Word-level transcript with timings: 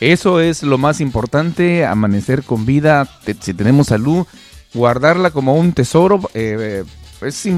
Eso 0.00 0.40
es 0.40 0.62
lo 0.62 0.76
más 0.76 1.00
importante, 1.00 1.86
amanecer 1.86 2.42
con 2.42 2.66
vida, 2.66 3.08
si 3.40 3.54
tenemos 3.54 3.88
salud, 3.88 4.26
guardarla 4.74 5.30
como 5.30 5.54
un 5.54 5.72
tesoro. 5.72 6.20
Eh, 6.34 6.84
es 7.22 7.48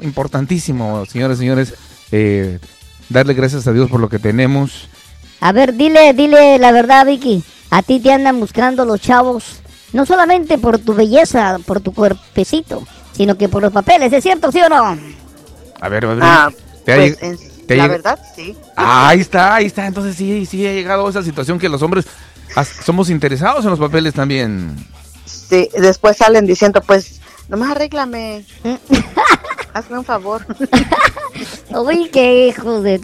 importantísimo, 0.00 1.04
señores 1.06 1.38
y 1.38 1.40
señores, 1.40 1.74
eh, 2.12 2.58
darle 3.08 3.34
gracias 3.34 3.66
a 3.66 3.72
Dios 3.72 3.90
por 3.90 4.00
lo 4.00 4.08
que 4.08 4.18
tenemos. 4.18 4.88
A 5.40 5.52
ver, 5.52 5.74
dile, 5.74 6.12
dile 6.14 6.58
la 6.58 6.72
verdad, 6.72 7.06
Vicky. 7.06 7.42
A 7.70 7.82
ti 7.82 8.00
te 8.00 8.12
andan 8.12 8.40
buscando 8.40 8.84
los 8.84 9.00
chavos, 9.00 9.60
no 9.92 10.06
solamente 10.06 10.58
por 10.58 10.78
tu 10.78 10.94
belleza, 10.94 11.58
por 11.66 11.80
tu 11.80 11.92
cuerpecito, 11.92 12.86
sino 13.12 13.36
que 13.36 13.48
por 13.48 13.62
los 13.62 13.72
papeles, 13.72 14.12
¿es 14.12 14.22
cierto, 14.22 14.50
sí 14.50 14.60
o 14.60 14.68
no? 14.68 14.98
A 15.80 15.88
ver, 15.88 16.06
ver. 16.06 16.18
Ah, 16.20 16.50
pues, 16.84 17.16
la 17.76 17.88
verdad, 17.88 18.18
sí. 18.34 18.56
Ah, 18.76 19.08
ahí 19.08 19.20
está, 19.20 19.54
ahí 19.54 19.66
está. 19.66 19.86
Entonces 19.86 20.16
sí, 20.16 20.46
sí 20.46 20.66
ha 20.66 20.72
llegado 20.72 21.08
esa 21.08 21.22
situación 21.22 21.58
que 21.58 21.68
los 21.68 21.82
hombres 21.82 22.06
somos 22.84 23.10
interesados 23.10 23.64
en 23.64 23.70
los 23.70 23.78
papeles 23.78 24.14
también. 24.14 24.76
Sí, 25.24 25.68
después 25.78 26.16
salen 26.16 26.46
diciendo, 26.46 26.80
pues, 26.80 27.20
nomás 27.48 27.70
arréglame. 27.72 28.44
Hazme 29.72 29.98
un 29.98 30.04
favor. 30.04 30.44
Uy, 31.70 32.08
qué 32.12 32.48
hijos 32.48 32.82
de... 32.82 33.00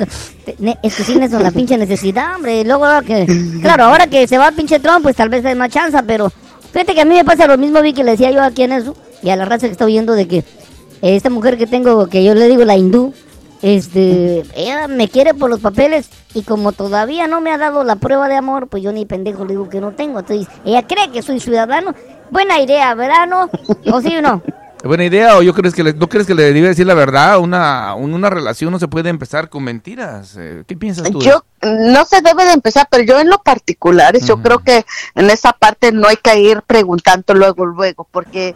Es 0.83 0.95
que 0.97 1.05
sí 1.05 1.15
son 1.31 1.43
la 1.43 1.53
pinche 1.53 1.77
necesidad, 1.79 2.35
hombre. 2.37 2.65
Luego, 2.65 2.85
ahora 2.87 3.03
que... 3.03 3.27
Claro, 3.63 3.85
ahora 3.85 4.09
que 4.09 4.27
se 4.27 4.37
va 4.37 4.49
el 4.49 4.55
pinche 4.55 4.81
Trump, 4.81 5.03
pues 5.03 5.17
tal 5.17 5.29
vez 5.29 5.45
hay 5.45 5.55
más 5.55 5.71
chance, 5.71 5.97
pero... 6.05 6.33
Fíjate 6.73 6.95
que 6.95 7.01
a 7.01 7.05
mí 7.05 7.15
me 7.15 7.25
pasa 7.25 7.47
lo 7.47 7.57
mismo, 7.57 7.81
vi 7.81 7.95
que 7.95 8.05
le 8.05 8.11
decía 8.13 8.31
yo 8.33 8.43
aquí 8.43 8.63
en 8.63 8.73
eso, 8.73 8.95
y 9.23 9.31
a 9.31 9.37
la 9.37 9.47
raza 9.47 9.67
que 9.67 9.73
está 9.73 9.87
oyendo 9.87 10.13
de 10.13 10.29
que 10.29 10.45
esta 11.01 11.31
mujer 11.31 11.57
que 11.57 11.67
tengo, 11.67 12.07
que 12.09 12.23
yo 12.23 12.35
le 12.35 12.49
digo 12.49 12.65
la 12.65 12.77
hindú, 12.77 13.15
este, 13.63 14.45
ella 14.55 14.89
me 14.89 15.09
quiere 15.09 15.35
por 15.35 15.51
los 15.51 15.61
papeles 15.61 16.11
y 16.35 16.43
como 16.43 16.73
todavía 16.73 17.27
no 17.27 17.41
me 17.41 17.51
ha 17.51 17.59
dado 17.59 17.85
la 17.85 17.97
prueba 17.97 18.29
de 18.29 18.37
amor, 18.37 18.69
pues 18.69 18.83
yo 18.83 18.93
ni 18.93 19.07
pendejo 19.07 19.45
le 19.45 19.53
digo 19.53 19.69
que 19.69 19.81
no 19.81 19.93
tengo. 19.93 20.21
Entonces, 20.21 20.49
ella 20.65 20.87
cree 20.87 21.11
que 21.11 21.23
soy 21.23 21.41
ciudadano. 21.41 21.95
Buena 22.31 22.61
idea, 22.61 22.95
¿verdad? 22.95 23.49
¿O 23.91 24.01
sí 24.01 24.17
o 24.17 24.23
no? 24.23 24.43
Buena 24.85 25.05
idea, 25.05 25.37
o 25.37 25.43
yo 25.43 25.55
crees 25.55 25.75
que 25.75 25.83
le, 25.83 25.95
no 25.95 26.09
crees 26.09 26.27
que 26.27 26.35
le 26.35 26.53
debe 26.53 26.69
decir 26.69 26.87
la 26.87 26.95
verdad, 26.95 27.39
una, 27.39 27.95
una 27.95 28.31
relación 28.31 28.71
no 28.71 28.79
se 28.79 28.89
puede 28.89 29.09
empezar 29.09 29.49
con 29.49 29.65
mentiras. 29.65 30.37
Eh, 30.39 30.65
¿Qué 30.67 30.77
piensas 30.77 31.11
tú? 31.11 31.21
Yo 31.21 31.45
no 31.63 32.05
se 32.05 32.21
debe 32.21 32.45
de 32.45 32.53
empezar, 32.53 32.87
pero 32.91 33.03
yo 33.03 33.19
en 33.19 33.29
lo 33.29 33.43
particular, 33.43 34.17
yo 34.19 34.43
creo 34.43 34.61
que 34.61 34.85
en 35.15 35.31
esa 35.31 35.53
parte 35.53 35.93
no 35.93 36.09
hay 36.09 36.17
que 36.17 36.39
ir 36.39 36.63
preguntando 36.63 37.35
luego, 37.35 37.65
luego, 37.67 38.07
porque 38.11 38.55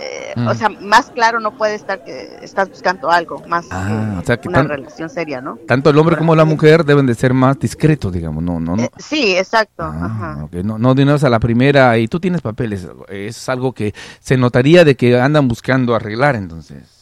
eh, 0.00 0.34
o 0.36 0.40
mm. 0.40 0.54
sea, 0.54 0.68
más 0.68 1.10
claro 1.10 1.40
no 1.40 1.56
puede 1.56 1.74
estar 1.74 2.02
que 2.04 2.38
estás 2.42 2.70
buscando 2.70 3.10
algo, 3.10 3.42
más 3.46 3.66
ah, 3.70 4.22
una 4.46 4.62
relación 4.62 5.10
seria, 5.10 5.40
¿no? 5.40 5.58
Tanto 5.66 5.90
el 5.90 5.98
hombre 5.98 6.16
como 6.16 6.34
la 6.34 6.44
mujer 6.44 6.84
deben 6.84 7.06
de 7.06 7.14
ser 7.14 7.34
más 7.34 7.58
discretos, 7.58 8.12
digamos, 8.12 8.42
no, 8.42 8.58
no, 8.58 8.76
no. 8.76 8.82
Eh, 8.82 8.90
sí, 8.98 9.36
exacto. 9.36 9.82
Ah, 9.82 10.46
no, 10.64 10.78
no 10.78 10.94
de 10.94 11.10
a 11.10 11.28
la 11.28 11.40
primera 11.40 11.98
y 11.98 12.08
tú 12.08 12.20
tienes 12.20 12.40
papeles, 12.40 12.86
es 13.08 13.48
algo 13.48 13.72
que 13.72 13.92
se 14.20 14.36
notaría 14.36 14.84
de 14.84 14.94
que 14.96 15.20
andan 15.20 15.48
buscando 15.48 15.94
arreglar, 15.94 16.36
entonces. 16.36 16.99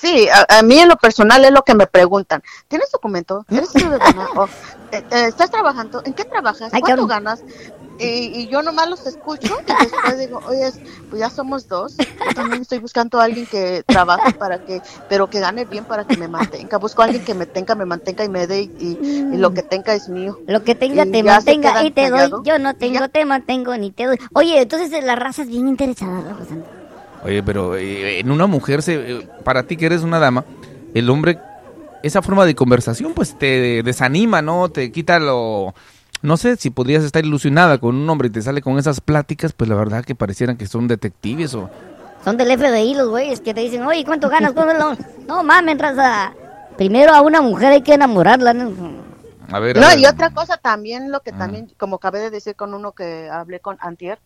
Sí, 0.00 0.28
a, 0.48 0.62
mí 0.62 0.78
en 0.78 0.88
lo 0.88 0.96
personal 0.96 1.44
es 1.44 1.52
lo 1.52 1.62
que 1.62 1.74
me 1.74 1.86
preguntan. 1.86 2.42
¿Tienes 2.68 2.90
documento? 2.90 3.44
¿Eres 3.50 3.70
ciudadana? 3.74 4.28
Eh, 4.92 5.04
¿Estás 5.10 5.50
trabajando? 5.50 6.02
¿En 6.04 6.14
qué 6.14 6.24
trabajas? 6.24 6.72
¿Cuánto 6.80 7.06
ganas? 7.06 7.42
Y, 8.02 8.48
yo 8.48 8.62
nomás 8.62 8.88
los 8.88 9.06
escucho 9.06 9.54
y 9.60 9.84
después 9.84 10.18
digo, 10.18 10.40
oye, 10.48 10.72
pues 11.10 11.20
ya 11.20 11.28
somos 11.28 11.68
dos. 11.68 11.98
Yo 11.98 12.34
también 12.34 12.62
estoy 12.62 12.78
buscando 12.78 13.20
a 13.20 13.24
alguien 13.24 13.44
que 13.46 13.82
trabaje 13.86 14.32
para 14.32 14.64
que, 14.64 14.80
pero 15.10 15.28
que 15.28 15.38
gane 15.38 15.66
bien 15.66 15.84
para 15.84 16.06
que 16.06 16.16
me 16.16 16.26
mantenga. 16.26 16.78
Busco 16.78 17.02
a 17.02 17.04
alguien 17.04 17.22
que 17.22 17.34
me 17.34 17.44
tenga, 17.44 17.74
me 17.74 17.84
mantenga 17.84 18.24
y 18.24 18.30
me 18.30 18.46
dé 18.46 18.62
y, 18.62 19.36
lo 19.36 19.52
que 19.52 19.62
tenga 19.62 19.92
es 19.92 20.08
mío. 20.08 20.38
Lo 20.46 20.64
que 20.64 20.74
tenga 20.74 21.04
te 21.04 21.22
mantenga 21.22 21.84
y 21.84 21.90
te 21.90 22.08
doy. 22.08 22.30
Yo 22.44 22.58
no 22.58 22.74
tengo, 22.74 23.06
te 23.10 23.26
mantengo 23.26 23.76
ni 23.76 23.90
te 23.90 24.06
doy. 24.06 24.18
Oye, 24.32 24.62
entonces 24.62 25.04
la 25.04 25.16
raza 25.16 25.42
es 25.42 25.48
bien 25.48 25.68
interesada, 25.68 26.38
Oye, 27.22 27.42
pero 27.42 27.76
eh, 27.76 28.20
en 28.20 28.30
una 28.30 28.46
mujer, 28.46 28.82
se, 28.82 28.94
eh, 28.94 29.28
para 29.44 29.64
ti 29.64 29.76
que 29.76 29.86
eres 29.86 30.02
una 30.02 30.18
dama, 30.18 30.44
el 30.94 31.10
hombre, 31.10 31.38
esa 32.02 32.22
forma 32.22 32.46
de 32.46 32.54
conversación 32.54 33.12
pues 33.14 33.38
te 33.38 33.82
desanima, 33.82 34.42
¿no? 34.42 34.68
Te 34.70 34.90
quita 34.90 35.18
lo 35.18 35.74
no 36.22 36.36
sé 36.36 36.56
si 36.56 36.68
podrías 36.70 37.02
estar 37.02 37.24
ilusionada 37.24 37.78
con 37.78 37.96
un 37.96 38.08
hombre 38.10 38.28
y 38.28 38.30
te 38.30 38.42
sale 38.42 38.60
con 38.60 38.78
esas 38.78 39.00
pláticas, 39.00 39.52
pues 39.54 39.70
la 39.70 39.76
verdad 39.76 40.04
que 40.04 40.14
parecieran 40.14 40.56
que 40.56 40.66
son 40.66 40.86
detectives 40.86 41.54
o... 41.54 41.70
Son 42.22 42.36
del 42.36 42.58
FBI 42.58 42.94
los 42.94 43.08
güeyes 43.08 43.40
que 43.40 43.54
te 43.54 43.60
dicen, 43.60 43.82
oye, 43.84 44.04
¿cuánto 44.04 44.28
ganas? 44.28 44.52
¿Cuánto 44.52 44.94
no, 45.26 45.42
mames, 45.42 45.78
raza. 45.78 46.34
Primero 46.76 47.14
a 47.14 47.22
una 47.22 47.40
mujer 47.40 47.72
hay 47.72 47.80
que 47.80 47.94
enamorarla. 47.94 48.52
¿no? 48.52 48.70
No, 49.50 49.98
y 49.98 50.06
otra 50.06 50.30
cosa 50.30 50.56
también, 50.56 51.10
lo 51.10 51.20
que 51.20 51.32
también, 51.32 51.72
como 51.76 51.96
acabé 51.96 52.20
de 52.20 52.30
decir 52.30 52.54
con 52.54 52.74
uno 52.74 52.92
que 52.92 53.28
hablé 53.30 53.60
con 53.60 53.76
Antier, 53.80 54.18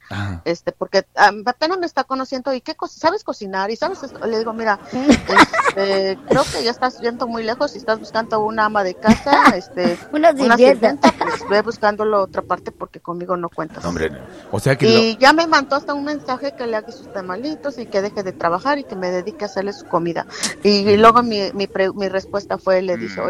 este, 0.45 0.73
porque 0.73 1.07
apenas 1.17 1.79
me 1.79 1.87
está 1.87 2.05
conociendo 2.05 2.53
y 2.53 2.61
qué 2.61 2.77
sabes 2.89 3.25
cocinar 3.25 3.71
y 3.71 3.77
sabes, 3.77 4.01
le 4.27 4.39
digo, 4.39 4.53
mira, 4.53 4.79
este, 4.93 6.19
creo 6.29 6.43
que 6.45 6.65
ya 6.65 6.71
estás 6.71 7.01
yendo 7.01 7.27
muy 7.27 7.43
lejos 7.43 7.75
y 7.75 7.79
estás 7.79 7.99
buscando 7.99 8.41
una 8.41 8.67
ama 8.67 8.85
de 8.85 8.95
casa, 8.95 9.49
este, 9.57 9.99
una, 10.13 10.31
una 10.31 10.57
sirvienta, 10.57 11.13
pues 11.13 11.49
ve 11.49 11.63
buscándolo 11.63 12.23
otra 12.23 12.43
parte 12.43 12.71
porque 12.71 13.01
conmigo 13.01 13.37
no 13.37 13.49
cuentas. 13.49 13.85
Hombre, 13.85 14.11
o 14.51 14.61
sea 14.61 14.77
que 14.77 14.87
y 14.87 15.17
ya 15.17 15.33
me 15.33 15.47
mandó 15.47 15.77
hasta 15.77 15.95
un 15.95 16.05
mensaje 16.05 16.55
que 16.57 16.67
le 16.67 16.77
haga 16.77 16.93
sus 16.93 17.13
tamalitos 17.13 17.79
y 17.79 17.87
que 17.87 18.03
deje 18.03 18.23
de 18.23 18.33
trabajar 18.33 18.79
y 18.79 18.85
que 18.85 18.97
me 18.97 19.11
dedique 19.11 19.45
a 19.45 19.47
hacerle 19.47 19.73
su 19.73 19.87
comida. 19.87 20.27
Y, 20.63 20.97
luego 20.97 21.23
mi, 21.23 21.53
mi, 21.53 21.69
mi 21.95 22.09
respuesta 22.09 22.59
fue, 22.59 22.83
le 22.83 22.97
dije, 22.97 23.21
mm. 23.21 23.25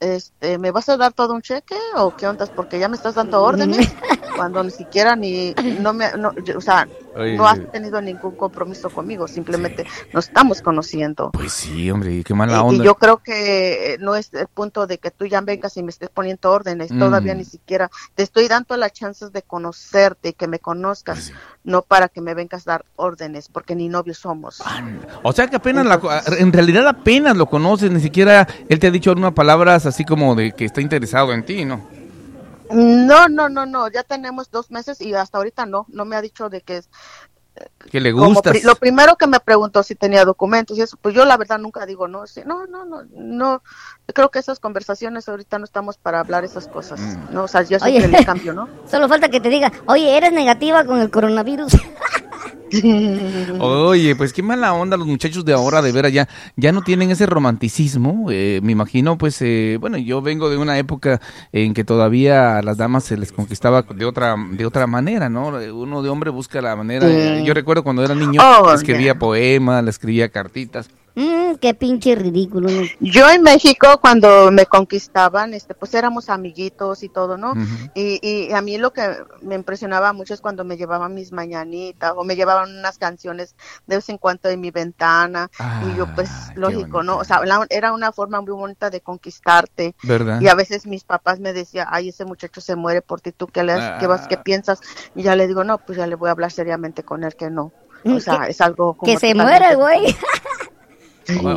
Este, 0.00 0.58
¿me 0.58 0.70
vas 0.70 0.88
a 0.88 0.96
dar 0.96 1.12
todo 1.12 1.34
un 1.34 1.42
cheque 1.42 1.76
o 1.96 2.12
qué 2.12 2.26
onda? 2.26 2.46
Porque 2.54 2.78
ya 2.78 2.88
me 2.88 2.96
estás 2.96 3.14
dando 3.14 3.42
órdenes 3.42 3.88
cuando 4.36 4.62
ni 4.64 4.70
siquiera 4.70 5.16
ni, 5.16 5.54
no 5.80 5.92
me, 5.94 6.12
no, 6.18 6.32
o 6.56 6.60
sea, 6.60 6.88
no 7.36 7.46
has 7.46 7.70
tenido 7.70 8.00
ningún 8.00 8.36
compromiso 8.36 8.90
conmigo, 8.90 9.28
simplemente 9.28 9.86
nos 10.12 10.28
estamos 10.28 10.62
conociendo. 10.62 11.30
Pues 11.32 11.52
sí, 11.52 11.90
hombre, 11.90 12.22
qué 12.24 12.34
mala 12.34 12.62
onda. 12.62 12.82
Y, 12.82 12.86
yo 12.86 12.94
creo 12.94 13.18
que 13.18 13.96
no 14.00 14.14
es 14.14 14.32
el 14.34 14.46
punto 14.48 14.86
de 14.86 14.98
que 14.98 15.10
tú 15.10 15.26
ya 15.26 15.40
vengas 15.40 15.76
y 15.76 15.82
me 15.82 15.90
estés 15.90 16.10
poniendo 16.10 16.50
órdenes, 16.50 16.88
todavía 16.88 17.34
ni 17.34 17.44
siquiera 17.44 17.90
te 18.14 18.22
estoy 18.22 18.48
dando 18.48 18.76
las 18.76 18.92
chances 18.92 19.32
de 19.32 19.42
conocerte 19.42 20.30
y 20.30 20.32
que 20.32 20.48
me 20.48 20.58
conozcas, 20.58 21.30
pues 21.30 21.32
no 21.64 21.82
para 21.82 22.08
que 22.08 22.20
me 22.20 22.34
vengas 22.34 22.66
a 22.66 22.72
dar 22.72 22.84
órdenes, 22.96 23.48
porque 23.48 23.74
ni 23.74 23.88
novios 23.88 24.18
somos. 24.18 24.62
O 25.22 25.32
sea 25.32 25.48
que 25.48 25.56
apenas, 25.56 25.86
en 26.38 26.52
realidad 26.52 26.86
apenas 26.86 27.36
lo 27.36 27.46
conoces, 27.46 27.90
ni 27.90 28.00
siquiera 28.00 28.46
él 28.68 28.78
te 28.78 28.86
ha 28.86 28.90
dicho 28.90 29.12
una 29.12 29.34
palabra 29.34 29.74
así 29.74 30.04
como 30.04 30.34
de 30.34 30.52
que 30.52 30.64
está 30.64 30.80
interesado 30.80 31.32
en 31.32 31.44
ti, 31.44 31.64
¿no? 31.64 31.97
No, 32.70 33.28
no, 33.28 33.48
no, 33.48 33.66
no, 33.66 33.88
ya 33.88 34.02
tenemos 34.02 34.50
dos 34.50 34.70
meses 34.70 35.00
y 35.00 35.14
hasta 35.14 35.38
ahorita 35.38 35.66
no, 35.66 35.86
no 35.88 36.04
me 36.04 36.16
ha 36.16 36.22
dicho 36.22 36.48
de 36.48 36.60
que 36.60 36.78
es... 36.78 36.90
Que 37.90 38.00
le 38.00 38.12
gusta. 38.12 38.52
lo 38.62 38.76
primero 38.76 39.16
que 39.16 39.26
me 39.26 39.40
preguntó 39.40 39.82
si 39.82 39.96
tenía 39.96 40.24
documentos 40.24 40.78
y 40.78 40.82
eso, 40.82 40.96
pues 41.02 41.12
yo 41.12 41.24
la 41.24 41.36
verdad 41.36 41.58
nunca 41.58 41.86
digo 41.86 42.06
no, 42.06 42.24
sí, 42.24 42.42
no, 42.46 42.68
no, 42.68 42.84
no, 42.84 43.02
no, 43.10 43.62
creo 44.14 44.30
que 44.30 44.38
esas 44.38 44.60
conversaciones 44.60 45.28
ahorita 45.28 45.58
no 45.58 45.64
estamos 45.64 45.98
para 45.98 46.20
hablar 46.20 46.44
esas 46.44 46.68
cosas, 46.68 47.00
mm. 47.00 47.32
no, 47.32 47.44
o 47.44 47.48
sea, 47.48 47.62
yo 47.62 47.80
siempre 47.80 48.06
le 48.06 48.24
cambio, 48.24 48.54
¿no? 48.54 48.68
Solo 48.88 49.08
falta 49.08 49.28
que 49.28 49.40
te 49.40 49.48
diga, 49.48 49.72
oye, 49.86 50.16
eres 50.16 50.32
negativa 50.32 50.84
con 50.84 51.00
el 51.00 51.10
coronavirus. 51.10 51.72
Oye, 53.60 54.16
pues 54.16 54.32
qué 54.32 54.42
mala 54.42 54.74
onda 54.74 54.96
los 54.96 55.06
muchachos 55.06 55.44
de 55.44 55.52
ahora, 55.52 55.82
de 55.82 55.92
veras, 55.92 56.12
ya, 56.12 56.28
ya 56.56 56.72
no 56.72 56.82
tienen 56.82 57.10
ese 57.10 57.26
romanticismo. 57.26 58.26
Eh, 58.30 58.60
me 58.62 58.72
imagino, 58.72 59.18
pues, 59.18 59.40
eh, 59.42 59.78
bueno, 59.80 59.96
yo 59.98 60.22
vengo 60.22 60.50
de 60.50 60.56
una 60.56 60.78
época 60.78 61.20
en 61.52 61.74
que 61.74 61.84
todavía 61.84 62.58
a 62.58 62.62
las 62.62 62.76
damas 62.76 63.04
se 63.04 63.16
les 63.16 63.32
conquistaba 63.32 63.82
de 63.82 64.04
otra, 64.04 64.36
de 64.52 64.66
otra 64.66 64.86
manera, 64.86 65.28
¿no? 65.28 65.48
Uno 65.48 66.02
de 66.02 66.08
hombre 66.08 66.30
busca 66.30 66.60
la 66.60 66.76
manera. 66.76 67.40
Yo 67.42 67.54
recuerdo 67.54 67.82
cuando 67.82 68.04
era 68.04 68.14
niño, 68.14 68.40
oh, 68.42 68.72
escribía 68.72 69.18
poemas, 69.18 69.82
le 69.84 69.90
escribía 69.90 70.28
cartitas. 70.28 70.90
Mm, 71.18 71.56
qué 71.56 71.74
pinche 71.74 72.14
ridículo. 72.14 72.68
Yo 73.00 73.28
en 73.28 73.42
México 73.42 73.98
cuando 74.00 74.52
me 74.52 74.66
conquistaban, 74.66 75.52
este, 75.52 75.74
pues 75.74 75.92
éramos 75.94 76.28
amiguitos 76.28 77.02
y 77.02 77.08
todo, 77.08 77.36
¿no? 77.36 77.54
y, 77.96 78.20
y, 78.22 78.52
a 78.52 78.60
mí 78.60 78.78
lo 78.78 78.92
que 78.92 79.16
me 79.42 79.56
impresionaba 79.56 80.12
mucho 80.12 80.32
es 80.32 80.40
cuando 80.40 80.64
me 80.64 80.76
llevaban 80.76 81.14
mis 81.14 81.32
mañanitas 81.32 82.12
o 82.16 82.22
me 82.22 82.36
llevaban 82.36 82.70
unas 82.70 82.98
canciones 82.98 83.56
de 83.88 83.96
vez 83.96 84.08
en 84.10 84.18
cuando 84.18 84.48
en 84.48 84.60
mi 84.60 84.70
ventana 84.70 85.50
y 85.88 85.96
yo 85.96 86.06
pues 86.14 86.30
ah, 86.30 86.52
lógico, 86.54 87.02
¿no? 87.02 87.16
O 87.16 87.24
sea, 87.24 87.40
era 87.68 87.92
una 87.92 88.12
forma 88.12 88.40
muy 88.40 88.52
bonita 88.52 88.88
de 88.88 89.00
conquistarte. 89.00 89.96
¿Verdad? 90.04 90.40
Y 90.40 90.46
a 90.46 90.54
veces 90.54 90.86
mis 90.86 91.02
papás 91.02 91.40
me 91.40 91.52
decían, 91.52 91.88
ay, 91.90 92.10
ese 92.10 92.26
muchacho 92.26 92.60
se 92.60 92.76
muere 92.76 93.02
por 93.02 93.20
ti, 93.20 93.32
¿tú 93.32 93.48
qué, 93.48 93.64
le, 93.64 93.74
qué, 93.98 94.06
vas, 94.06 94.28
qué 94.28 94.36
ah. 94.36 94.42
piensas? 94.44 94.80
Y 95.16 95.24
ya 95.24 95.34
le 95.34 95.48
digo, 95.48 95.64
no, 95.64 95.78
pues 95.78 95.98
ya 95.98 96.06
le 96.06 96.14
voy 96.14 96.28
a 96.28 96.32
hablar 96.32 96.52
seriamente 96.52 97.02
con 97.02 97.24
él 97.24 97.34
que 97.34 97.50
no. 97.50 97.72
O 98.04 98.20
sea, 98.20 98.46
es 98.46 98.60
algo 98.60 98.94
como 98.94 99.12
Que 99.12 99.18
se 99.18 99.34
muere, 99.34 99.74
güey. 99.74 100.14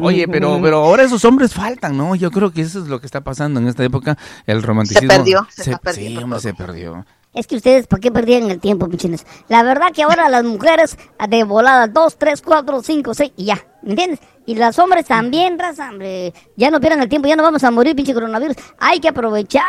Oye, 0.02 0.28
pero, 0.28 0.60
pero 0.62 0.84
ahora 0.84 1.04
esos 1.04 1.24
hombres 1.26 1.54
faltan, 1.54 1.98
¿no? 1.98 2.16
Yo 2.16 2.32
creo 2.32 2.52
que 2.52 2.62
eso 2.62 2.80
es 2.80 2.88
lo 2.88 3.00
que 3.00 3.06
está 3.06 3.22
pasando 3.22 3.60
en 3.60 3.68
esta 3.68 3.84
época. 3.84 4.18
El 4.46 4.64
romanticismo. 4.64 5.12
Se 5.12 5.18
perdió, 5.18 5.48
se, 5.50 5.64
Sí, 5.94 6.18
se 6.40 6.54
perdió. 6.54 7.06
Es 7.34 7.48
que 7.48 7.56
ustedes, 7.56 7.88
¿por 7.88 8.02
qué 8.02 8.12
perdían 8.12 8.52
el 8.52 8.60
tiempo, 8.60 8.90
pichines? 8.90 9.26
La 9.48 9.64
verdad 9.64 9.94
que 9.94 10.04
ahora 10.04 10.28
las 10.28 10.44
mujeres 10.44 10.98
de 11.30 11.44
volada, 11.46 11.88
dos, 11.88 12.18
tres, 12.18 12.42
cuatro, 12.42 12.84
cinco, 12.84 13.14
seis, 13.14 13.32
y 13.38 13.46
ya, 13.46 13.66
¿me 13.84 13.92
entiendes? 13.92 14.20
Y 14.46 14.56
los 14.56 14.78
hombres 14.80 15.06
también, 15.06 15.58
raza, 15.58 15.90
hombre. 15.90 16.34
Ya 16.58 16.70
no 16.70 16.82
pierdan 16.82 17.02
el 17.02 17.10
tiempo, 17.10 17.30
ya 17.30 17.38
no 17.38 17.44
vamos 17.44 17.64
a 17.64 17.72
morir, 17.72 17.96
pinche 17.96 18.14
coronavirus. 18.14 18.58
Hay 18.80 19.00
que 19.00 19.08
aprovechar. 19.08 19.64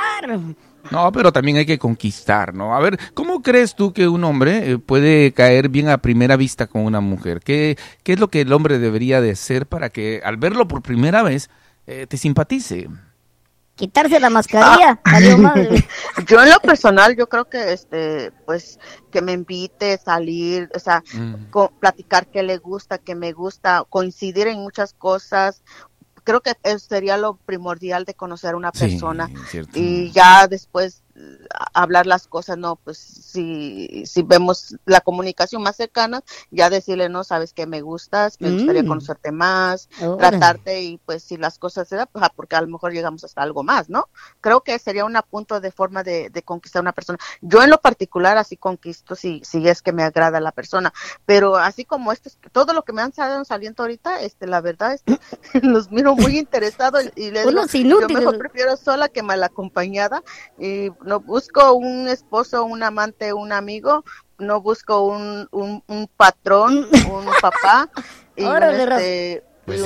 No, 0.90 1.12
pero 1.12 1.32
también 1.32 1.58
hay 1.58 1.66
que 1.66 1.78
conquistar, 1.78 2.54
¿no? 2.54 2.74
A 2.74 2.80
ver, 2.80 2.98
¿cómo 3.14 3.42
crees 3.42 3.74
tú 3.74 3.92
que 3.92 4.08
un 4.08 4.24
hombre 4.24 4.72
eh, 4.72 4.78
puede 4.78 5.32
caer 5.32 5.68
bien 5.68 5.88
a 5.88 5.98
primera 5.98 6.36
vista 6.36 6.66
con 6.66 6.82
una 6.82 7.00
mujer? 7.00 7.40
¿Qué, 7.40 7.78
qué 8.02 8.14
es 8.14 8.20
lo 8.20 8.28
que 8.28 8.40
el 8.40 8.52
hombre 8.52 8.78
debería 8.78 9.20
de 9.20 9.30
hacer 9.30 9.66
para 9.66 9.90
que 9.90 10.20
al 10.24 10.36
verlo 10.36 10.66
por 10.68 10.82
primera 10.82 11.22
vez 11.22 11.50
eh, 11.86 12.06
te 12.08 12.16
simpatice? 12.16 12.88
quitarse 13.74 14.20
la 14.20 14.30
mascarilla. 14.30 15.00
Ah. 15.12 15.18
yo 16.28 16.42
en 16.42 16.50
lo 16.50 16.60
personal, 16.60 17.16
yo 17.16 17.28
creo 17.28 17.48
que 17.48 17.72
este, 17.72 18.32
pues, 18.46 18.78
que 19.10 19.20
me 19.20 19.32
invite 19.32 19.94
a 19.94 19.98
salir, 19.98 20.70
o 20.74 20.78
sea, 20.78 21.02
mm. 21.12 21.50
platicar 21.80 22.26
qué 22.28 22.42
le 22.42 22.58
gusta, 22.58 22.98
qué 22.98 23.14
me 23.14 23.32
gusta, 23.32 23.84
coincidir 23.88 24.46
en 24.46 24.60
muchas 24.60 24.94
cosas. 24.94 25.62
Creo 26.24 26.40
que 26.40 26.54
sería 26.78 27.16
lo 27.16 27.34
primordial 27.34 28.04
de 28.04 28.14
conocer 28.14 28.54
a 28.54 28.56
una 28.56 28.72
persona. 28.72 29.30
y 29.74 30.10
ya 30.12 30.46
después 30.46 31.02
hablar 31.74 32.06
las 32.06 32.26
cosas, 32.26 32.58
no, 32.58 32.76
pues 32.76 32.98
si, 32.98 34.04
si 34.06 34.22
vemos 34.22 34.76
la 34.84 35.00
comunicación 35.00 35.62
más 35.62 35.76
cercana, 35.76 36.22
ya 36.50 36.70
decirle, 36.70 37.08
no, 37.08 37.24
sabes 37.24 37.52
que 37.52 37.66
me 37.66 37.80
gustas, 37.80 38.40
me 38.40 38.50
gustaría 38.50 38.82
mm. 38.82 38.88
conocerte 38.88 39.32
más, 39.32 39.88
tratarte 40.18 40.82
y 40.82 40.98
pues 40.98 41.22
si 41.22 41.36
las 41.36 41.58
cosas 41.58 41.88
se 41.88 41.96
dan, 41.96 42.08
pues, 42.12 42.24
porque 42.34 42.56
a 42.56 42.60
lo 42.60 42.68
mejor 42.68 42.92
llegamos 42.92 43.24
hasta 43.24 43.42
algo 43.42 43.62
más, 43.62 43.88
¿no? 43.88 44.08
Creo 44.40 44.62
que 44.62 44.78
sería 44.78 45.04
un 45.04 45.12
punto 45.28 45.60
de 45.60 45.70
forma 45.70 46.02
de, 46.02 46.30
conquistar 46.44 46.80
a 46.80 46.82
una 46.82 46.92
persona. 46.92 47.18
Yo 47.40 47.62
en 47.62 47.70
lo 47.70 47.78
particular 47.78 48.36
así 48.36 48.56
conquisto 48.56 49.14
si, 49.14 49.42
si 49.44 49.66
es 49.68 49.82
que 49.82 49.92
me 49.92 50.02
agrada 50.02 50.40
la 50.40 50.52
persona, 50.52 50.92
pero 51.26 51.56
así 51.56 51.84
como 51.84 52.12
este, 52.12 52.30
todo 52.50 52.72
lo 52.72 52.82
que 52.82 52.92
me 52.92 53.02
han 53.02 53.12
salido 53.12 53.44
saliendo 53.44 53.82
ahorita, 53.82 54.20
este, 54.20 54.46
la 54.46 54.60
verdad 54.60 54.94
es 54.94 55.02
que 55.02 55.18
los 55.62 55.90
miro 55.90 56.14
muy 56.14 56.38
interesados 56.38 57.04
y 57.14 57.30
les 57.30 57.46
digo, 57.72 58.00
yo 58.00 58.08
mejor 58.08 58.38
prefiero 58.38 58.76
sola 58.76 59.08
que 59.08 59.22
mal 59.22 59.42
acompañada 59.42 60.22
y 60.58 60.90
no 61.04 61.11
busco 61.20 61.74
un 61.74 62.08
esposo, 62.08 62.64
un 62.64 62.82
amante, 62.82 63.32
un 63.32 63.52
amigo, 63.52 64.04
no 64.38 64.60
busco 64.60 65.02
un, 65.02 65.48
un, 65.50 65.82
un 65.86 66.08
patrón, 66.16 66.88
un 67.10 67.26
papá. 67.40 67.90
y 68.36 68.44
este, 68.44 69.44
pues 69.64 69.82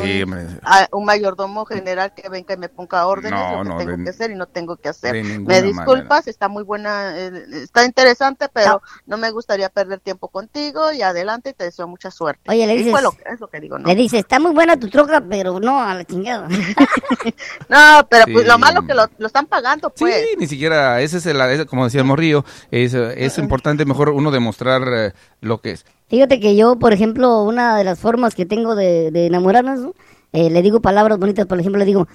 un, 0.92 1.04
mayordomo 1.04 1.66
general 1.66 2.14
que 2.14 2.28
venga 2.28 2.54
y 2.54 2.56
me 2.56 2.68
ponga 2.68 3.06
órdenes 3.06 3.38
lo 3.66 3.76
que 3.76 3.84
tengo 3.84 4.04
que 4.04 4.10
hacer 4.10 4.30
y 4.30 4.34
no 4.34 4.46
tengo 4.46 4.76
que 4.76 4.88
hacer. 4.88 5.22
Me 5.22 5.60
disculpas, 5.62 6.26
está 6.28 6.48
muy 6.48 6.62
buena, 6.62 7.16
eh, 7.16 7.44
está 7.62 7.84
interesante, 7.84 8.48
pero 8.52 8.80
no. 9.06 9.18
me 9.18 9.30
gustaría 9.30 9.68
perder 9.68 10.00
tiempo 10.00 10.28
contigo 10.28 10.92
y 10.92 11.02
adelante 11.02 11.52
te 11.52 11.64
deseo 11.64 11.86
mucha 11.88 12.10
suerte. 12.10 12.50
Oye, 12.50 12.66
le 12.66 12.76
dices, 12.76 12.94
es 13.26 13.40
lo 13.40 13.48
que 13.48 13.60
digo, 13.60 13.78
¿no? 13.78 13.86
Le 13.86 13.94
dice, 13.94 14.18
está 14.18 14.40
muy 14.40 14.52
buena 14.52 14.78
tu 14.78 14.88
troca, 14.88 15.22
pero 15.28 15.60
no 15.60 15.82
a 15.82 15.94
la 15.94 16.04
chingada. 16.04 16.48
no, 17.68 18.06
pero 18.08 18.24
pues 18.32 18.46
lo 18.46 18.58
malo 18.58 18.86
que 18.86 18.94
lo, 18.94 19.08
están 19.26 19.46
pagando, 19.46 19.90
pues. 19.90 20.22
Sí, 20.22 20.36
ni 20.38 20.46
siquiera, 20.46 21.00
ese 21.02 21.18
es 21.18 21.26
el, 21.26 21.66
como 21.66 21.84
decía 21.84 22.00
el 22.00 22.06
Morrillo, 22.06 22.44
es, 22.70 22.94
es 22.94 23.36
importante 23.38 23.84
mejor 23.84 24.08
uno 24.10 24.30
demostrar 24.30 24.82
eh, 24.88 25.12
lo 25.40 25.60
que 25.60 25.72
es. 25.72 25.84
Fíjate 26.08 26.38
que 26.38 26.54
yo, 26.54 26.78
por 26.78 26.92
ejemplo, 26.92 27.42
una 27.42 27.76
de 27.76 27.84
las 27.84 27.98
formas 27.98 28.34
que 28.34 28.46
tengo 28.46 28.74
de, 28.74 29.08
enamorarnos, 29.26 29.92
eh, 30.32 30.50
le 30.50 30.62
digo 30.62 30.80
palabras 30.80 31.18
bonitas, 31.18 31.46
por 31.46 31.58
ejemplo, 31.58 31.78
le 31.78 31.84
digo, 31.84 32.06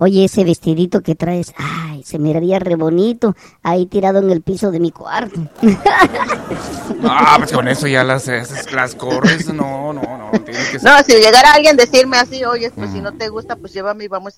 oye, 0.00 0.24
ese 0.24 0.44
vestidito 0.44 1.02
que 1.02 1.14
traes, 1.14 1.52
ay, 1.56 2.02
se 2.04 2.18
miraría 2.18 2.58
re 2.58 2.76
bonito 2.76 3.34
ahí 3.62 3.86
tirado 3.86 4.20
en 4.20 4.30
el 4.30 4.40
piso 4.40 4.70
de 4.70 4.80
mi 4.80 4.90
cuarto. 4.90 5.40
Ah, 7.04 7.36
pues 7.38 7.52
con 7.52 7.68
eso 7.68 7.86
ya 7.86 8.02
las, 8.02 8.26
las 8.72 8.94
corres, 8.96 9.46
no, 9.46 9.92
no, 9.92 10.02
no. 10.02 10.30
No, 10.32 11.02
si 11.04 11.12
llegara 11.12 11.52
alguien 11.52 11.76
decirme 11.76 12.18
así, 12.18 12.44
oye, 12.44 12.70
pues 12.72 12.90
si 12.90 13.00
no 13.00 13.12
te 13.12 13.28
gusta, 13.28 13.56
pues 13.56 13.72
llévame 13.72 14.04
y 14.04 14.08
vamos 14.08 14.34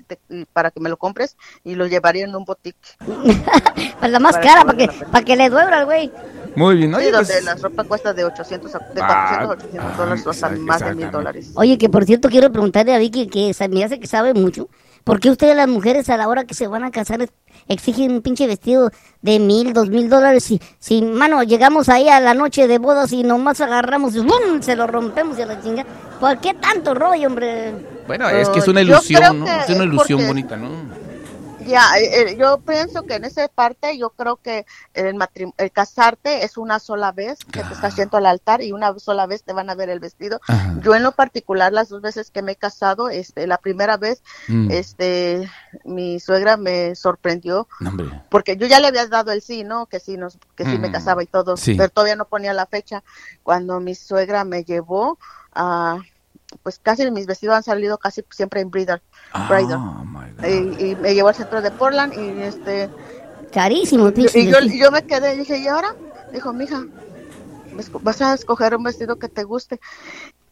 para 0.53 0.70
que 0.70 0.79
me 0.79 0.91
lo 0.91 0.97
compres 0.97 1.37
y 1.65 1.75
lo 1.75 1.87
llevaría 1.87 2.25
en 2.25 2.37
un 2.37 2.44
botique. 2.44 2.79
pues 4.00 4.11
la 4.11 4.20
más 4.20 4.37
cara, 4.38 4.65
para 4.65 4.76
que, 4.76 4.88
para 5.11 5.25
que 5.25 5.37
le 5.37 5.49
duela 5.49 5.79
al 5.79 5.87
güey. 5.87 6.12
Muy 6.54 6.76
bien, 6.76 6.94
oye. 6.94 7.06
Sí, 7.06 7.10
donde 7.10 7.32
pues 7.32 7.44
la 7.44 7.54
ropa 7.54 7.84
cuesta 7.84 8.12
de 8.12 8.25
800 8.25 8.75
a, 8.75 8.78
de 8.78 9.00
400 9.00 9.04
a 9.04 9.49
800 9.49 9.96
dólares, 9.96 10.26
hasta 10.26 10.50
más 10.50 10.84
de 10.84 10.94
mil 10.94 11.10
dólares. 11.10 11.50
Oye, 11.54 11.78
que 11.78 11.88
por 11.88 12.04
cierto 12.04 12.28
quiero 12.28 12.50
preguntarle 12.50 12.94
a 12.94 12.99
Vicky, 12.99 13.26
que 13.26 13.54
me 13.70 13.84
hace 13.84 13.99
que 13.99 14.06
sabe 14.06 14.34
mucho, 14.34 14.69
¿por 15.04 15.20
qué 15.20 15.31
ustedes 15.31 15.56
las 15.56 15.69
mujeres 15.69 16.08
a 16.10 16.16
la 16.16 16.28
hora 16.28 16.44
que 16.44 16.54
se 16.54 16.66
van 16.66 16.84
a 16.84 16.90
casar 16.90 17.28
exigen 17.69 18.12
un 18.12 18.22
pinche 18.22 18.46
vestido 18.46 18.90
de 19.22 19.38
mil, 19.38 19.72
dos 19.72 19.88
mil 19.88 20.08
dólares? 20.08 20.44
Si, 20.44 20.60
si, 20.78 21.02
mano, 21.02 21.43
llegamos 21.43 21.88
ahí 21.88 22.08
a 22.08 22.20
la 22.20 22.34
noche 22.34 22.69
de 22.69 22.78
bodas 22.78 23.12
y 23.12 23.22
nomás 23.22 23.60
agarramos 23.60 24.14
y 24.14 24.20
¡bum! 24.20 24.60
se 24.60 24.76
lo 24.76 24.87
rompemos 24.87 25.38
y 25.38 25.43
a 25.43 25.46
la 25.46 25.60
chinga. 25.60 25.87
¿Por 26.20 26.38
qué 26.38 26.55
tanto 26.55 26.94
rollo, 26.94 27.28
hombre? 27.28 27.72
Bueno, 28.06 28.28
es 28.28 28.48
que 28.50 28.58
es 28.58 28.69
una 28.69 28.82
ilusión, 28.82 29.40
¿no? 29.40 29.46
Es 29.46 29.70
una 29.70 29.84
ilusión 29.84 30.26
bonita, 30.26 30.56
¿no? 30.56 31.01
Ya, 31.67 31.99
eh, 31.99 32.32
eh, 32.32 32.37
yo 32.38 32.59
pienso 32.59 33.05
que 33.05 33.14
en 33.14 33.25
esa 33.25 33.47
parte, 33.49 33.97
yo 33.99 34.11
creo 34.11 34.37
que 34.37 34.67
el, 34.94 35.19
el 35.56 35.73
casarte 35.73 36.44
es 36.44 36.56
una 36.56 36.79
sola 36.79 37.12
vez 37.12 37.38
que 37.44 37.62
te 37.62 37.75
estás 37.75 37.97
yendo 37.97 38.17
al 38.17 38.26
altar 38.26 38.62
y 38.62 38.73
una 38.73 38.99
sola 38.99 39.26
vez 39.26 39.43
te 39.43 39.53
van 39.53 39.70
a 39.70 39.75
ver 39.75 39.91
el 39.91 40.00
vestido. 40.00 40.41
Yo 40.82 40.94
en 40.94 41.03
lo 41.03 41.12
particular, 41.12 41.73
las 41.73 41.88
dos 41.88 42.03
veces 42.03 42.31
que 42.31 42.43
me 42.43 42.53
he 42.53 42.56
casado, 42.56 43.09
este, 43.09 43.47
la 43.47 43.59
primera 43.59 43.97
vez, 43.97 44.23
mm. 44.49 44.70
este, 44.70 45.50
mi 45.85 46.20
suegra 46.20 46.56
me 46.56 46.94
sorprendió 46.94 47.69
porque 48.29 48.56
yo 48.56 48.67
ya 48.67 48.81
le 48.81 48.88
había 48.88 49.06
dado 49.06 49.32
el 49.32 49.43
sí, 49.43 49.65
¿no? 49.65 49.87
Que 49.87 50.00
sí, 50.00 50.17
nos, 50.17 50.38
que 50.56 50.65
sí 50.65 50.79
me 50.79 50.88
mm. 50.88 50.93
casaba 50.93 51.23
y 51.23 51.26
todo, 51.26 51.55
pero 51.65 51.88
todavía 51.88 52.17
no 52.17 52.26
ponía 52.26 52.53
la 52.53 52.67
fecha. 52.67 53.03
Cuando 53.43 53.81
mi 53.81 53.94
suegra 53.94 54.44
me 54.44 54.65
llevó 54.65 55.19
a 55.55 55.99
pues 56.62 56.78
casi 56.78 57.10
mis 57.10 57.26
vestidos 57.26 57.56
han 57.56 57.62
salido 57.62 57.99
casi 57.99 58.25
siempre 58.31 58.60
en 58.60 58.70
bridal. 58.70 59.02
Oh, 59.34 60.46
y, 60.46 60.96
me 60.96 61.14
llevó 61.14 61.28
al 61.28 61.34
centro 61.34 61.62
de 61.62 61.70
Portland 61.70 62.12
y 62.14 62.43
este... 62.43 62.90
Carísimo, 63.52 64.08
y, 64.08 64.38
y 64.38 64.50
yo, 64.50 64.60
yo, 64.60 64.90
me 64.90 65.04
quedé 65.04 65.34
y 65.34 65.38
dije, 65.38 65.58
¿y 65.58 65.66
ahora? 65.66 65.94
Dijo, 66.32 66.54
mija, 66.54 66.87
vas 68.00 68.22
a 68.22 68.34
escoger 68.34 68.75
un 68.76 68.82
vestido 68.82 69.16
que 69.16 69.28
te 69.28 69.44
guste. 69.44 69.81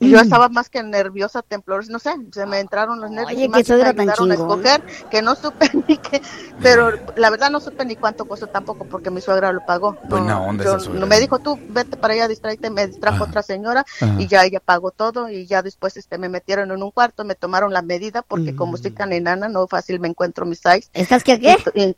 Y 0.01 0.09
yo 0.09 0.17
mm. 0.17 0.23
estaba 0.23 0.49
más 0.49 0.71
que 0.71 0.83
nerviosa, 0.83 1.43
temblorosa, 1.43 1.93
no 1.93 1.99
sé, 1.99 2.15
se 2.33 2.47
me 2.47 2.59
entraron 2.59 3.03
los 3.03 3.11
nervios. 3.11 3.37
Oye, 3.37 3.49
más 3.51 3.65
que 3.65 3.75
me 3.75 4.03
ayudaron 4.03 4.31
a 4.31 4.35
escoger, 4.35 4.83
que 5.11 5.21
no 5.21 5.35
supe 5.35 5.71
ni 5.89 5.99
qué, 5.99 6.23
pero 6.63 6.93
la 7.17 7.29
verdad 7.29 7.51
no 7.51 7.61
supe 7.61 7.85
ni 7.85 7.97
cuánto 7.97 8.25
costó 8.25 8.47
tampoco 8.47 8.87
porque 8.87 9.11
mi 9.11 9.21
suegra 9.21 9.53
lo 9.53 9.65
pagó. 9.67 9.99
No, 10.09 10.47
onda 10.47 10.79
no 10.79 11.07
me 11.07 11.21
dijo 11.21 11.39
tú, 11.39 11.59
vete 11.69 11.99
para 11.99 12.15
allá, 12.15 12.29
distráete, 12.29 12.71
me 12.71 12.87
distrajo 12.87 13.25
otra 13.25 13.43
señora 13.43 13.85
y 14.19 14.27
ya 14.27 14.45
ella 14.45 14.61
pagó 14.61 14.91
todo 14.91 15.29
y 15.29 15.47
ya 15.47 15.63
después 15.63 15.99
este 15.99 16.17
me 16.17 16.31
metieron 16.31 16.71
en 16.71 16.83
un 16.83 16.91
cuarto, 16.91 17.25
me 17.25 17.35
tomaron 17.35 17.73
la 17.75 17.83
medida 17.83 18.23
porque 18.23 18.57
como 18.57 18.77
estoy 18.77 18.93
tan 18.93 19.13
enana, 19.13 19.49
no 19.49 19.67
fácil 19.67 20.01
me 20.01 20.09
encuentro 20.09 20.47
mi 20.47 20.57
size. 20.57 20.89
¿Estás 20.95 21.23
qué 21.23 21.39
qué? 21.39 21.53
Estoy, 21.75 21.97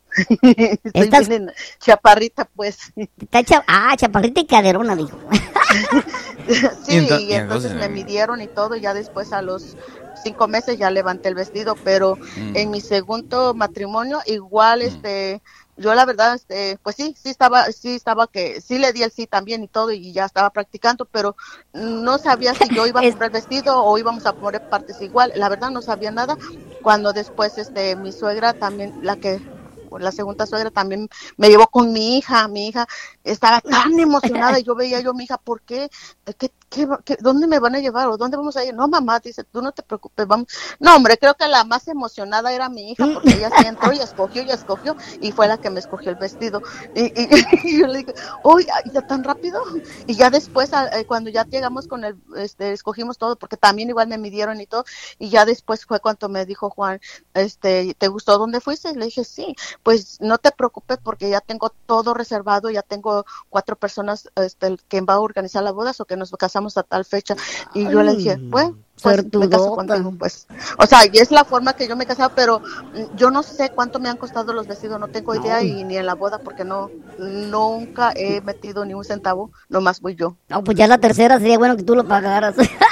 ¿Estás... 0.93 1.29
chaparrita 1.79 2.49
pues. 2.57 2.79
ah, 3.69 3.95
chaparrita 3.97 4.41
y 4.41 4.47
caderona, 4.47 4.97
dijo. 4.97 5.17
sí, 6.87 7.07
y, 7.09 7.33
entonces 7.33 7.75
me 7.75 7.89
midieron 7.93 8.41
y 8.41 8.49
todo, 8.49 8.77
ya 8.77 8.95
después 8.95 9.33
a 9.33 9.43
los 9.43 9.77
cinco 10.23 10.49
meses 10.49 10.79
ya 10.79 10.91
levanté 10.91 11.29
el 11.29 11.35
vestido, 11.35 11.77
pero 11.85 12.17
mm. 12.17 12.57
en 12.57 12.71
mi 12.71 12.81
segundo 12.81 13.55
matrimonio 13.55 14.21
igual, 14.27 14.81
mm. 14.81 14.83
este, 14.83 15.43
yo 15.77 15.95
la 15.95 16.05
verdad, 16.05 16.35
este, 16.35 16.79
pues 16.83 16.97
sí, 16.97 17.15
sí 17.21 17.31
estaba, 17.31 17.67
sí 17.73 17.95
estaba 17.95 18.27
que, 18.27 18.61
sí 18.61 18.79
le 18.79 18.93
di 18.93 19.03
el 19.03 19.11
sí 19.11 19.27
también 19.27 19.63
y 19.65 19.69
todo 19.69 19.91
y 19.91 20.13
ya 20.13 20.25
estaba 20.25 20.51
practicando, 20.51 21.07
pero 21.07 21.37
no 21.73 22.19
sabía 22.19 22.55
si 22.55 22.75
yo 22.75 22.87
iba 22.87 23.01
a 23.01 23.03
comprar 23.03 23.31
el 23.31 23.35
vestido 23.35 23.83
o 23.83 23.99
íbamos 23.99 24.27
a 24.27 24.35
poner 24.35 24.69
partes 24.69 25.01
igual, 25.01 25.33
la 25.37 25.49
verdad 25.49 25.71
no 25.71 25.83
sabía 25.83 26.11
nada, 26.11 26.37
cuando 26.83 27.13
después, 27.13 27.59
este, 27.59 27.97
mi 27.97 28.13
suegra 28.13 28.53
también, 28.53 28.99
la 29.03 29.17
que 29.17 29.41
la 29.99 30.13
segunda 30.13 30.47
suegra 30.47 30.71
también 30.71 31.09
me 31.37 31.49
llevó 31.49 31.67
con 31.67 31.93
mi 31.93 32.17
hija, 32.17 32.49
mi 32.49 32.69
hija 32.69 32.87
estaba 33.25 33.61
tan 33.61 33.93
emocionada 33.99 34.59
y 34.59 34.63
yo 34.63 34.75
veía 34.75 35.01
yo 35.01 35.15
mi 35.15 35.25
hija, 35.25 35.39
¿por 35.39 35.61
qué? 35.63 35.91
¿Qué, 36.39 36.51
qué, 36.73 37.17
dónde 37.21 37.47
me 37.47 37.59
van 37.59 37.75
a 37.75 37.81
llevar 37.81 38.09
o 38.09 38.17
dónde 38.17 38.37
vamos 38.37 38.57
a 38.57 38.65
ir? 38.65 38.75
No, 38.75 38.89
mamá, 38.89 39.21
dice, 39.21 39.45
tú 39.45 39.63
no 39.63 39.73
te 39.73 39.83
preocupes, 39.83 40.27
vamos. 40.27 40.47
No, 40.81 40.97
hombre, 40.97 41.19
creo 41.19 41.35
que 41.35 41.47
la 41.49 41.65
más 41.65 41.87
emocionada 41.89 42.53
era 42.53 42.69
mi 42.69 42.93
hija 42.93 43.07
porque 43.13 43.31
ella 43.31 43.51
se 43.51 43.69
entró 43.69 43.93
y 43.93 43.99
escogió 43.99 44.43
y 44.43 44.51
escogió 44.51 44.97
y 45.21 45.33
fue 45.33 45.49
la 45.49 45.59
que 45.59 45.71
me 45.71 45.81
escogió 45.81 46.11
el 46.11 46.17
vestido. 46.17 46.63
Y, 46.95 47.13
yo 47.79 47.87
le 47.87 47.99
dije, 47.99 48.15
uy, 48.43 48.67
ya 48.93 49.07
tan 49.07 49.23
rápido. 49.25 49.63
Y 50.07 50.15
ya 50.15 50.31
después, 50.31 50.71
eh, 50.73 51.05
cuando 51.07 51.31
ya 51.31 51.45
llegamos 51.45 51.87
con 51.87 52.05
el, 52.05 52.17
este, 52.37 52.73
escogimos 52.73 53.19
todo 53.19 53.37
porque 53.37 53.57
también 53.57 53.89
igual 53.89 54.09
me 54.09 54.19
midieron 54.19 54.61
y 54.61 54.67
todo 54.67 54.85
y 55.19 55.29
ya 55.31 55.45
después 55.45 55.85
fue 55.85 56.01
cuando 56.01 56.29
me 56.29 56.47
dijo 56.47 56.71
Juan, 56.71 57.01
este, 57.35 57.95
¿te 57.95 58.09
gustó 58.09 58.39
dónde 58.39 58.61
fuiste? 58.61 58.95
Le 58.95 59.07
dije, 59.07 59.25
sí, 59.25 59.55
pues 59.83 60.21
no 60.21 60.39
te 60.39 60.53
preocupes 60.53 60.99
porque 61.03 61.31
ya 61.31 61.41
tengo 61.41 61.71
todo 61.87 62.15
reservado, 62.15 62.71
ya 62.71 62.83
tengo 62.83 63.25
cuatro 63.49 63.77
personas 63.77 64.31
este, 64.37 64.77
que 64.89 65.01
va 65.01 65.15
a 65.15 65.21
organizar 65.21 65.63
las 65.63 65.75
bodas 65.75 66.01
o 66.01 66.05
que 66.05 66.17
nos 66.17 66.31
casamos 66.33 66.62
a 66.77 66.83
tal 66.83 67.05
fecha. 67.05 67.37
Y 67.75 67.85
yo 67.89 68.03
le 68.03 68.17
dije, 68.17 68.37
bueno, 68.41 68.77
pues 69.03 69.25
me 69.35 69.49
caso 69.49 69.75
contigo, 69.75 70.15
pues. 70.19 70.47
O 70.79 70.87
sea, 70.87 71.01
y 71.13 71.19
es 71.19 71.31
la 71.31 71.45
forma 71.45 71.75
que 71.75 71.89
yo 71.89 71.97
me 71.97 72.05
he 72.05 72.07
casado, 72.07 72.33
pero 72.35 72.61
mm, 72.61 73.17
yo 73.17 73.31
no 73.31 73.43
sé 73.43 73.71
cuánto 73.71 73.99
me 73.99 74.09
han 74.09 74.17
costado 74.17 74.53
los 74.53 74.67
vestidos, 74.67 75.01
no 75.01 75.09
tengo 75.09 75.35
idea 75.35 75.63
y 75.63 75.85
ni 75.85 75.97
en 75.97 76.07
la 76.07 76.15
boda 76.15 76.39
porque 76.39 76.65
no, 76.65 76.91
nunca 77.19 78.13
he 78.15 78.41
metido 78.41 78.85
ni 78.85 78.95
un 78.95 79.05
centavo, 79.05 79.51
nomás 79.69 80.01
voy 80.01 80.15
yo. 80.15 80.37
No, 80.49 80.63
pues 80.63 80.77
ya 80.77 80.87
la 80.87 80.99
tercera 80.99 81.39
sería 81.39 81.59
bueno 81.59 81.77
que 81.77 81.83
tú 81.83 81.97
lo 81.97 82.07
pagaras. 82.07 82.55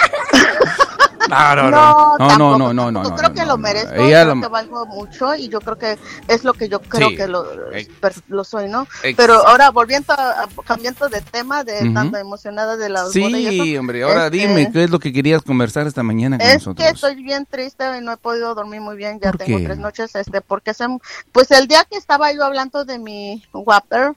no, 1.29 1.71
no, 1.71 2.17
no, 2.19 2.59
no, 2.59 2.73
no, 2.73 2.91
no, 2.91 3.05
Yo 3.05 3.15
creo 3.15 3.33
que 3.33 3.45
lo 3.45 3.59
merezco, 3.59 3.95
creo 3.95 4.41
que 4.41 4.49
valgo 4.49 4.87
mucho 4.87 5.35
y 5.35 5.49
yo 5.49 5.61
creo 5.61 5.77
que 5.77 5.99
es 6.29 6.45
lo 6.45 6.55
que 6.55 6.69
yo 6.69 6.81
creo 6.81 7.11
que 7.11 7.27
lo, 7.27 7.47
lo, 8.29 8.45
soy, 8.45 8.69
¿no? 8.69 8.87
Pero 9.17 9.47
ahora 9.47 9.71
volviendo, 9.71 10.13
a, 10.13 10.49
cambiando 10.65 11.09
de 11.09 11.21
tema, 11.21 11.65
de 11.65 11.93
tanto 11.93 12.17
emocionada 12.17 12.77
de 12.77 12.89
la 12.89 13.07
Sí, 13.07 13.77
hombre, 13.77 14.03
ahora 14.03 14.27
este, 14.27 14.39
dime, 14.39 14.71
¿qué 14.73 14.85
es 14.85 14.91
lo 14.91 14.99
que 14.99 15.13
querías 15.13 15.43
conversar 15.43 15.87
esta 15.87 16.03
mañana 16.03 16.39
con 16.39 16.47
es 16.47 16.55
nosotros? 16.55 16.87
Es 16.87 16.93
que 16.93 16.95
estoy 16.95 17.23
bien 17.23 17.47
triste 17.47 17.85
y 17.99 18.01
no 18.01 18.13
he 18.13 18.17
podido 18.17 18.55
dormir 18.55 18.81
muy 18.81 18.97
bien, 18.97 19.21
ya 19.21 19.33
tengo 19.33 19.59
tres 19.59 19.79
noches, 19.79 20.15
este, 20.15 20.41
porque 20.41 20.75
se, 20.75 20.87
pues 21.33 21.51
el 21.51 21.69
día 21.69 21.85
que 21.85 21.97
estaba 21.97 22.33
yo 22.33 22.45
hablando 22.45 22.85
de 22.85 22.99
mi 22.99 23.43
Whopper, 23.53 24.15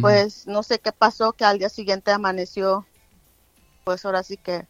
pues 0.00 0.46
no 0.46 0.62
sé 0.62 0.78
qué 0.78 0.92
pasó, 0.92 1.32
que 1.32 1.44
al 1.44 1.58
día 1.58 1.68
siguiente 1.68 2.12
amaneció, 2.12 2.86
pues 3.84 4.04
ahora 4.04 4.22
sí 4.22 4.36
que 4.36 4.66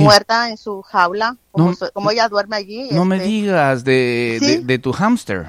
muerta 0.00 0.48
en 0.50 0.56
su 0.56 0.82
jaula, 0.82 1.36
como, 1.50 2.10
ella 2.10 2.28
duerme 2.28 2.56
allí. 2.56 2.88
No 2.92 3.04
me 3.04 3.16
este, 3.16 3.28
digas, 3.28 3.84
de, 3.84 4.62
de, 4.64 4.78
tu 4.78 4.92
hámster. 4.92 5.46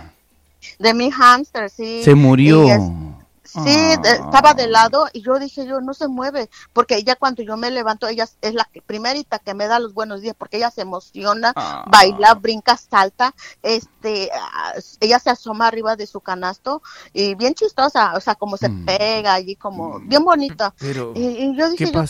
De 0.79 0.93
mi 0.93 1.09
hámster, 1.09 1.69
sí. 1.69 2.01
Se 2.03 2.15
murió. 2.15 2.67
Sí, 3.53 3.95
estaba 4.03 4.55
de 4.55 4.67
lado 4.67 5.07
y 5.13 5.21
yo 5.21 5.37
dije, 5.37 5.67
yo 5.67 5.79
no 5.79 5.93
se 5.93 6.07
mueve, 6.07 6.49
porque 6.73 6.95
ella 6.95 7.15
cuando 7.15 7.43
yo 7.43 7.55
me 7.55 7.69
levanto, 7.69 8.07
ella 8.07 8.27
es 8.41 8.53
la 8.53 8.67
primerita 8.87 9.37
que 9.37 9.53
me 9.53 9.67
da 9.67 9.79
los 9.79 9.93
buenos 9.93 10.21
días, 10.21 10.35
porque 10.35 10.57
ella 10.57 10.71
se 10.71 10.81
emociona, 10.81 11.53
ah. 11.55 11.85
baila, 11.87 12.33
brinca, 12.33 12.77
salta, 12.77 13.35
este, 13.61 14.31
ah, 14.33 14.73
ella 14.99 15.19
se 15.19 15.29
asoma 15.29 15.67
arriba 15.67 15.95
de 15.95 16.07
su 16.07 16.19
canasto 16.19 16.81
y 17.13 17.35
bien 17.35 17.53
chistosa, 17.53 18.13
o 18.15 18.19
sea, 18.19 18.33
como 18.33 18.57
se 18.57 18.69
mm. 18.69 18.85
pega 18.85 19.33
allí, 19.35 19.55
como 19.55 19.99
mm. 19.99 20.07
bien 20.07 20.23
bonita. 20.23 20.73
y, 20.81 21.55
yo 21.55 21.69
dije, 21.69 21.91
yo, 21.91 22.01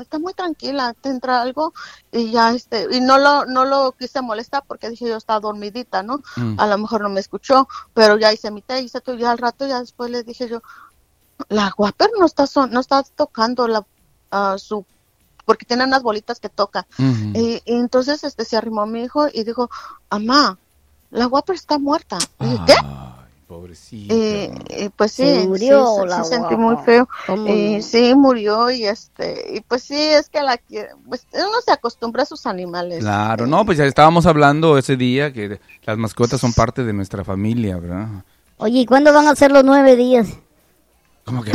está 0.00 0.18
muy 0.18 0.34
tranquila, 0.34 0.94
tendrá 1.00 1.40
algo 1.40 1.72
y 2.10 2.30
ya, 2.30 2.52
este, 2.52 2.86
y 2.90 3.00
no 3.00 3.16
lo, 3.16 3.46
no 3.46 3.64
lo 3.64 3.92
quise 3.92 4.20
molestar 4.20 4.62
porque 4.66 4.90
dije, 4.90 5.08
yo 5.08 5.16
estaba 5.16 5.40
dormidita, 5.40 6.02
¿no? 6.02 6.20
Mm. 6.36 6.60
A 6.60 6.66
lo 6.66 6.76
mejor 6.76 7.00
no 7.00 7.08
me 7.08 7.20
escuchó, 7.20 7.66
pero 7.94 8.18
ya 8.18 8.32
hice 8.32 8.50
mi 8.50 8.60
té, 8.60 8.82
hice 8.82 9.00
todo, 9.00 9.16
ya 9.16 9.30
al 9.30 9.38
rato, 9.38 9.66
ya 9.66 9.80
después 9.80 10.10
le 10.10 10.22
dije 10.22 10.48
yo, 10.48 10.62
la 11.48 11.72
Whopper 11.76 12.10
no 12.18 12.26
está 12.26 12.44
no 12.70 12.80
está 12.80 13.02
tocando 13.02 13.68
la 13.68 13.84
su 14.58 14.84
porque 15.44 15.66
tiene 15.66 15.84
unas 15.84 16.02
bolitas 16.02 16.40
que 16.40 16.48
toca 16.48 16.86
y, 17.34 17.62
entonces 17.66 18.24
este 18.24 18.44
se 18.44 18.56
arrimó 18.56 18.82
a 18.82 18.86
mi 18.86 19.02
hijo 19.02 19.26
y 19.32 19.44
dijo 19.44 19.70
mamá 20.10 20.58
la 21.10 21.26
Whopper 21.26 21.56
está 21.56 21.78
muerta 21.78 22.18
y 22.40 22.58
¿qué? 22.64 22.74
Pobrecita. 23.52 24.14
Y, 24.14 24.88
pues 24.96 25.12
sí, 25.12 25.44
murió 25.46 26.06
sí, 26.08 26.24
sentí 26.24 26.56
muy 26.56 26.74
feo. 26.86 27.06
Y 27.46 27.82
sí, 27.82 28.14
murió 28.14 28.70
y 28.70 28.86
este, 28.86 29.56
y 29.56 29.60
pues 29.60 29.82
sí, 29.82 29.94
es 29.94 30.30
que 30.30 30.42
la 30.42 30.58
pues 31.06 31.26
uno 31.34 31.60
se 31.62 31.70
acostumbra 31.70 32.22
a 32.22 32.26
sus 32.26 32.46
animales. 32.46 33.00
Claro, 33.00 33.46
no, 33.46 33.66
pues 33.66 33.76
ya 33.76 33.84
estábamos 33.84 34.24
hablando 34.24 34.78
ese 34.78 34.96
día 34.96 35.34
que 35.34 35.60
las 35.84 35.98
mascotas 35.98 36.40
son 36.40 36.54
parte 36.54 36.82
de 36.82 36.94
nuestra 36.94 37.24
familia, 37.24 37.76
¿verdad? 37.76 38.24
Oye, 38.56 38.80
¿y 38.80 38.86
cuándo 38.86 39.12
van 39.12 39.28
a 39.28 39.36
ser 39.36 39.52
los 39.52 39.64
nueve 39.64 39.96
días? 39.96 40.28
Como 41.24 41.44
que 41.44 41.52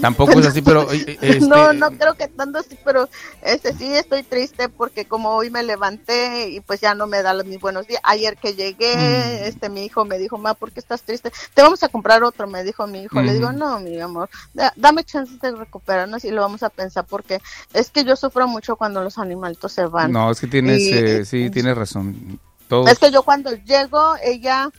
Tampoco 0.00 0.40
es 0.40 0.46
así, 0.46 0.62
pero... 0.62 0.90
Eh, 0.92 1.18
este... 1.20 1.46
No, 1.46 1.72
no 1.72 1.90
creo 1.92 2.14
que 2.14 2.28
tanto 2.28 2.58
así, 2.58 2.76
pero 2.84 3.08
este 3.42 3.72
sí 3.72 3.92
estoy 3.94 4.22
triste 4.22 4.68
porque 4.68 5.04
como 5.04 5.30
hoy 5.30 5.50
me 5.50 5.62
levanté 5.62 6.50
y 6.50 6.60
pues 6.60 6.80
ya 6.80 6.94
no 6.94 7.06
me 7.06 7.22
da 7.22 7.34
los 7.34 7.46
mis 7.46 7.60
buenos 7.60 7.86
días. 7.86 8.00
Ayer 8.04 8.36
que 8.36 8.54
llegué, 8.54 8.96
mm. 8.96 9.44
este 9.48 9.68
mi 9.68 9.84
hijo 9.84 10.04
me 10.04 10.18
dijo, 10.18 10.38
ma, 10.38 10.54
¿por 10.54 10.72
qué 10.72 10.80
estás 10.80 11.02
triste? 11.02 11.32
Te 11.54 11.62
vamos 11.62 11.82
a 11.82 11.88
comprar 11.88 12.22
otro, 12.24 12.46
me 12.46 12.62
dijo 12.62 12.86
mi 12.86 13.02
hijo. 13.02 13.20
Le 13.22 13.34
digo, 13.34 13.52
no, 13.52 13.80
mi 13.80 13.98
amor, 14.00 14.28
dame 14.76 15.04
chance 15.04 15.34
de 15.40 15.52
recuperarnos 15.52 16.24
y 16.24 16.30
lo 16.30 16.42
vamos 16.42 16.62
a 16.62 16.70
pensar 16.70 17.06
porque 17.06 17.40
es 17.72 17.90
que 17.90 18.04
yo 18.04 18.16
sufro 18.16 18.46
mucho 18.46 18.76
cuando 18.76 19.02
los 19.02 19.18
animalitos 19.18 19.72
se 19.72 19.86
van. 19.86 20.12
No, 20.12 20.30
es 20.30 20.40
que 20.40 20.46
tienes, 20.46 20.82
eh, 20.82 21.24
sí, 21.24 21.50
tienes 21.50 21.76
razón. 21.76 22.38
Es 22.86 22.98
que 22.98 23.10
yo 23.10 23.22
cuando 23.22 23.50
llego, 23.52 24.14
ella 24.22 24.70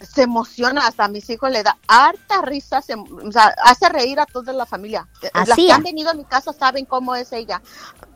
se 0.00 0.22
emociona, 0.22 0.86
hasta 0.86 1.04
a 1.04 1.08
mis 1.08 1.28
hijos 1.30 1.50
le 1.50 1.62
da 1.62 1.76
harta 1.86 2.42
risa, 2.42 2.82
se, 2.82 2.94
o 2.94 3.32
sea, 3.32 3.54
hace 3.64 3.88
reír 3.88 4.20
a 4.20 4.26
toda 4.26 4.52
la 4.52 4.66
familia. 4.66 5.08
Las 5.32 5.56
que 5.56 5.72
han 5.72 5.82
venido 5.82 6.10
a 6.10 6.14
mi 6.14 6.24
casa 6.24 6.52
saben 6.52 6.84
cómo 6.84 7.14
es 7.14 7.32
ella. 7.32 7.62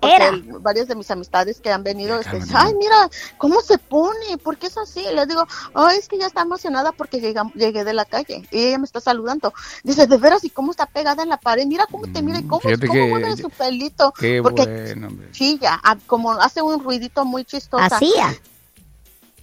Porque 0.01 0.45
varios 0.61 0.89
de 0.89 0.95
mis 0.95 1.11
amistades 1.11 1.61
que 1.61 1.71
han 1.71 1.83
venido, 1.83 2.19
este, 2.19 2.41
ay, 2.55 2.75
mira, 2.75 3.09
¿cómo 3.39 3.61
se 3.61 3.79
pone? 3.79 4.39
¿Por 4.43 4.57
qué 4.57 4.67
es 4.67 4.77
así? 4.79 5.03
Le 5.15 5.27
digo, 5.27 5.47
oh, 5.75 5.89
es 5.89 6.09
que 6.09 6.19
ya 6.19 6.27
está 6.27 6.43
emocionada 6.43 6.93
porque 6.93 7.21
llegué 7.21 7.85
de 7.85 7.93
la 7.93 8.05
calle 8.05 8.47
y 8.51 8.59
ella 8.59 8.79
me 8.79 8.85
está 8.85 9.01
saludando. 9.01 9.53
Dice, 9.83 10.07
de 10.07 10.17
veras, 10.17 10.45
¿y 10.45 10.51
cómo 10.51 10.71
está 10.71 10.87
pegada 10.87 11.23
en 11.23 11.29
la 11.29 11.39
pared? 11.39 11.67
Mira 11.67 11.87
cómo 11.91 12.11
te 12.13 12.23
mira 12.23 12.41
y 12.41 12.47
cómo, 12.47 12.61
cómo 12.61 13.09
mueve 13.09 13.37
su 13.37 13.51
pelito. 13.51 14.13
porque 14.43 14.97
chilla, 15.33 15.81
como 16.07 16.33
hace 16.33 16.63
un 16.63 16.83
ruidito 16.83 17.25
muy 17.25 17.45
chistoso. 17.45 17.83
Hacía. 17.83 18.35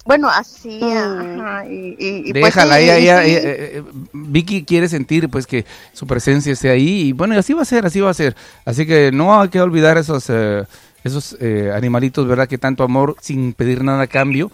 Bueno, 0.07 0.29
así, 0.29 0.79
mm. 0.81 1.69
y, 1.69 2.31
pues 2.31 2.45
Déjala, 2.45 2.79
ella, 2.79 3.25
eh, 3.25 3.77
eh, 3.77 3.83
Vicky 4.13 4.63
quiere 4.63 4.87
sentir 4.87 5.27
pues 5.27 5.45
que 5.45 5.65
su 5.91 6.07
presencia 6.07 6.53
esté 6.53 6.69
ahí 6.69 7.09
y 7.09 7.11
bueno, 7.11 7.37
así 7.37 7.51
va 7.53 7.63
a 7.63 7.65
ser, 7.65 7.85
así 7.85 7.99
va 7.99 8.09
a 8.09 8.13
ser. 8.13 8.33
Así 8.63 8.87
que 8.87 9.11
no 9.11 9.37
hay 9.37 9.49
que 9.49 9.59
olvidar 9.59 9.97
esos, 9.97 10.29
eh, 10.29 10.63
esos 11.03 11.37
animalitos, 11.73 12.25
¿verdad? 12.25 12.47
Que 12.47 12.57
tanto 12.57 12.83
amor 12.83 13.17
sin 13.19 13.51
pedir 13.51 13.83
nada 13.83 14.03
a 14.03 14.07
cambio, 14.07 14.49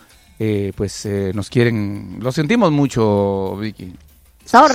pues 0.76 1.08
nos 1.36 1.50
quieren, 1.50 2.18
lo 2.20 2.32
sentimos 2.32 2.72
mucho, 2.72 3.56
Vicky. 3.58 3.94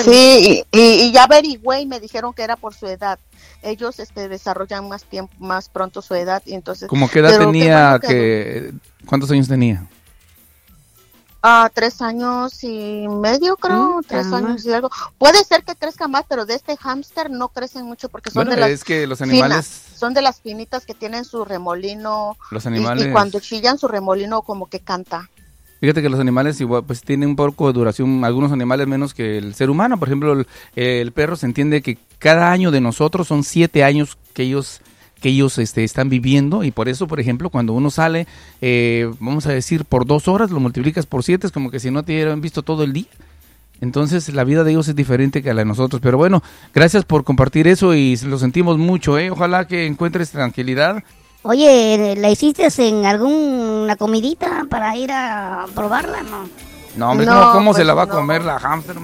Sí, 0.04 0.64
y, 0.72 1.12
ya 1.12 1.24
averigüé 1.24 1.80
y 1.80 1.86
me 1.86 2.00
dijeron 2.00 2.32
que 2.32 2.42
era 2.42 2.56
por 2.56 2.72
su 2.72 2.86
edad. 2.86 3.18
Ellos 3.62 3.98
este, 3.98 4.28
desarrollan 4.28 4.88
más 4.88 5.04
tiempo, 5.04 5.34
más 5.40 5.68
pronto 5.68 6.02
su 6.02 6.14
edad 6.14 6.42
y 6.46 6.54
entonces. 6.54 6.88
¿Cómo 6.88 7.08
qué 7.10 7.18
edad 7.18 7.38
tenía? 7.38 7.98
Que, 8.00 8.72
¿Cuántos 9.06 9.30
años 9.30 9.48
tenía? 9.48 9.86
Ah, 11.40 11.70
tres 11.72 12.02
años 12.02 12.64
y 12.64 13.06
medio, 13.08 13.56
creo, 13.56 13.98
mm, 13.98 14.02
tres 14.08 14.32
años 14.32 14.64
y 14.66 14.72
algo. 14.72 14.90
Puede 15.18 15.44
ser 15.44 15.62
que 15.62 15.76
crezca 15.76 16.08
más, 16.08 16.24
pero 16.28 16.46
de 16.46 16.54
este 16.54 16.76
hámster 16.76 17.30
no 17.30 17.48
crecen 17.48 17.86
mucho 17.86 18.08
porque 18.08 18.30
son 18.30 18.48
de 18.48 18.56
las 18.56 18.70
es 18.70 18.84
que 18.84 19.06
los 19.06 19.22
animales 19.22 19.66
son 19.96 20.14
de 20.14 20.22
las 20.22 20.40
finitas 20.40 20.84
que 20.84 20.94
tienen 20.94 21.24
su 21.24 21.44
remolino. 21.44 22.36
Los 22.50 22.66
animales 22.66 23.06
y, 23.06 23.12
cuando 23.12 23.38
chillan 23.38 23.78
su 23.78 23.86
remolino 23.86 24.42
como 24.42 24.66
que 24.66 24.80
canta. 24.80 25.30
Fíjate 25.80 26.02
que 26.02 26.08
los 26.08 26.18
animales 26.18 26.60
igual 26.60 26.84
pues 26.84 27.02
tienen 27.02 27.28
un 27.30 27.36
poco 27.36 27.68
de 27.68 27.72
duración, 27.72 28.24
algunos 28.24 28.50
animales 28.50 28.88
menos 28.88 29.14
que 29.14 29.38
el 29.38 29.54
ser 29.54 29.70
humano. 29.70 29.96
Por 29.96 30.08
ejemplo, 30.08 30.32
el, 30.32 30.46
el 30.74 31.12
perro 31.12 31.36
se 31.36 31.46
entiende 31.46 31.82
que 31.82 31.98
cada 32.18 32.50
año 32.50 32.72
de 32.72 32.80
nosotros 32.80 33.28
son 33.28 33.44
siete 33.44 33.84
años 33.84 34.18
que 34.34 34.42
ellos 34.42 34.80
que 35.20 35.30
ellos 35.30 35.58
este, 35.58 35.84
están 35.84 36.08
viviendo 36.08 36.64
y 36.64 36.70
por 36.70 36.88
eso, 36.88 37.06
por 37.06 37.20
ejemplo, 37.20 37.50
cuando 37.50 37.72
uno 37.72 37.90
sale, 37.90 38.26
eh, 38.60 39.10
vamos 39.20 39.46
a 39.46 39.52
decir, 39.52 39.84
por 39.84 40.06
dos 40.06 40.28
horas, 40.28 40.50
lo 40.50 40.60
multiplicas 40.60 41.06
por 41.06 41.24
siete, 41.24 41.46
es 41.46 41.52
como 41.52 41.70
que 41.70 41.80
si 41.80 41.90
no 41.90 42.02
te 42.02 42.12
hubieran 42.12 42.40
visto 42.40 42.62
todo 42.62 42.84
el 42.84 42.92
día. 42.92 43.06
Entonces 43.80 44.32
la 44.34 44.44
vida 44.44 44.64
de 44.64 44.72
ellos 44.72 44.88
es 44.88 44.96
diferente 44.96 45.42
que 45.42 45.54
la 45.54 45.60
de 45.60 45.64
nosotros. 45.64 46.00
Pero 46.02 46.18
bueno, 46.18 46.42
gracias 46.74 47.04
por 47.04 47.24
compartir 47.24 47.68
eso 47.68 47.94
y 47.94 48.16
lo 48.16 48.38
sentimos 48.38 48.78
mucho. 48.78 49.18
¿eh? 49.18 49.30
Ojalá 49.30 49.66
que 49.66 49.86
encuentres 49.86 50.30
tranquilidad. 50.30 51.02
Oye, 51.42 52.16
¿la 52.16 52.30
hiciste 52.30 52.66
en 52.78 53.06
alguna 53.06 53.96
comidita 53.96 54.66
para 54.68 54.96
ir 54.96 55.12
a 55.12 55.66
probarla? 55.74 56.22
No, 56.22 56.48
no 56.98 57.12
hombre, 57.12 57.26
¿cómo 57.26 57.72
se 57.74 57.84
la 57.84 57.94
va 57.94 58.02
a 58.02 58.06
pues 58.06 58.16
comer 58.16 58.42
la 58.42 58.58
hamster? 58.58 58.96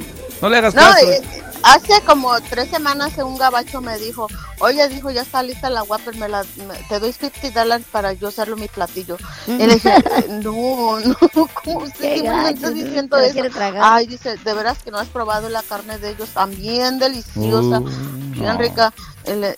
No 0.43 0.49
le 0.49 0.59
hagas 0.59 0.75
caso. 0.75 0.99
Eh, 1.07 1.23
hace 1.63 2.01
como 2.05 2.39
tres 2.41 2.69
semanas 2.69 3.17
un 3.19 3.39
gabacho 3.39 3.81
me 3.81 3.97
dijo, 3.99 4.27
oye, 4.59 4.87
dijo, 4.89 5.11
ya 5.11 5.23
está 5.23 5.43
lista 5.43 5.71
la 5.71 5.85
Whopper, 5.85 6.17
me 6.17 6.29
la, 6.29 6.45
te 6.89 6.99
doy 6.99 7.13
50 7.13 7.61
dólares 7.61 7.87
para 7.91 8.13
yo 8.13 8.29
hacerlo 8.29 8.57
mi 8.57 8.67
platillo. 8.67 9.17
Y 9.47 9.59
le 9.59 9.75
dije, 9.75 9.95
no, 10.29 10.99
no, 11.01 11.17
¿cómo 11.65 11.79
usted 11.85 12.23
me 12.25 12.51
estás 12.51 12.75
diciendo 12.75 13.17
eso? 13.17 13.41
Ay, 13.81 14.07
dice, 14.07 14.37
de 14.37 14.55
veras 14.55 14.83
que 14.83 14.91
no 14.91 14.99
has 14.99 15.09
probado 15.09 15.49
la 15.49 15.63
carne 15.63 15.97
de 15.99 16.11
ellos, 16.11 16.31
también 16.31 16.99
deliciosa, 16.99 17.79
uh, 17.81 17.89
bien 18.35 18.59
rica 18.59 18.93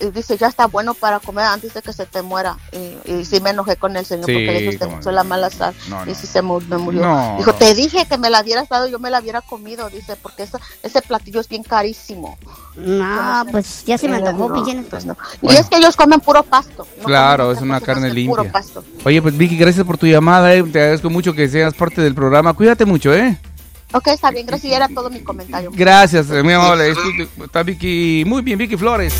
y 0.00 0.10
dice, 0.10 0.36
ya 0.36 0.46
está 0.46 0.66
bueno 0.66 0.94
para 0.94 1.18
comer 1.18 1.44
antes 1.46 1.74
de 1.74 1.82
que 1.82 1.92
se 1.92 2.06
te 2.06 2.22
muera. 2.22 2.56
Y, 2.72 3.12
y 3.12 3.24
sí 3.24 3.40
me 3.40 3.50
enojé 3.50 3.76
con 3.76 3.96
el 3.96 4.04
señor 4.04 4.26
porque 4.26 4.46
le 4.46 4.60
dijo, 4.60 4.86
te 4.86 4.86
puso 4.86 5.10
la 5.10 5.24
mala 5.24 5.50
sal. 5.50 5.74
y 6.06 6.14
sí 6.14 6.26
se 6.26 6.42
me 6.42 6.78
murió. 6.78 7.34
dijo, 7.38 7.52
te 7.54 7.74
dije 7.74 8.06
que 8.06 8.18
me 8.18 8.30
la 8.30 8.42
hubieras 8.42 8.68
dado, 8.68 8.86
yo 8.86 8.98
me 8.98 9.10
la 9.10 9.20
hubiera 9.20 9.40
comido, 9.40 9.88
dice, 9.90 10.16
porque 10.16 10.44
ese, 10.44 10.58
ese 10.82 11.02
platillo 11.02 11.40
es 11.40 11.48
bien 11.48 11.62
carísimo. 11.62 12.38
No, 12.76 13.44
pues 13.50 13.84
ya 13.84 13.98
se 13.98 14.08
me 14.08 14.16
antojó, 14.16 14.48
pues 14.48 15.06
Y 15.42 15.56
es 15.56 15.66
que 15.66 15.76
ellos 15.76 15.96
comen 15.96 16.20
puro 16.20 16.42
pasto. 16.42 16.86
claro, 17.04 17.52
es 17.52 17.60
una 17.60 17.80
carne 17.80 18.12
limpia. 18.12 18.52
Oye, 19.04 19.20
pues 19.20 19.36
Vicky, 19.36 19.56
gracias 19.56 19.84
por 19.84 19.98
tu 19.98 20.06
llamada, 20.06 20.54
eh. 20.54 20.62
te 20.62 20.80
agradezco 20.80 21.10
mucho 21.10 21.32
que 21.32 21.48
seas 21.48 21.74
parte 21.74 22.00
del 22.00 22.14
programa. 22.14 22.54
Cuídate 22.54 22.84
mucho, 22.84 23.12
¿eh? 23.14 23.38
Ok, 23.92 24.08
está 24.08 24.30
bien, 24.30 24.46
gracias. 24.46 24.72
Era 24.72 24.88
todo 24.88 25.10
mi 25.10 25.20
comentario. 25.20 25.70
Gracias, 25.72 26.28
muy 26.28 26.52
amable. 26.52 26.94
Está 27.44 27.62
Vicky, 27.62 28.24
muy 28.26 28.42
bien, 28.42 28.58
Vicky 28.58 28.76
Flores. 28.76 29.14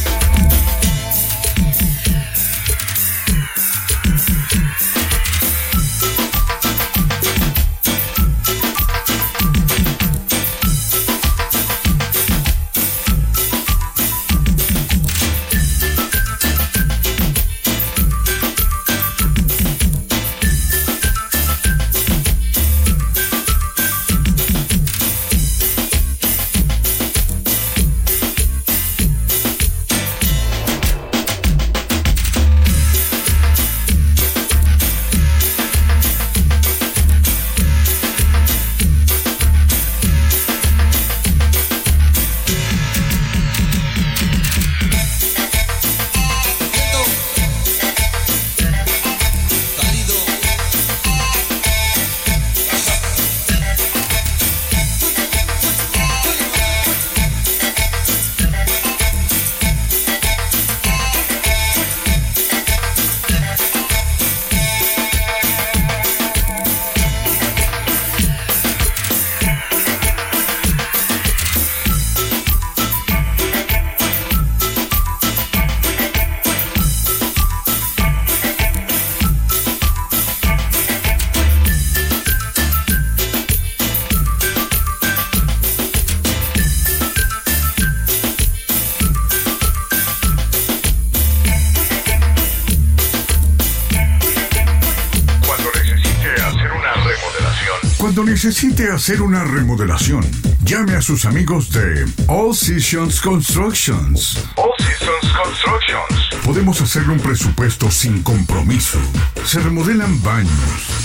Necesite 98.47 98.93
hacer 98.93 99.23
una 99.23 99.43
remodelación, 99.43 100.25
llame 100.62 100.95
a 100.95 101.03
sus 101.03 101.25
amigos 101.25 101.73
de 101.73 102.07
All 102.29 102.55
Seasons 102.55 103.21
Constructions. 103.21 104.38
All 104.55 104.71
Seasons 104.79 105.33
Constructions. 105.33 106.45
Podemos 106.45 106.81
hacerle 106.81 107.15
un 107.15 107.19
presupuesto 107.19 107.91
sin 107.91 108.23
compromiso. 108.23 109.00
Se 109.45 109.59
remodelan 109.59 110.23
baños, 110.23 110.50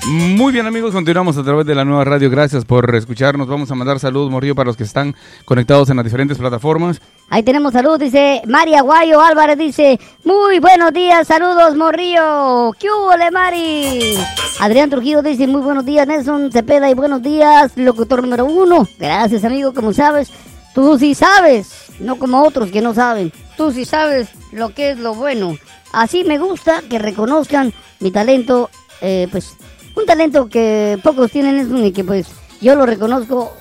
Muy 0.10 0.54
bien 0.54 0.66
amigos, 0.66 0.94
continuamos 0.94 1.38
a 1.38 1.44
través 1.44 1.66
de 1.66 1.76
la 1.76 1.84
nueva 1.84 2.06
radio. 2.06 2.30
Gracias 2.30 2.64
por 2.64 2.96
escucharnos. 2.96 3.46
Vamos 3.46 3.70
a 3.72 3.76
mandar 3.76 4.00
saludos, 4.00 4.32
Morrillo, 4.32 4.56
para 4.56 4.68
los 4.68 4.78
que 4.78 4.86
están 4.86 5.14
conectados 5.44 5.90
en 5.90 5.98
las 5.98 6.06
diferentes 6.06 6.38
plataformas. 6.38 7.02
Ahí 7.30 7.44
tenemos 7.44 7.74
salud, 7.74 8.00
dice 8.00 8.42
María 8.48 8.84
Guayo 8.84 9.20
Álvarez, 9.20 9.58
dice, 9.58 10.00
muy 10.24 10.60
buenos 10.60 10.94
días, 10.94 11.28
saludos, 11.28 11.76
Morrillo. 11.76 12.72
¿Qué 12.80 12.88
hubo, 12.88 13.12
Mari? 13.34 14.14
Adrián 14.62 14.90
Trujillo 14.90 15.22
dice, 15.22 15.46
muy 15.46 15.60
buenos 15.60 15.84
días, 15.84 16.08
Nelson 16.08 16.54
Cepeda, 16.54 16.90
y 16.90 16.94
buenos 16.94 17.22
días, 17.22 17.74
locutor 17.76 18.22
número 18.22 18.46
uno. 18.46 18.88
Gracias, 18.98 19.44
amigo, 19.44 19.74
como 19.74 19.92
sabes, 19.92 20.32
tú 20.74 20.98
sí 20.98 21.16
sabes, 21.16 21.92
no 22.00 22.16
como 22.18 22.44
otros 22.44 22.72
que 22.72 22.80
no 22.80 22.94
saben. 22.94 23.34
Tú 23.58 23.74
sí 23.74 23.84
sabes 23.84 24.30
lo 24.54 24.70
que 24.70 24.92
es 24.92 25.00
lo 25.00 25.16
bueno. 25.16 25.58
Así 25.92 26.24
me 26.24 26.38
gusta 26.38 26.82
que 26.90 26.98
reconozcan 26.98 27.74
mi 28.00 28.12
talento, 28.12 28.70
eh, 29.02 29.28
pues 29.30 29.58
un 29.98 30.06
talento 30.06 30.48
que 30.48 31.00
pocos 31.04 31.32
tienen 31.32 31.58
es 31.58 31.86
y 31.86 31.92
que 31.92 32.04
pues 32.04 32.28
yo 32.62 32.76
lo 32.76 32.86
reconozco, 32.86 33.54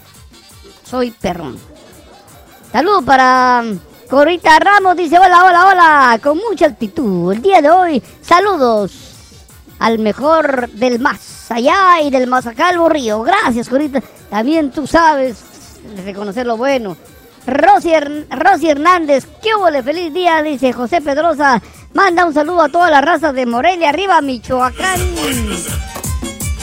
soy 0.85 1.11
perrón. 1.11 1.59
Saludos 2.71 3.05
para 3.05 3.65
Corita 4.11 4.59
Ramos, 4.59 4.97
dice 4.97 5.19
hola, 5.19 5.45
hola, 5.45 5.67
hola, 5.67 6.21
con 6.23 6.37
mucha 6.39 6.67
actitud. 6.67 7.33
El 7.33 7.41
día 7.41 7.63
de 7.63 7.71
hoy, 7.71 8.03
saludos 8.21 8.93
al 9.79 9.99
mejor 9.99 10.69
del 10.71 10.99
más 10.99 11.51
allá 11.51 12.03
y 12.03 12.11
del 12.11 12.27
más 12.27 12.47
acá 12.47 12.69
al 12.69 12.79
borrío. 12.79 13.23
Gracias, 13.23 13.69
Corita. 13.69 14.03
También 14.29 14.71
tú 14.71 14.87
sabes 14.87 15.43
reconocer 16.05 16.47
lo 16.47 16.59
bueno. 16.59 16.97
Rosy, 17.47 17.93
Hernández, 17.95 19.27
qué 19.43 19.55
huele, 19.55 19.83
feliz 19.83 20.13
día, 20.13 20.43
dice 20.43 20.73
José 20.73 21.01
Pedrosa. 21.01 21.63
Manda 21.95 22.27
un 22.27 22.35
saludo 22.35 22.63
a 22.63 22.69
toda 22.69 22.91
la 22.91 23.01
raza 23.01 23.33
de 23.33 23.47
Morelia, 23.47 23.89
arriba 23.89 24.21
Michoacán. 24.21 25.01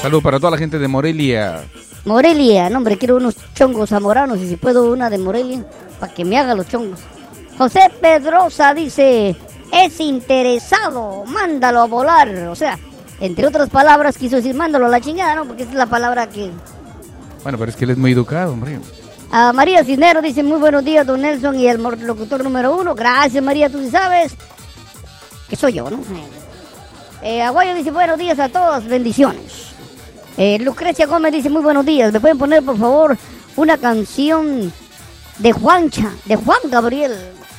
Saludos 0.03 0.23
para 0.23 0.37
toda 0.37 0.51
la 0.51 0.57
gente 0.57 0.77
de 0.79 0.87
Morelia. 0.89 1.63
Morelia, 2.03 2.69
no 2.69 2.79
hombre, 2.79 2.97
quiero 2.97 3.15
unos 3.15 3.35
chongos 3.55 3.89
zamoranos 3.89 4.37
y 4.39 4.49
si 4.49 4.57
puedo 4.57 4.91
una 4.91 5.09
de 5.09 5.17
Morelia 5.17 5.65
para 5.97 6.13
que 6.13 6.25
me 6.25 6.37
haga 6.37 6.55
los 6.55 6.67
chongos. 6.67 6.99
José 7.57 7.89
Pedrosa 8.01 8.73
dice, 8.73 9.33
es 9.71 9.99
interesado, 10.01 11.23
mándalo 11.23 11.79
a 11.79 11.85
volar. 11.85 12.27
O 12.49 12.55
sea, 12.55 12.77
entre 13.21 13.47
otras 13.47 13.69
palabras 13.69 14.17
quiso 14.17 14.35
decir, 14.35 14.53
mándalo 14.53 14.87
a 14.87 14.89
la 14.89 14.99
chingada, 14.99 15.35
¿no? 15.35 15.45
Porque 15.45 15.63
esa 15.63 15.71
es 15.71 15.77
la 15.77 15.85
palabra 15.85 16.27
que... 16.27 16.51
Bueno, 17.43 17.57
pero 17.57 17.71
es 17.71 17.77
que 17.77 17.85
él 17.85 17.91
es 17.91 17.97
muy 17.97 18.11
educado, 18.11 18.51
hombre. 18.51 18.79
A 19.31 19.53
María 19.53 19.85
Cisnero 19.85 20.21
dice, 20.21 20.43
muy 20.43 20.59
buenos 20.59 20.83
días, 20.83 21.07
don 21.07 21.21
Nelson 21.21 21.57
y 21.57 21.67
el 21.67 21.81
locutor 21.81 22.43
número 22.43 22.75
uno. 22.75 22.93
Gracias, 22.93 23.41
María, 23.41 23.69
tú 23.69 23.79
sí 23.79 23.89
sabes 23.89 24.35
que 25.47 25.55
soy 25.55 25.71
yo, 25.71 25.89
¿no? 25.89 26.01
Eh, 27.21 27.41
Aguayo 27.41 27.73
dice, 27.73 27.91
buenos 27.91 28.19
días 28.19 28.37
a 28.39 28.49
todos, 28.49 28.83
bendiciones. 28.83 29.72
Eh, 30.37 30.57
Lucrecia 30.59 31.05
Gómez 31.05 31.31
dice, 31.31 31.49
muy 31.49 31.61
buenos 31.61 31.85
días. 31.85 32.11
¿Me 32.11 32.19
pueden 32.19 32.37
poner, 32.37 32.63
por 32.63 32.77
favor, 32.77 33.17
una 33.55 33.77
canción 33.77 34.73
de 35.37 35.51
Juancha, 35.51 36.11
de 36.25 36.35
Juan 36.35 36.59
Gabriel? 36.69 37.13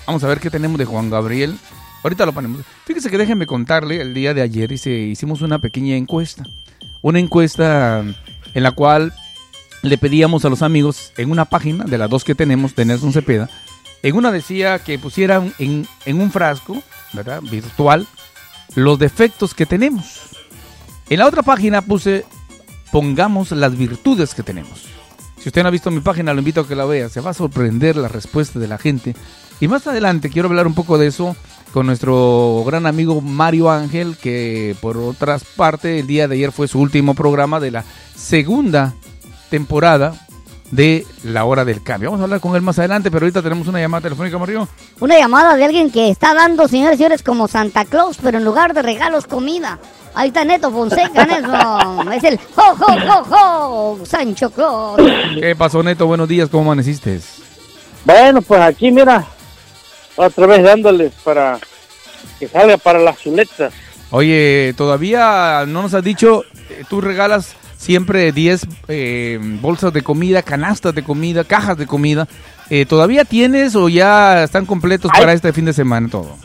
Vamos 0.07 0.25
a 0.25 0.29
ver 0.29 0.41
qué 0.41 0.51
tenemos 0.51 0.79
de 0.79 0.85
Juan 0.85 1.09
Gabriel. 1.09 1.57
Ahorita 2.03 2.27
lo 2.27 2.33
ponemos. 2.33 2.63
Fíjese 2.85 3.11
que 3.11 3.19
déjenme 3.19 3.47
contarle, 3.47 4.01
el 4.01 4.13
día 4.13 4.35
de 4.35 4.43
ayer 4.43 4.73
hicimos 4.73 5.41
una 5.41 5.59
pequeña 5.61 5.97
encuesta. 5.97 6.45
Una 7.01 7.19
encuesta 7.19 8.05
en 8.55 8.63
la 8.63 8.73
cual 8.73 9.15
le 9.83 9.97
pedíamos 9.97 10.45
a 10.45 10.51
los 10.51 10.63
amigos 10.63 11.13
en 11.17 11.31
una 11.31 11.45
página 11.45 11.85
de 11.85 11.99
las 11.99 12.11
dos 12.11 12.25
que 12.25 12.35
tenemos 12.35 12.75
de 12.75 12.85
Nelson 12.85 13.13
Cepeda. 13.13 13.49
En 14.03 14.17
una 14.17 14.33
decía 14.33 14.79
que 14.81 14.99
pusieran 14.99 15.55
en, 15.59 15.87
en 16.05 16.21
un 16.21 16.31
frasco, 16.31 16.83
¿verdad? 17.13 17.41
Virtual, 17.41 18.07
los 18.75 18.99
defectos 18.99 19.55
que 19.55 19.65
tenemos. 19.65 20.21
En 21.09 21.21
la 21.21 21.27
otra 21.27 21.43
página 21.43 21.83
puse 21.83 22.25
pongamos 22.95 23.51
las 23.51 23.77
virtudes 23.77 24.37
que 24.37 24.45
tenemos. 24.45 24.85
Si 25.41 25.49
usted 25.49 25.63
no 25.63 25.69
ha 25.69 25.73
visto 25.73 25.91
mi 25.91 25.99
página, 25.99 26.33
lo 26.33 26.39
invito 26.39 26.61
a 26.61 26.69
que 26.69 26.77
la 26.77 26.85
vea. 26.85 27.09
Se 27.09 27.21
va 27.21 27.31
a 27.31 27.35
sorprender 27.35 27.97
la 27.97 28.07
respuesta 28.07 28.61
de 28.61 28.69
la 28.69 28.79
gente. 28.79 29.17
Y 29.59 29.67
más 29.67 29.89
adelante 29.89 30.31
quiero 30.31 30.47
hablar 30.47 30.69
un 30.69 30.77
poco 30.77 30.97
de 30.97 31.09
eso 31.09 31.35
con 31.73 31.87
nuestro 31.87 32.63
gran 32.65 32.87
amigo 32.87 33.21
Mario 33.21 33.69
Ángel, 33.69 34.17
que 34.17 34.77
por 34.81 34.97
otras 34.97 35.43
partes 35.43 36.03
el 36.03 36.07
día 36.07 36.29
de 36.29 36.37
ayer 36.37 36.53
fue 36.53 36.69
su 36.69 36.79
último 36.79 37.15
programa 37.15 37.59
de 37.59 37.73
la 37.73 37.85
segunda 38.15 38.95
temporada 39.51 40.15
de 40.71 41.05
la 41.25 41.47
hora 41.47 41.65
del 41.65 41.83
cambio. 41.83 42.11
Vamos 42.11 42.21
a 42.21 42.25
hablar 42.25 42.41
con 42.41 42.55
él 42.55 42.63
más 42.63 42.79
adelante, 42.79 43.11
pero 43.11 43.27
ahorita 43.27 43.43
tenemos 43.43 43.67
una 43.67 43.81
llamada 43.81 44.03
telefónica, 44.03 44.39
Mario. 44.39 44.69
Una 45.01 45.19
llamada 45.19 45.57
de 45.57 45.65
alguien 45.65 45.91
que 45.91 46.11
está 46.11 46.33
dando, 46.33 46.69
señores 46.69 46.95
y 46.95 46.99
señores, 46.99 47.25
como 47.25 47.49
Santa 47.49 47.85
Claus, 47.87 48.19
pero 48.23 48.39
en 48.39 48.45
lugar 48.45 48.73
de 48.73 48.83
regalos, 48.83 49.27
comida. 49.27 49.81
Ahí 50.15 50.29
está 50.29 50.45
Neto 50.45 50.71
Fonseca, 50.71 51.27
Neto. 51.27 52.13
Es 52.13 52.25
el 52.25 52.39
¡Jo, 52.55 52.77
jo, 52.77 52.87
jo, 53.07 53.25
jo! 53.25 54.07
Sancho 54.07 54.51
Claus. 54.51 55.01
¿Qué 55.41 55.57
pasó, 55.57 55.83
Neto? 55.83 56.07
Buenos 56.07 56.29
días, 56.29 56.49
¿cómo 56.49 56.65
amaneciste? 56.65 57.21
Bueno, 58.05 58.43
pues 58.43 58.61
aquí, 58.61 58.91
mira, 58.91 59.27
otra 60.17 60.47
vez 60.47 60.63
dándoles 60.63 61.13
para 61.25 61.59
que 62.39 62.47
salga 62.49 62.77
para 62.77 62.99
las 63.01 63.19
chuletas. 63.19 63.73
Oye, 64.11 64.75
todavía 64.77 65.65
no 65.67 65.83
nos 65.83 65.95
has 65.95 66.05
dicho, 66.05 66.45
eh, 66.71 66.85
tú 66.89 67.01
regalas 67.01 67.57
siempre 67.77 68.31
10 68.31 68.67
eh, 68.89 69.39
bolsas 69.61 69.93
de 69.93 70.03
comida, 70.03 70.43
canastas 70.43 70.95
de 70.95 71.03
comida, 71.03 71.45
cajas 71.45 71.77
de 71.77 71.87
comida. 71.87 72.29
Eh, 72.71 72.87
¿Todavía 72.87 73.25
tienes 73.25 73.75
o 73.75 73.89
ya 73.89 74.45
están 74.45 74.67
completos 74.67 75.11
para 75.13 75.33
este 75.33 75.53
fin 75.53 75.65
de 75.65 75.73
semana 75.73 76.09
todo? 76.09 76.37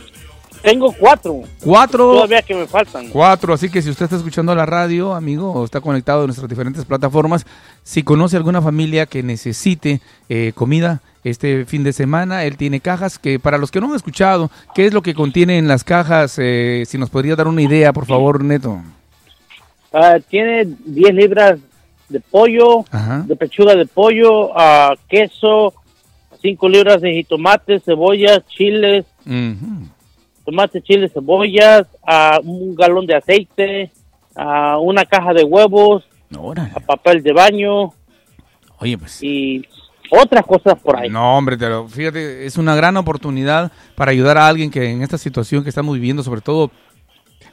Tengo 0.61 0.91
cuatro. 0.91 1.43
Cuatro. 1.63 2.13
Todavía 2.13 2.41
que 2.41 2.53
me 2.53 2.67
faltan. 2.67 3.09
Cuatro, 3.09 3.53
así 3.53 3.69
que 3.69 3.81
si 3.81 3.89
usted 3.89 4.05
está 4.05 4.17
escuchando 4.17 4.53
la 4.53 4.65
radio, 4.65 5.13
amigo, 5.13 5.51
o 5.51 5.63
está 5.63 5.79
conectado 5.79 6.23
a 6.23 6.25
nuestras 6.25 6.49
diferentes 6.49 6.85
plataformas, 6.85 7.45
si 7.83 8.03
conoce 8.03 8.35
alguna 8.35 8.61
familia 8.61 9.05
que 9.05 9.23
necesite 9.23 10.01
eh, 10.27 10.51
comida 10.53 11.01
este 11.23 11.65
fin 11.65 11.83
de 11.83 11.93
semana, 11.93 12.43
él 12.43 12.57
tiene 12.57 12.81
cajas 12.81 13.19
que 13.19 13.39
para 13.39 13.57
los 13.57 13.71
que 13.71 13.79
no 13.79 13.87
han 13.87 13.95
escuchado, 13.95 14.51
¿qué 14.75 14.85
es 14.85 14.93
lo 14.93 15.01
que 15.01 15.13
contiene 15.13 15.57
en 15.57 15.67
las 15.67 15.83
cajas? 15.83 16.37
Eh, 16.39 16.83
si 16.85 16.97
nos 16.97 17.09
podría 17.09 17.35
dar 17.35 17.47
una 17.47 17.61
idea, 17.61 17.93
por 17.93 18.05
favor, 18.05 18.43
Neto. 18.43 18.81
Ah, 19.93 20.17
tiene 20.27 20.67
10 20.85 21.13
libras 21.13 21.59
de 22.09 22.19
pollo, 22.19 22.85
de 23.25 23.35
pechuga 23.35 23.75
de 23.75 23.85
pollo, 23.85 24.49
uh, 24.49 24.95
queso, 25.07 25.73
5 26.41 26.69
libras 26.69 27.01
de 27.01 27.13
jitomate, 27.13 27.79
cebollas, 27.79 28.45
chiles 28.47 29.05
tomate, 30.49 30.81
chile, 30.81 31.09
cebollas, 31.09 31.85
a 32.05 32.39
un 32.43 32.75
galón 32.75 33.05
de 33.05 33.15
aceite, 33.15 33.91
a 34.35 34.79
una 34.79 35.05
caja 35.05 35.33
de 35.33 35.43
huevos, 35.43 36.03
a 36.73 36.79
papel 36.79 37.21
de 37.21 37.33
baño. 37.33 37.93
Oye, 38.79 38.97
pues. 38.97 39.21
Y 39.21 39.65
otras 40.09 40.45
cosas 40.45 40.79
por 40.79 40.97
ahí. 40.97 41.09
No, 41.09 41.37
hombre, 41.37 41.57
pero 41.57 41.87
fíjate, 41.87 42.45
es 42.45 42.57
una 42.57 42.75
gran 42.75 42.97
oportunidad 42.97 43.71
para 43.95 44.11
ayudar 44.11 44.37
a 44.37 44.47
alguien 44.47 44.71
que 44.71 44.89
en 44.89 45.03
esta 45.03 45.17
situación 45.17 45.63
que 45.63 45.69
estamos 45.69 45.93
viviendo, 45.93 46.23
sobre 46.23 46.41
todo 46.41 46.71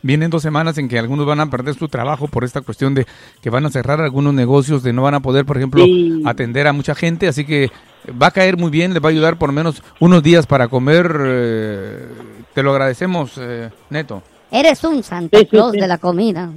vienen 0.03 0.31
dos 0.31 0.43
semanas 0.43 0.79
en 0.79 0.89
que 0.89 0.99
algunos 0.99 1.27
van 1.27 1.41
a 1.41 1.51
perder 1.51 1.75
su 1.75 1.89
trabajo 1.89 2.29
por 2.29 2.45
esta 2.45 2.61
cuestión 2.61 2.95
de 2.95 3.07
que 3.43 3.51
van 3.51 3.67
a 3.67 3.71
cerrar 3.71 4.01
algunos 4.01 4.33
negocios, 4.33 4.83
de 4.83 4.93
no 4.93 5.03
van 5.03 5.15
a 5.15 5.21
poder, 5.21 5.45
por 5.45 5.57
ejemplo, 5.57 5.85
atender 6.25 6.67
a 6.67 6.73
mucha 6.73 6.95
gente, 6.95 7.29
así 7.29 7.45
que 7.45 7.71
va 8.11 8.29
a 8.29 8.31
caer 8.31 8.57
muy 8.57 8.71
bien, 8.71 8.95
le 8.95 9.01
va 9.01 9.09
a 9.09 9.13
ayudar 9.13 9.39
por 9.39 9.49
lo 9.49 9.53
menos 9.53 9.83
unos 10.01 10.23
días 10.23 10.47
para 10.47 10.69
comer. 10.69 11.17
Eh, 11.25 12.09
te 12.55 12.63
lo 12.63 12.73
agradecemos, 12.73 13.33
eh, 13.39 13.71
Neto. 13.91 14.23
Eres 14.51 14.83
un 14.85 15.03
Santa 15.03 15.45
Claus 15.45 15.73
de 15.73 15.87
la 15.87 15.99
comida. 15.99 16.51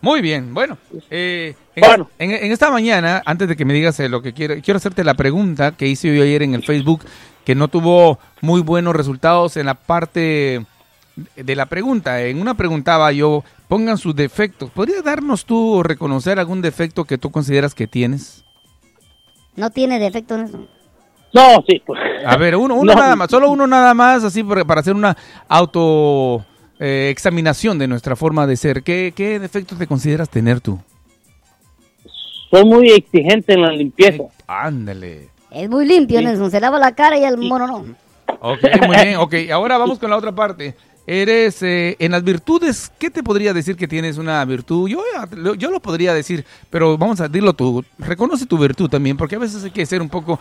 Muy 0.00 0.20
bien, 0.20 0.54
bueno, 0.54 0.78
eh, 1.10 1.56
en, 1.74 2.06
En, 2.18 2.52
esta 2.52 2.70
mañana, 2.70 3.20
antes 3.24 3.48
de 3.48 3.56
que 3.56 3.64
me 3.64 3.74
digas 3.74 3.98
lo 3.98 4.22
que 4.22 4.32
quiero, 4.32 4.54
quiero 4.62 4.78
hacerte 4.78 5.02
la 5.02 5.14
pregunta 5.14 5.72
que 5.72 5.88
hice 5.88 6.14
yo 6.14 6.22
ayer 6.22 6.42
en 6.44 6.54
el 6.54 6.62
Facebook, 6.62 7.04
que 7.44 7.56
no 7.56 7.66
tuvo 7.66 8.18
muy 8.40 8.60
buenos 8.60 8.94
resultados 8.94 9.56
en 9.56 9.66
la 9.66 9.74
parte 9.74 10.64
de 11.34 11.56
la 11.56 11.66
pregunta. 11.66 12.22
En 12.22 12.40
una 12.40 12.54
preguntaba 12.54 13.10
yo, 13.10 13.42
pongan 13.66 13.98
sus 13.98 14.14
defectos. 14.14 14.70
¿Podrías 14.70 15.02
darnos 15.02 15.44
tú 15.44 15.74
o 15.74 15.82
reconocer 15.82 16.38
algún 16.38 16.62
defecto 16.62 17.04
que 17.04 17.18
tú 17.18 17.30
consideras 17.30 17.74
que 17.74 17.88
tienes? 17.88 18.44
No 19.56 19.70
tiene 19.70 19.98
defecto 19.98 20.36
en 20.36 20.40
eso. 20.42 20.68
No, 21.32 21.62
sí. 21.68 21.82
Pues. 21.84 22.00
A 22.26 22.36
ver, 22.36 22.56
uno, 22.56 22.74
uno 22.74 22.94
nada 22.96 23.16
más, 23.16 23.30
solo 23.30 23.50
uno 23.50 23.66
nada 23.66 23.94
más, 23.94 24.24
así 24.24 24.42
para 24.42 24.80
hacer 24.80 24.94
una 24.94 25.16
auto 25.48 26.44
eh, 26.78 27.08
examinación 27.10 27.78
de 27.78 27.88
nuestra 27.88 28.16
forma 28.16 28.46
de 28.46 28.56
ser. 28.56 28.82
¿Qué, 28.82 29.12
¿Qué 29.14 29.38
defectos 29.38 29.78
te 29.78 29.86
consideras 29.86 30.28
tener 30.28 30.60
tú? 30.60 30.78
Soy 32.50 32.64
muy 32.64 32.90
exigente 32.90 33.52
en 33.52 33.62
la 33.62 33.72
limpieza. 33.72 34.24
ándale. 34.46 35.28
Es 35.50 35.68
muy 35.68 35.86
limpio, 35.86 36.20
Nelson. 36.20 36.50
Se 36.50 36.60
lava 36.60 36.78
la 36.78 36.94
cara 36.94 37.18
y 37.18 37.24
el 37.24 37.38
mono 37.38 37.66
no. 37.66 37.84
Ok, 38.40 38.60
muy 38.86 38.96
bien. 38.96 39.16
Ok, 39.16 39.34
ahora 39.52 39.78
vamos 39.78 39.98
con 39.98 40.10
la 40.10 40.16
otra 40.16 40.32
parte. 40.32 40.74
Eres, 41.06 41.62
eh, 41.62 41.96
en 41.98 42.12
las 42.12 42.22
virtudes, 42.22 42.92
¿qué 42.98 43.08
te 43.08 43.22
podría 43.22 43.54
decir 43.54 43.76
que 43.76 43.88
tienes 43.88 44.18
una 44.18 44.44
virtud? 44.44 44.90
Yo, 44.90 45.02
yo 45.54 45.70
lo 45.70 45.80
podría 45.80 46.12
decir, 46.12 46.44
pero 46.68 46.98
vamos 46.98 47.18
a 47.20 47.28
decirlo 47.28 47.54
tú. 47.54 47.82
Reconoce 47.98 48.44
tu 48.44 48.58
virtud 48.58 48.90
también, 48.90 49.16
porque 49.16 49.36
a 49.36 49.38
veces 49.38 49.64
hay 49.64 49.70
que 49.70 49.86
ser 49.86 50.02
un 50.02 50.10
poco 50.10 50.38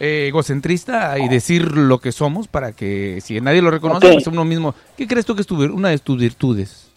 eh, 0.00 0.26
egocentrista 0.28 1.18
y 1.18 1.28
decir 1.28 1.76
lo 1.76 1.98
que 1.98 2.10
somos 2.10 2.48
para 2.48 2.72
que 2.72 3.20
si 3.20 3.40
nadie 3.40 3.62
lo 3.62 3.70
reconoce, 3.70 4.12
pues 4.12 4.26
uno 4.26 4.44
mismo. 4.44 4.74
¿Qué 4.96 5.06
crees 5.06 5.24
tú 5.24 5.34
que 5.34 5.42
es 5.42 5.46
tu, 5.46 5.62
una 5.62 5.90
de 5.90 5.98
tus 5.98 6.18
virtudes? 6.18 6.90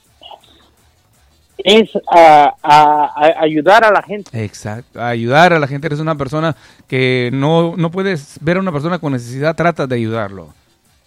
es 1.64 1.92
a, 2.12 3.14
ayudar 3.40 3.84
a 3.86 3.92
la 3.92 4.02
gente. 4.02 4.44
Exacto, 4.44 5.02
ayudar 5.02 5.54
a 5.54 5.60
la 5.60 5.68
gente. 5.68 5.88
Eres 5.88 6.00
una 6.00 6.16
persona 6.16 6.56
que 6.88 7.30
no, 7.34 7.76
no 7.78 7.92
puedes 7.92 8.38
ver 8.42 8.58
a 8.58 8.60
una 8.60 8.72
persona 8.72 9.00
con 9.00 9.14
necesidad, 9.14 9.56
trata 9.56 9.88
de 9.88 9.96
ayudarlo. 9.96 10.54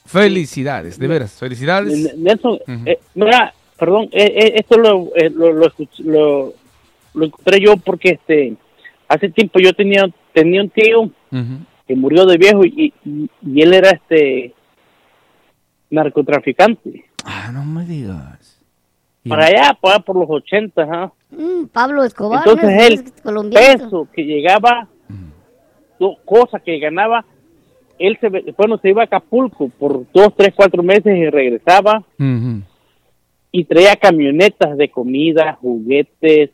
Felicidades, 0.07 0.99
de 0.99 1.09
veras, 1.09 1.33
felicidades. 1.33 2.17
Nelson, 2.17 2.59
eh, 2.87 2.99
mira, 3.15 3.53
perdón, 3.77 4.09
eh, 4.13 4.33
eh, 4.37 4.53
esto 4.57 4.79
lo, 4.79 5.11
lo, 5.35 5.53
lo, 5.53 6.55
lo, 7.15 7.25
encontré 7.25 7.61
yo 7.61 7.77
porque 7.77 8.11
este 8.11 8.55
hace 9.09 9.29
tiempo 9.31 9.59
yo 9.59 9.73
tenía 9.73 10.05
tenía 10.33 10.63
un 10.63 10.71
tío 10.71 11.11
que 11.87 11.94
murió 11.94 12.27
de 12.27 12.37
viejo 12.37 12.64
y, 12.64 12.92
y, 13.05 13.62
él 13.62 13.75
era 13.75 13.90
este 13.90 14.55
narcotraficante. 15.90 17.05
Ah, 17.25 17.51
no 17.53 17.64
me 17.64 17.85
digas. 17.85 18.61
Para 19.29 19.46
allá, 19.46 19.77
para 19.81 20.01
por 20.01 20.16
los 20.16 20.29
80, 20.29 20.83
¿ah? 20.83 21.12
Pablo 21.72 22.05
Escobar. 22.05 22.46
Entonces 22.46 22.87
él, 22.87 23.51
peso 23.51 24.09
que 24.12 24.25
llegaba, 24.25 24.88
cosa 26.25 26.61
que 26.61 26.79
ganaba, 26.79 27.25
él 27.99 28.18
se, 28.20 28.29
bueno, 28.29 28.79
se 28.79 28.90
iba 28.90 29.03
a 29.03 29.07
Acapulco 29.07 29.68
por 29.68 30.05
dos, 30.12 30.35
tres, 30.37 30.53
cuatro 30.55 30.83
meses 30.83 31.16
y 31.16 31.29
regresaba. 31.29 32.05
Y 33.51 33.64
traía 33.64 33.96
camionetas 33.96 34.77
de 34.77 34.90
comida, 34.90 35.59
juguetes, 35.61 36.51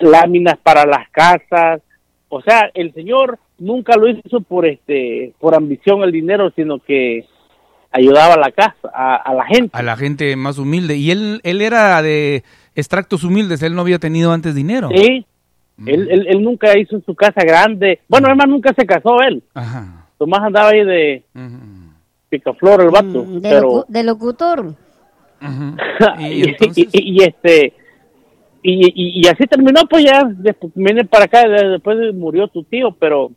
láminas 0.00 0.58
para 0.58 0.86
las 0.86 1.08
casas. 1.10 1.82
O 2.28 2.40
sea, 2.40 2.70
el 2.74 2.92
señor 2.94 3.38
nunca 3.58 3.96
lo 3.96 4.08
hizo 4.08 4.40
por 4.40 4.66
este, 4.66 5.34
por 5.38 5.54
ambición 5.54 6.02
el 6.02 6.12
dinero, 6.12 6.50
sino 6.54 6.78
que 6.78 7.26
ayudaba 7.90 8.34
a 8.34 8.38
la 8.38 8.50
casa, 8.52 8.88
a, 8.92 9.32
la 9.34 9.44
gente. 9.46 9.70
A 9.76 9.82
la 9.82 9.96
gente 9.96 10.36
más 10.36 10.58
humilde. 10.58 10.96
Y 10.96 11.10
él, 11.10 11.40
él 11.42 11.60
era 11.62 12.00
de 12.02 12.44
extractos 12.74 13.24
humildes, 13.24 13.62
él 13.62 13.74
no 13.74 13.82
había 13.82 13.98
tenido 13.98 14.32
antes 14.32 14.54
dinero. 14.54 14.88
Sí, 14.94 15.26
mm. 15.76 15.88
él, 15.88 16.26
él, 16.28 16.42
nunca 16.42 16.78
hizo 16.78 17.00
su 17.00 17.14
casa 17.14 17.42
grande. 17.42 18.00
Bueno, 18.08 18.28
además 18.28 18.48
nunca 18.48 18.72
se 18.76 18.86
casó 18.86 19.20
él. 19.22 19.42
Ajá. 19.54 20.06
Tomás 20.18 20.40
andaba 20.42 20.70
ahí 20.70 20.84
de 20.84 21.22
picaflor 22.28 22.82
el 22.82 22.90
vato. 22.90 23.24
Mm, 23.24 23.40
de, 23.40 23.48
pero... 23.48 23.84
de 23.88 24.02
locutor. 24.04 24.74
¿Y, 26.18 27.22
este 27.22 27.72
y, 28.60 29.20
y, 29.20 29.28
así 29.28 29.46
terminó 29.46 29.82
pues 29.88 30.04
ya 30.04 30.24
después 30.24 30.72
viene 30.74 31.04
para 31.04 31.26
acá 31.26 31.48
después 31.48 32.12
murió 32.12 32.48
tu 32.48 32.64
tío 32.64 32.90
pero 32.98 33.30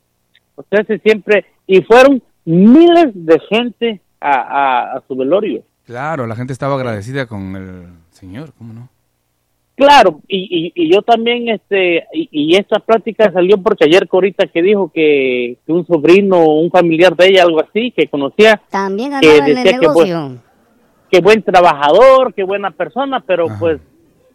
ustedes 0.55 1.01
siempre 1.01 1.45
y 1.67 1.81
fueron 1.81 2.21
miles 2.45 3.11
de 3.13 3.39
gente 3.49 4.01
a, 4.19 4.95
a, 4.95 5.03
su 5.07 5.15
velorio. 5.15 5.63
Claro, 5.85 6.27
la 6.27 6.35
gente 6.35 6.53
estaba 6.53 6.75
agradecida 6.75 7.25
con 7.25 7.55
el 7.55 7.87
señor, 8.11 8.53
¿cómo 8.57 8.73
no? 8.73 8.89
Claro, 9.75 10.21
y, 10.27 10.71
y, 10.75 10.93
yo 10.93 11.01
también, 11.01 11.49
este, 11.49 12.05
y, 12.13 12.29
y, 12.31 12.55
esta 12.55 12.79
plática 12.79 13.31
salió 13.31 13.57
porque 13.57 13.85
ayer 13.85 14.07
Corita 14.07 14.45
que 14.45 14.61
dijo 14.61 14.91
que, 14.93 15.57
un 15.65 15.87
sobrino, 15.87 16.45
un 16.45 16.69
familiar 16.69 17.15
de 17.15 17.29
ella, 17.29 17.43
algo 17.43 17.61
así, 17.61 17.91
que 17.91 18.07
conocía, 18.07 18.61
también 18.69 19.13
que 19.19 19.37
en 19.37 19.57
el 19.57 19.63
negocio. 19.79 20.37
Que 21.09 21.19
buen, 21.19 21.41
trabajador, 21.41 22.33
que 22.33 22.43
buena 22.43 22.71
persona, 22.71 23.21
pero 23.25 23.47
pues 23.59 23.81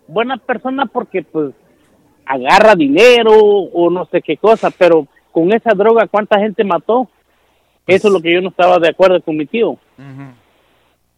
buena 0.09 0.37
persona 0.37 0.87
porque 0.87 1.23
pues 1.23 1.55
agarra 2.25 2.75
dinero 2.75 3.33
o 3.33 3.89
no 3.89 4.07
sé 4.07 4.21
qué 4.23 4.37
cosa, 4.37 4.71
pero 4.71 5.07
con 5.37 5.53
esa 5.53 5.75
droga, 5.77 6.07
¿cuánta 6.11 6.39
gente 6.41 6.65
mató? 6.65 7.11
Eso 7.87 8.09
es 8.09 8.15
lo 8.15 8.23
que 8.23 8.33
yo 8.33 8.41
no 8.41 8.49
estaba 8.49 8.79
de 8.79 8.89
acuerdo 8.89 9.21
con 9.21 9.37
mi 9.37 9.45
tío. 9.45 9.77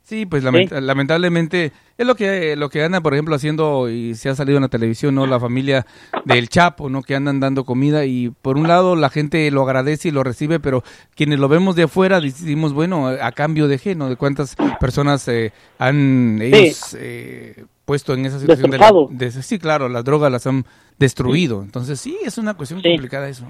Sí, 0.03 0.27
pues 0.27 0.43
lamentablemente 0.43 1.71
es 1.97 2.05
lo 2.05 2.17
que 2.17 2.57
lo 2.57 2.69
que 2.69 2.83
andan, 2.83 3.01
por 3.01 3.15
ejemplo, 3.15 3.37
haciendo 3.37 3.89
y 3.89 4.17
se 4.17 4.29
ha 4.29 4.35
salido 4.35 4.57
en 4.57 4.63
la 4.63 4.69
televisión, 4.69 5.15
¿no? 5.15 5.25
La 5.25 5.39
familia 5.39 5.87
del 6.25 6.49
Chapo, 6.49 6.91
¿no? 6.91 7.03
Que 7.03 7.15
andan 7.15 7.39
dando 7.39 7.63
comida 7.63 8.07
y 8.07 8.31
por 8.31 8.57
un 8.57 8.67
lado 8.67 8.97
la 8.97 9.09
gente 9.09 9.49
lo 9.53 9.63
agradece 9.63 10.09
y 10.09 10.11
lo 10.11 10.25
recibe, 10.25 10.59
pero 10.59 10.83
quienes 11.15 11.39
lo 11.39 11.47
vemos 11.47 11.77
de 11.77 11.85
afuera 11.85 12.21
decimos, 12.21 12.73
bueno, 12.73 13.07
a 13.07 13.31
cambio 13.31 13.69
de 13.69 13.79
qué, 13.79 13.95
¿no? 13.95 14.09
De 14.09 14.17
cuántas 14.17 14.57
personas 14.81 15.29
eh, 15.29 15.53
han 15.79 16.43
ellos 16.43 16.97
eh, 16.99 17.67
puesto 17.85 18.15
en 18.15 18.27
esa 18.27 18.41
situación 18.41 18.71
de, 19.11 19.31
sí, 19.31 19.59
claro, 19.61 19.89
las 19.89 20.03
drogas 20.03 20.33
las 20.33 20.45
han 20.49 20.65
destruido. 20.99 21.63
Entonces 21.63 22.01
sí, 22.01 22.19
es 22.25 22.37
una 22.37 22.55
cuestión 22.55 22.83
complicada 22.83 23.29
eso. 23.29 23.47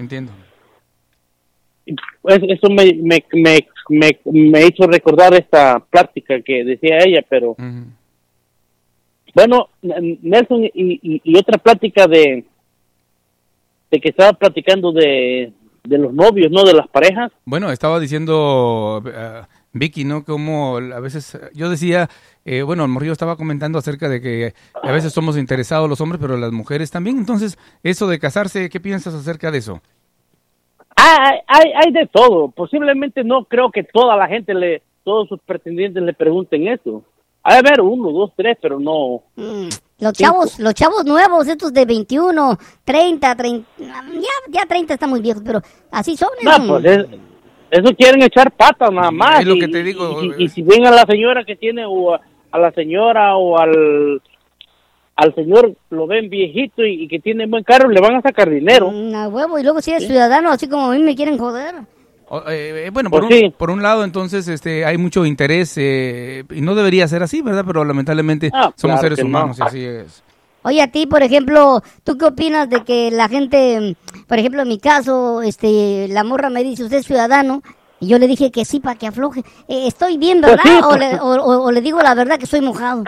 Entiendo. 0.00 0.32
Pues, 2.22 2.40
eso 2.48 2.70
me, 2.70 2.94
me, 2.94 3.22
me, 3.32 4.18
me, 4.24 4.66
hizo 4.66 4.86
recordar 4.86 5.34
esta 5.34 5.78
plática 5.78 6.40
que 6.40 6.64
decía 6.64 7.00
ella, 7.04 7.22
pero 7.28 7.54
bueno, 9.34 9.68
Nelson, 9.82 10.64
y, 10.64 11.20
y, 11.22 11.36
otra 11.36 11.58
plática 11.58 12.06
de, 12.06 12.44
de 13.90 14.00
que 14.00 14.08
estaba 14.08 14.32
platicando 14.32 14.90
de, 14.90 15.52
de 15.84 15.98
los 15.98 16.14
novios, 16.14 16.50
¿no? 16.50 16.64
De 16.64 16.72
las 16.72 16.88
parejas. 16.88 17.30
Bueno, 17.44 17.70
estaba 17.70 18.00
diciendo 18.00 19.02
eh, 19.06 19.42
Vicky, 19.72 20.04
¿no? 20.04 20.24
Como 20.24 20.78
a 20.78 21.00
veces, 21.00 21.38
yo 21.54 21.68
decía, 21.70 22.08
eh, 22.44 22.62
bueno, 22.62 22.84
el 22.84 22.90
morrillo 22.90 23.12
estaba 23.12 23.36
comentando 23.36 23.78
acerca 23.78 24.08
de 24.08 24.20
que 24.20 24.54
a 24.82 24.92
veces 24.92 25.12
somos 25.12 25.36
interesados 25.36 25.88
los 25.88 26.00
hombres, 26.00 26.20
pero 26.20 26.36
las 26.36 26.52
mujeres 26.52 26.90
también. 26.90 27.18
Entonces, 27.18 27.58
eso 27.82 28.08
de 28.08 28.18
casarse, 28.18 28.68
¿qué 28.68 28.80
piensas 28.80 29.14
acerca 29.14 29.50
de 29.50 29.58
eso? 29.58 29.80
Hay, 30.96 31.38
hay, 31.46 31.72
hay 31.72 31.92
de 31.92 32.08
todo. 32.12 32.50
Posiblemente 32.50 33.22
no 33.24 33.44
creo 33.44 33.70
que 33.70 33.84
toda 33.84 34.16
la 34.16 34.26
gente, 34.26 34.54
le, 34.54 34.82
todos 35.04 35.28
sus 35.28 35.40
pretendientes 35.40 36.02
le 36.02 36.14
pregunten 36.14 36.68
eso. 36.68 37.04
Hay 37.42 37.58
a 37.58 37.62
ver 37.62 37.80
uno, 37.80 38.10
dos, 38.10 38.32
tres, 38.36 38.58
pero 38.60 38.78
no. 38.78 39.22
Mm, 39.36 39.68
los 40.00 40.12
chavos, 40.12 40.58
los 40.58 40.74
chavos 40.74 41.04
nuevos, 41.06 41.46
estos 41.48 41.72
de 41.72 41.86
21, 41.86 42.58
30, 42.84 43.36
30, 43.36 43.68
ya, 43.78 44.30
ya 44.50 44.66
30 44.66 44.94
están 44.94 45.08
muy 45.08 45.20
viejos, 45.20 45.42
pero 45.44 45.62
así 45.90 46.16
son. 46.16 46.28
No, 46.42 46.66
pues 46.66 47.06
eso 47.70 47.94
quieren 47.96 48.22
echar 48.22 48.50
patas 48.52 48.90
nada 48.92 49.10
más. 49.10 49.40
Es 49.40 49.46
lo 49.46 49.56
que 49.56 49.68
te 49.68 49.82
digo. 49.82 50.22
Y, 50.38 50.48
si 50.48 50.62
ven 50.62 50.86
a 50.86 50.90
la 50.90 51.04
señora 51.04 51.44
que 51.44 51.56
tiene, 51.56 51.84
o 51.86 52.14
a 52.14 52.58
la 52.58 52.72
señora, 52.72 53.36
o 53.36 53.58
al 53.58 54.20
al 55.20 55.34
señor 55.34 55.74
lo 55.90 56.06
ven 56.06 56.30
viejito 56.30 56.82
y, 56.82 57.06
que 57.06 57.18
tiene 57.18 57.46
buen 57.46 57.62
carro, 57.62 57.90
le 57.90 58.00
van 58.00 58.16
a 58.16 58.22
sacar 58.22 58.48
dinero. 58.48 58.90
Mm, 58.90 59.34
huevo, 59.34 59.58
y 59.58 59.62
luego 59.62 59.82
si 59.82 59.92
es 59.92 60.06
ciudadano, 60.06 60.50
así 60.50 60.66
como 60.66 60.90
a 60.90 60.94
mí 60.94 61.02
me 61.02 61.14
quieren 61.14 61.36
joder. 61.36 61.74
Eh, 62.48 62.84
eh, 62.86 62.90
bueno, 62.90 63.10
por, 63.10 63.26
pues 63.26 63.42
un, 63.42 63.52
por 63.52 63.70
un 63.70 63.82
lado, 63.82 64.04
entonces, 64.04 64.48
este, 64.48 64.84
hay 64.84 64.96
mucho 64.96 65.26
interés 65.26 65.74
eh, 65.76 66.44
y 66.50 66.60
no 66.62 66.74
debería 66.74 67.06
ser 67.06 67.22
así, 67.22 67.42
¿verdad? 67.42 67.64
Pero 67.66 67.84
lamentablemente 67.84 68.50
ah, 68.54 68.72
somos 68.76 69.00
seres 69.00 69.22
humanos 69.22 69.58
y 69.58 69.62
así 69.62 69.84
es. 69.84 70.22
Oye, 70.62 70.82
a 70.82 70.90
ti, 70.90 71.06
por 71.06 71.22
ejemplo, 71.22 71.82
¿tú 72.04 72.18
qué 72.18 72.26
opinas 72.26 72.68
de 72.68 72.84
que 72.84 73.10
la 73.10 73.28
gente, 73.28 73.96
por 74.26 74.38
ejemplo, 74.38 74.62
en 74.62 74.68
mi 74.68 74.78
caso, 74.78 75.40
este, 75.42 76.06
la 76.08 76.22
morra 76.22 76.50
me 76.50 76.62
dice, 76.62 76.84
usted 76.84 76.98
es 76.98 77.06
ciudadano, 77.06 77.62
y 78.00 78.08
yo 78.08 78.18
le 78.18 78.26
dije 78.26 78.50
que 78.50 78.64
sí 78.64 78.80
para 78.80 78.98
que 78.98 79.06
afloje. 79.06 79.42
¿Estoy 79.68 80.18
bien, 80.18 80.40
pues 80.40 80.56
verdad? 80.64 80.80
o, 80.84 80.96
le, 80.96 81.18
o, 81.20 81.70
le, 81.70 81.80
digo 81.80 82.00
la 82.00 82.14
verdad 82.14 82.38
que 82.38 82.44
estoy 82.44 82.62
mojado? 82.62 83.04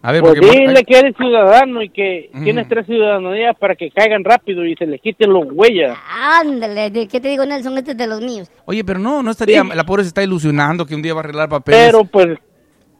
A 0.00 0.12
ver, 0.12 0.22
pues 0.22 0.40
dile 0.40 0.84
que 0.84 0.96
eres 0.96 1.16
ciudadano 1.16 1.82
y 1.82 1.90
que 1.90 2.30
tienes 2.44 2.68
tres 2.68 2.86
ciudadanías 2.86 3.56
para 3.58 3.74
que 3.74 3.90
caigan 3.90 4.22
rápido 4.22 4.64
y 4.64 4.76
se 4.76 4.86
les 4.86 5.00
quiten 5.00 5.32
los 5.32 5.44
huellas. 5.50 5.98
Ándale, 6.08 7.08
¿qué 7.08 7.20
te 7.20 7.28
digo, 7.28 7.44
Nelson? 7.44 7.76
Este 7.78 7.90
es 7.90 7.96
de 7.96 8.06
los 8.06 8.20
míos. 8.20 8.48
Oye, 8.64 8.84
pero 8.84 9.00
no, 9.00 9.24
no 9.24 9.32
estaría, 9.32 9.64
la 9.64 9.84
pobre 9.84 10.04
se 10.04 10.08
está 10.08 10.22
ilusionando 10.22 10.86
que 10.86 10.94
un 10.94 11.02
día 11.02 11.14
va 11.14 11.20
a 11.20 11.24
arreglar 11.24 11.48
papeles. 11.48 11.80
Pero 11.86 12.04
pues, 12.04 12.38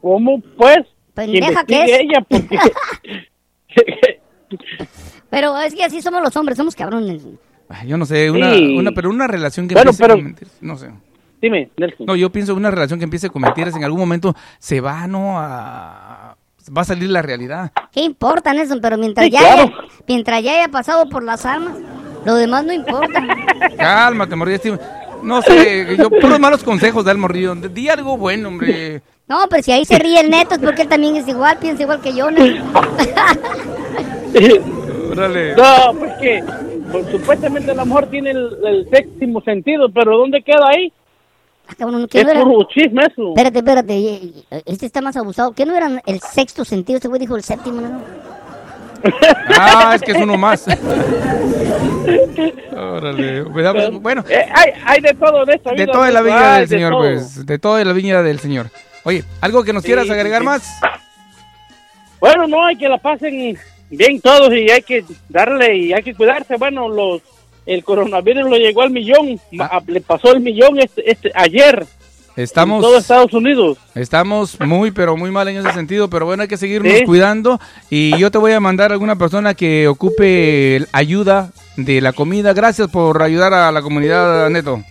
¿cómo 0.01 0.41
pues? 0.57 0.79
Pendeja 1.13 1.63
que 1.63 1.83
es. 1.85 1.99
ella 2.01 2.25
porque... 2.27 2.59
pero 5.29 5.57
es 5.59 5.75
que 5.75 5.83
así 5.83 6.01
somos 6.01 6.21
los 6.21 6.35
hombres, 6.35 6.57
somos 6.57 6.75
cabrones. 6.75 7.23
yo 7.85 7.97
no 7.97 8.05
sé, 8.05 8.31
una, 8.31 8.53
una, 8.53 8.91
pero 8.91 9.09
una 9.09 9.27
relación 9.27 9.67
que 9.67 9.75
bueno, 9.75 9.91
pero, 9.97 10.17
no 10.61 10.77
sé. 10.77 10.91
Dime, 11.41 11.69
Nelson. 11.77 12.05
No, 12.05 12.15
yo 12.15 12.31
pienso 12.31 12.53
que 12.53 12.59
una 12.59 12.71
relación 12.71 12.99
que 12.99 13.05
empiece 13.05 13.29
con 13.29 13.41
mentiras 13.41 13.75
en 13.75 13.83
algún 13.83 13.99
momento 13.99 14.35
se 14.59 14.81
va, 14.81 15.07
¿no? 15.07 15.39
A... 15.39 16.35
Va 16.75 16.81
a 16.81 16.85
salir 16.85 17.09
la 17.09 17.21
realidad. 17.21 17.71
¿Qué 17.91 18.01
importa, 18.01 18.53
Nelson? 18.53 18.79
Pero 18.81 18.97
mientras, 18.97 19.27
ya, 19.29 19.53
haya, 19.53 19.73
mientras 20.07 20.43
ya 20.43 20.53
haya 20.53 20.67
pasado 20.67 21.09
por 21.09 21.23
las 21.23 21.45
armas, 21.45 21.77
lo 22.25 22.35
demás 22.35 22.65
no 22.65 22.73
importa. 22.73 23.25
Cálmate, 23.77 24.35
morrillo. 24.35 24.77
No 25.23 25.41
sé, 25.41 25.97
yo 25.97 26.09
puros 26.09 26.39
malos 26.39 26.63
consejos 26.63 27.05
da 27.05 27.11
el 27.11 27.17
morrillo. 27.17 27.55
Di 27.55 27.89
algo 27.89 28.17
bueno, 28.17 28.49
hombre. 28.49 29.01
No, 29.29 29.45
pero 29.47 29.61
si 29.61 29.71
ahí 29.71 29.85
se 29.85 29.99
ríe 29.99 30.19
el 30.21 30.31
neto 30.31 30.55
es 30.55 30.59
porque 30.59 30.81
él 30.81 30.87
también 30.87 31.15
es 31.15 31.27
igual, 31.27 31.59
piensa 31.59 31.83
igual 31.83 32.01
que 32.01 32.15
yo, 32.15 32.31
¿no? 32.31 32.43
Órale. 35.11 35.55
No, 35.55 35.93
pues 35.99 36.13
que 36.19 36.43
pues, 36.91 37.05
supuestamente 37.11 37.71
el 37.71 37.79
amor 37.79 38.07
tiene 38.07 38.31
el, 38.31 38.87
séptimo 38.91 39.39
sentido, 39.41 39.87
pero 39.93 40.17
¿dónde 40.17 40.41
queda 40.41 40.67
ahí? 40.75 40.91
Ah, 41.67 41.73
cabrón, 41.77 42.07
¿qué 42.09 42.21
es 42.21 42.25
no 42.25 42.31
era? 42.31 42.43
chisme 42.73 43.03
eso. 43.05 43.29
Espérate, 43.29 43.59
espérate, 43.59 44.33
este 44.65 44.87
está 44.87 44.99
más 45.01 45.15
abusado. 45.15 45.51
¿Qué 45.51 45.63
no 45.63 45.75
era 45.75 46.01
el 46.07 46.19
sexto 46.21 46.65
sentido? 46.65 46.97
Este 46.97 47.07
güey 47.07 47.19
dijo 47.19 47.35
el 47.35 47.43
séptimo, 47.43 47.81
¿no? 47.81 48.01
ah, 49.59 49.93
es 49.93 50.01
que 50.01 50.13
es 50.13 50.17
uno 50.17 50.37
más. 50.37 50.65
Órale. 52.75 53.43
Bueno, 53.43 54.25
eh, 54.27 54.45
hay, 54.51 54.71
hay, 54.83 55.01
de 55.01 55.13
todo 55.13 55.43
en 55.43 55.49
esta 55.51 55.71
vida. 55.71 55.85
De 55.85 55.91
toda 55.91 56.09
la 56.09 56.21
viña 56.21 56.57
del 56.57 56.67
Señor, 56.67 56.93
pues. 56.97 57.45
De 57.45 57.59
toda 57.59 57.85
la 57.85 57.93
viña 57.93 58.23
del 58.23 58.39
Señor. 58.39 58.71
Oye, 59.03 59.23
¿algo 59.41 59.63
que 59.63 59.73
nos 59.73 59.83
quieras 59.83 60.09
agregar 60.09 60.43
más? 60.43 60.63
Bueno, 62.19 62.47
no, 62.47 62.65
hay 62.65 62.75
que 62.75 62.89
la 62.89 62.97
pasen 62.97 63.57
bien 63.89 64.21
todos 64.21 64.53
y 64.53 64.69
hay 64.69 64.81
que 64.81 65.05
darle 65.29 65.77
y 65.77 65.93
hay 65.93 66.03
que 66.03 66.13
cuidarse. 66.13 66.57
Bueno, 66.57 66.89
los 66.89 67.21
el 67.65 67.83
coronavirus 67.83 68.49
lo 68.49 68.57
llegó 68.57 68.81
al 68.81 68.89
millón, 68.89 69.39
ah. 69.59 69.81
le 69.85 70.01
pasó 70.01 70.33
el 70.33 70.39
millón 70.39 70.79
este, 70.79 71.09
este 71.09 71.31
ayer. 71.35 71.85
Estamos 72.35 72.77
en 72.77 72.81
todo 72.81 72.97
Estados 72.97 73.33
Unidos. 73.33 73.77
Estamos 73.95 74.59
muy 74.61 74.91
pero 74.91 75.17
muy 75.17 75.29
mal 75.29 75.47
en 75.49 75.57
ese 75.57 75.73
sentido, 75.73 76.09
pero 76.09 76.25
bueno, 76.25 76.41
hay 76.41 76.47
que 76.47 76.57
seguirnos 76.57 76.93
cuidando 77.05 77.59
y 77.89 78.17
yo 78.17 78.31
te 78.31 78.37
voy 78.37 78.53
a 78.53 78.59
mandar 78.59 78.91
a 78.91 78.93
alguna 78.93 79.17
persona 79.17 79.53
que 79.53 79.87
ocupe 79.87 80.85
ayuda 80.93 81.51
de 81.75 82.01
la 82.01 82.13
comida. 82.13 82.53
Gracias 82.53 82.87
por 82.89 83.21
ayudar 83.21 83.53
a 83.53 83.71
la 83.71 83.81
comunidad, 83.81 84.49
Neto. 84.49 84.81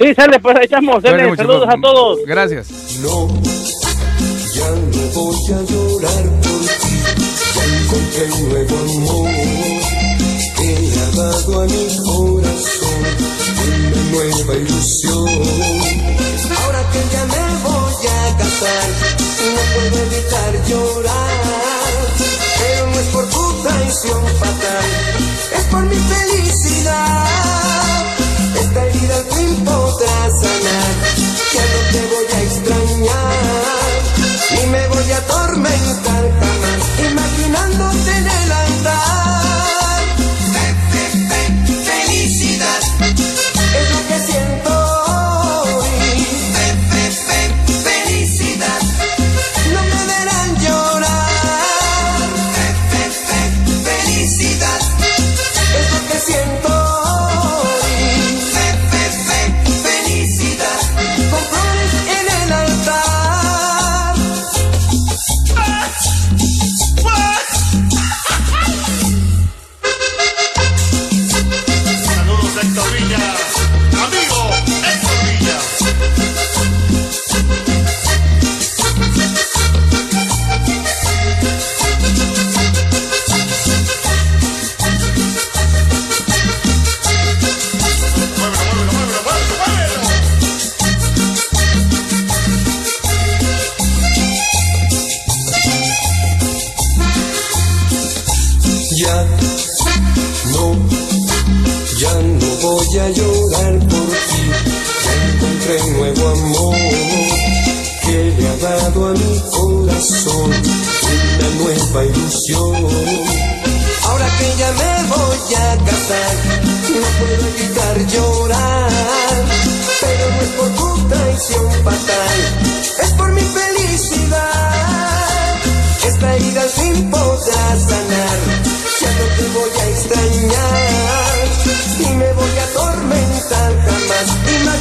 Sí, 0.00 0.14
sale, 0.14 0.40
pues 0.40 0.56
echamos. 0.62 1.02
Dale, 1.02 1.36
saludos 1.36 1.68
a 1.68 1.78
todos. 1.78 2.20
Gracias. 2.24 2.68
No, 3.02 3.28
ya 4.54 4.70
no 4.70 5.02
voy 5.12 5.44
a 5.52 5.60
llorar 5.60 6.24
por 6.40 6.60
ti. 6.80 6.94
Ya 7.54 7.64
encontré 7.76 8.24
un 8.32 8.48
nuevo 8.48 8.76
amor 8.78 9.30
que 10.56 10.68
ha 10.96 11.16
dado 11.16 11.60
a 11.60 11.66
mi 11.66 11.84
corazón 12.02 13.00
una 13.68 14.00
nueva 14.10 14.54
ilusión. 14.54 15.28
Ahora 16.62 16.82
que 16.92 17.00
ya 17.12 17.24
me 17.26 17.44
voy 17.62 18.06
a 18.08 18.36
casar, 18.38 18.88
no 19.52 19.62
puedo 19.74 19.96
evitar 20.06 20.52
llorar. 20.66 21.30
Pero 22.58 22.86
no 22.86 22.98
es 22.98 23.06
por 23.08 23.28
tu 23.28 23.62
traición 23.62 24.26
fatal, 24.38 24.86
es 25.58 25.64
por 25.64 25.82
mi 25.82 25.94
felicidad. 25.94 27.29
Ya 31.54 31.64
no 31.64 31.80
te 31.92 32.06
voy 32.06 32.29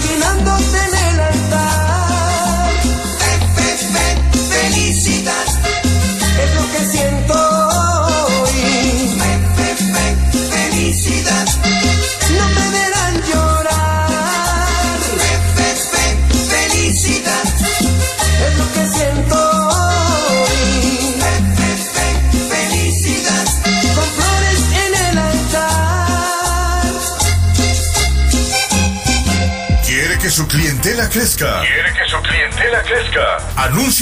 imaginándote 0.10 0.89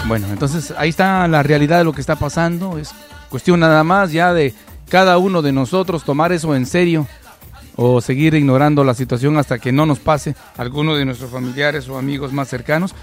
Bueno, 0.07 0.27
entonces 0.31 0.73
ahí 0.77 0.89
está 0.89 1.27
la 1.27 1.41
realidad 1.43 1.79
de 1.79 1.83
lo 1.85 1.93
que 1.93 2.01
está 2.01 2.15
pasando. 2.15 2.77
Es 2.77 2.91
cuestión 3.29 3.61
nada 3.61 3.83
más 3.83 4.11
ya 4.11 4.31
de 4.33 4.53
cada 4.89 5.17
uno 5.17 5.41
de 5.41 5.51
nosotros 5.51 6.03
tomar 6.03 6.31
eso 6.31 6.55
en 6.55 6.65
serio 6.65 7.07
o 7.75 8.01
seguir 8.01 8.33
ignorando 8.35 8.83
la 8.83 8.93
situación 8.93 9.37
hasta 9.37 9.59
que 9.59 9.71
no 9.71 9.85
nos 9.85 9.99
pase 9.99 10.35
alguno 10.57 10.95
de 10.95 11.05
nuestros 11.05 11.31
familiares 11.31 11.87
o 11.89 11.97
amigos 11.97 12.33
más 12.33 12.47
cercanos, 12.47 12.93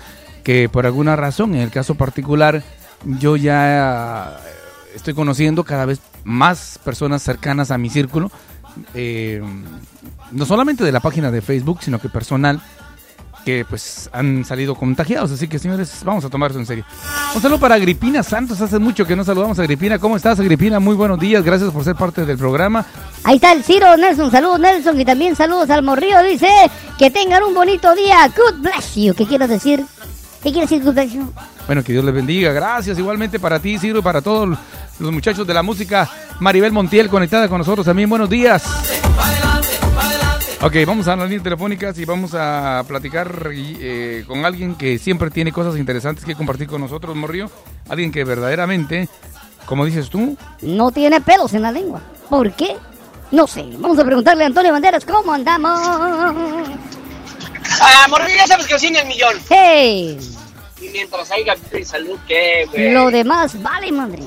que 0.44 0.68
por 0.68 0.86
alguna 0.86 1.16
razón, 1.16 1.54
en 1.54 1.60
el 1.60 1.70
caso 1.70 1.94
particular, 1.94 2.62
yo 3.04 3.36
ya 3.36 4.38
estoy 4.94 5.14
conociendo 5.14 5.64
cada 5.64 5.86
vez 5.86 6.00
más 6.24 6.78
personas 6.84 7.22
cercanas 7.22 7.70
a 7.70 7.78
mi 7.78 7.90
círculo, 7.90 8.30
eh, 8.94 9.42
no 10.30 10.46
solamente 10.46 10.84
de 10.84 10.92
la 10.92 11.00
página 11.00 11.30
de 11.30 11.40
Facebook, 11.40 11.78
sino 11.82 12.00
que 12.00 12.08
personal, 12.08 12.60
que 13.44 13.64
pues 13.64 14.08
han 14.12 14.44
salido 14.44 14.74
contagiados. 14.74 15.30
Así 15.32 15.48
que 15.48 15.58
señores, 15.58 16.02
vamos 16.04 16.24
a 16.24 16.28
tomar 16.28 16.50
eso 16.50 16.60
en 16.60 16.66
serio. 16.66 16.84
Un 17.34 17.42
saludo 17.42 17.60
para 17.60 17.74
Agripina 17.74 18.22
Santos. 18.22 18.60
Hace 18.60 18.78
mucho 18.78 19.06
que 19.06 19.16
no 19.16 19.24
saludamos 19.24 19.58
a 19.58 19.62
Agripina. 19.62 19.98
¿Cómo 19.98 20.16
estás, 20.16 20.38
Agripina? 20.40 20.80
Muy 20.80 20.94
buenos 20.94 21.18
días. 21.18 21.44
Gracias 21.44 21.70
por 21.70 21.84
ser 21.84 21.96
parte 21.96 22.24
del 22.24 22.38
programa. 22.38 22.84
Ahí 23.24 23.36
está 23.36 23.52
el 23.52 23.62
Ciro 23.62 23.96
Nelson. 23.96 24.30
Saludos, 24.30 24.60
Nelson. 24.60 25.00
Y 25.00 25.04
también 25.04 25.36
saludos 25.36 25.70
al 25.70 25.82
Morrío. 25.82 26.22
Dice 26.22 26.48
que 26.98 27.10
tengan 27.10 27.42
un 27.42 27.54
bonito 27.54 27.94
día. 27.94 28.28
Good 28.28 28.62
bless 28.62 28.94
you. 28.94 29.14
¿Qué 29.14 29.26
quieres 29.26 29.48
decir? 29.48 29.84
¿Qué 30.42 30.50
quiere 30.50 30.62
decir 30.62 30.82
good 30.82 30.94
bless 30.94 31.12
you? 31.12 31.32
Bueno, 31.66 31.84
que 31.84 31.92
Dios 31.92 32.04
les 32.04 32.14
bendiga. 32.14 32.52
Gracias 32.52 32.98
igualmente 32.98 33.38
para 33.38 33.60
ti, 33.60 33.78
Ciro, 33.78 34.00
y 34.00 34.02
para 34.02 34.22
todos 34.22 34.58
los 34.98 35.12
muchachos 35.12 35.46
de 35.46 35.54
la 35.54 35.62
música. 35.62 36.08
Maribel 36.40 36.72
Montiel 36.72 37.08
conectada 37.08 37.48
con 37.48 37.58
nosotros 37.58 37.86
también. 37.86 38.08
Buenos 38.08 38.28
días. 38.28 38.64
Ok, 40.62 40.76
vamos 40.86 41.08
a 41.08 41.16
las 41.16 41.24
líneas 41.24 41.42
telefónicas 41.42 41.98
y 41.98 42.04
vamos 42.04 42.32
a 42.34 42.84
platicar 42.86 43.50
eh, 43.50 44.24
con 44.26 44.44
alguien 44.44 44.74
que 44.74 44.98
siempre 44.98 45.30
tiene 45.30 45.52
cosas 45.52 45.78
interesantes 45.78 46.22
que 46.22 46.34
compartir 46.34 46.66
con 46.66 46.82
nosotros, 46.82 47.16
Morrio. 47.16 47.50
Alguien 47.88 48.12
que 48.12 48.24
verdaderamente, 48.24 49.08
como 49.64 49.86
dices 49.86 50.10
tú, 50.10 50.36
no 50.60 50.90
tiene 50.90 51.22
pelos 51.22 51.54
en 51.54 51.62
la 51.62 51.72
lengua. 51.72 52.02
¿Por 52.28 52.52
qué? 52.52 52.76
No 53.30 53.46
sé. 53.46 53.64
Vamos 53.78 53.98
a 53.98 54.04
preguntarle 54.04 54.44
a 54.44 54.48
Antonio 54.48 54.70
Banderas 54.72 55.06
cómo 55.06 55.32
andamos. 55.32 55.80
Ah, 57.80 58.06
Morrillo, 58.10 58.36
ya 58.36 58.46
sabes 58.46 58.66
que 58.66 58.78
sin 58.78 58.94
el 58.96 59.06
millón. 59.06 59.36
¡Hey! 59.48 60.18
Y 60.78 60.88
mientras 60.90 61.30
haya 61.30 61.54
salud, 61.84 62.18
¿qué, 62.28 62.66
güey? 62.70 62.92
Lo 62.92 63.10
demás 63.10 63.60
vale, 63.62 63.90
madre. 63.92 64.22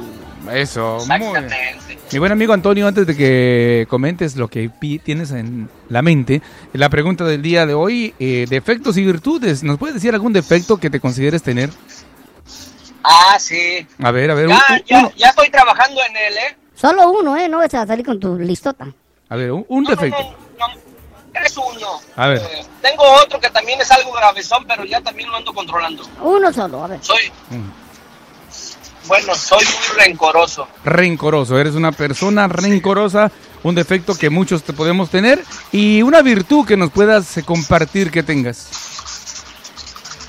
Eso, 0.52 0.98
Exactamente. 0.98 2.00
Mi 2.12 2.20
buen 2.20 2.32
amigo 2.32 2.54
Antonio, 2.54 2.88
antes 2.88 3.08
de 3.08 3.16
que 3.16 3.88
comentes 3.90 4.36
lo 4.36 4.48
que 4.48 4.70
tienes 5.04 5.32
en 5.32 5.70
la 5.90 6.02
mente, 6.02 6.42
la 6.74 6.90
pregunta 6.90 7.24
del 7.24 7.42
día 7.42 7.66
de 7.66 7.74
hoy, 7.74 8.14
eh, 8.20 8.46
defectos 8.50 8.98
y 8.98 9.04
virtudes. 9.04 9.64
¿Nos 9.64 9.78
puedes 9.78 9.96
decir 9.96 10.14
algún 10.14 10.34
defecto 10.34 10.78
que 10.78 10.90
te 10.90 11.00
consideres 11.00 11.42
tener? 11.42 11.70
Ah, 13.04 13.38
sí. 13.40 13.88
A 14.02 14.12
ver, 14.12 14.32
a 14.32 14.36
ver. 14.36 14.50
Ya, 14.86 15.12
ya, 15.16 15.30
estoy 15.30 15.50
trabajando 15.50 16.02
en 16.08 16.16
él, 16.16 16.34
¿eh? 16.38 16.58
Solo 16.76 17.10
uno, 17.12 17.36
¿eh? 17.36 17.50
No 17.50 17.58
vas 17.58 17.74
a 17.74 17.88
salir 17.88 18.06
con 18.06 18.20
tu 18.20 18.38
listota. 18.38 18.88
A 19.30 19.36
ver, 19.36 19.52
un, 19.52 19.84
defecto. 19.84 20.36
No, 20.60 20.68
no, 20.68 21.46
es 21.46 21.58
uno. 21.58 22.00
A 22.16 22.28
ver. 22.28 22.38
Eh, 22.38 22.66
tengo 22.82 23.04
otro 23.24 23.40
que 23.40 23.50
también 23.50 23.82
es 23.82 23.90
algo 23.92 24.12
gravezón, 24.12 24.66
pero 24.68 24.86
ya 24.86 25.02
también 25.02 25.30
lo 25.30 25.38
ando 25.38 25.54
controlando. 25.54 26.04
Uno 26.22 26.54
solo, 26.54 26.84
a 26.84 26.88
ver. 26.88 27.00
Soy... 27.02 27.32
Mm. 27.50 27.83
Bueno, 29.06 29.36
soy 29.36 29.66
muy 29.66 30.04
rencoroso. 30.06 30.68
Rencoroso, 30.86 31.60
eres 31.60 31.76
una 31.76 31.92
persona 31.92 32.48
rencorosa, 32.48 33.32
un 33.64 33.76
defecto 33.76 34.16
que 34.16 34.30
muchos 34.30 34.64
te 34.64 34.74
podemos 34.74 35.10
tener 35.10 35.44
y 35.72 36.02
una 36.02 36.22
virtud 36.22 36.66
que 36.66 36.78
nos 36.78 36.92
puedas 36.92 37.38
eh, 37.38 37.44
compartir 37.44 38.12
que 38.12 38.24
tengas. 38.24 38.70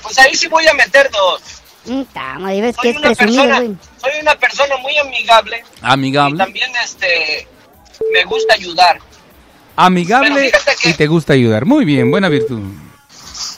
Pues 0.03 0.19
ahí 0.19 0.35
sí 0.35 0.47
voy 0.47 0.67
a 0.67 0.73
meter 0.73 1.09
dos. 1.11 1.41
Ves 1.85 2.75
soy, 2.75 2.95
una 2.95 3.13
persona, 3.13 3.59
soy 4.01 4.11
una 4.21 4.35
persona 4.35 4.77
muy 4.77 4.97
amigable. 4.97 5.63
Amigable. 5.81 6.35
Y 6.35 6.37
también 6.39 6.71
este, 6.83 7.47
me 8.11 8.23
gusta 8.25 8.55
ayudar. 8.55 8.99
Amigable 9.75 10.51
y 10.83 10.93
te 10.93 11.07
gusta 11.07 11.33
ayudar. 11.33 11.65
Muy 11.65 11.85
bien, 11.85 12.09
buena 12.09 12.27
virtud. 12.27 12.59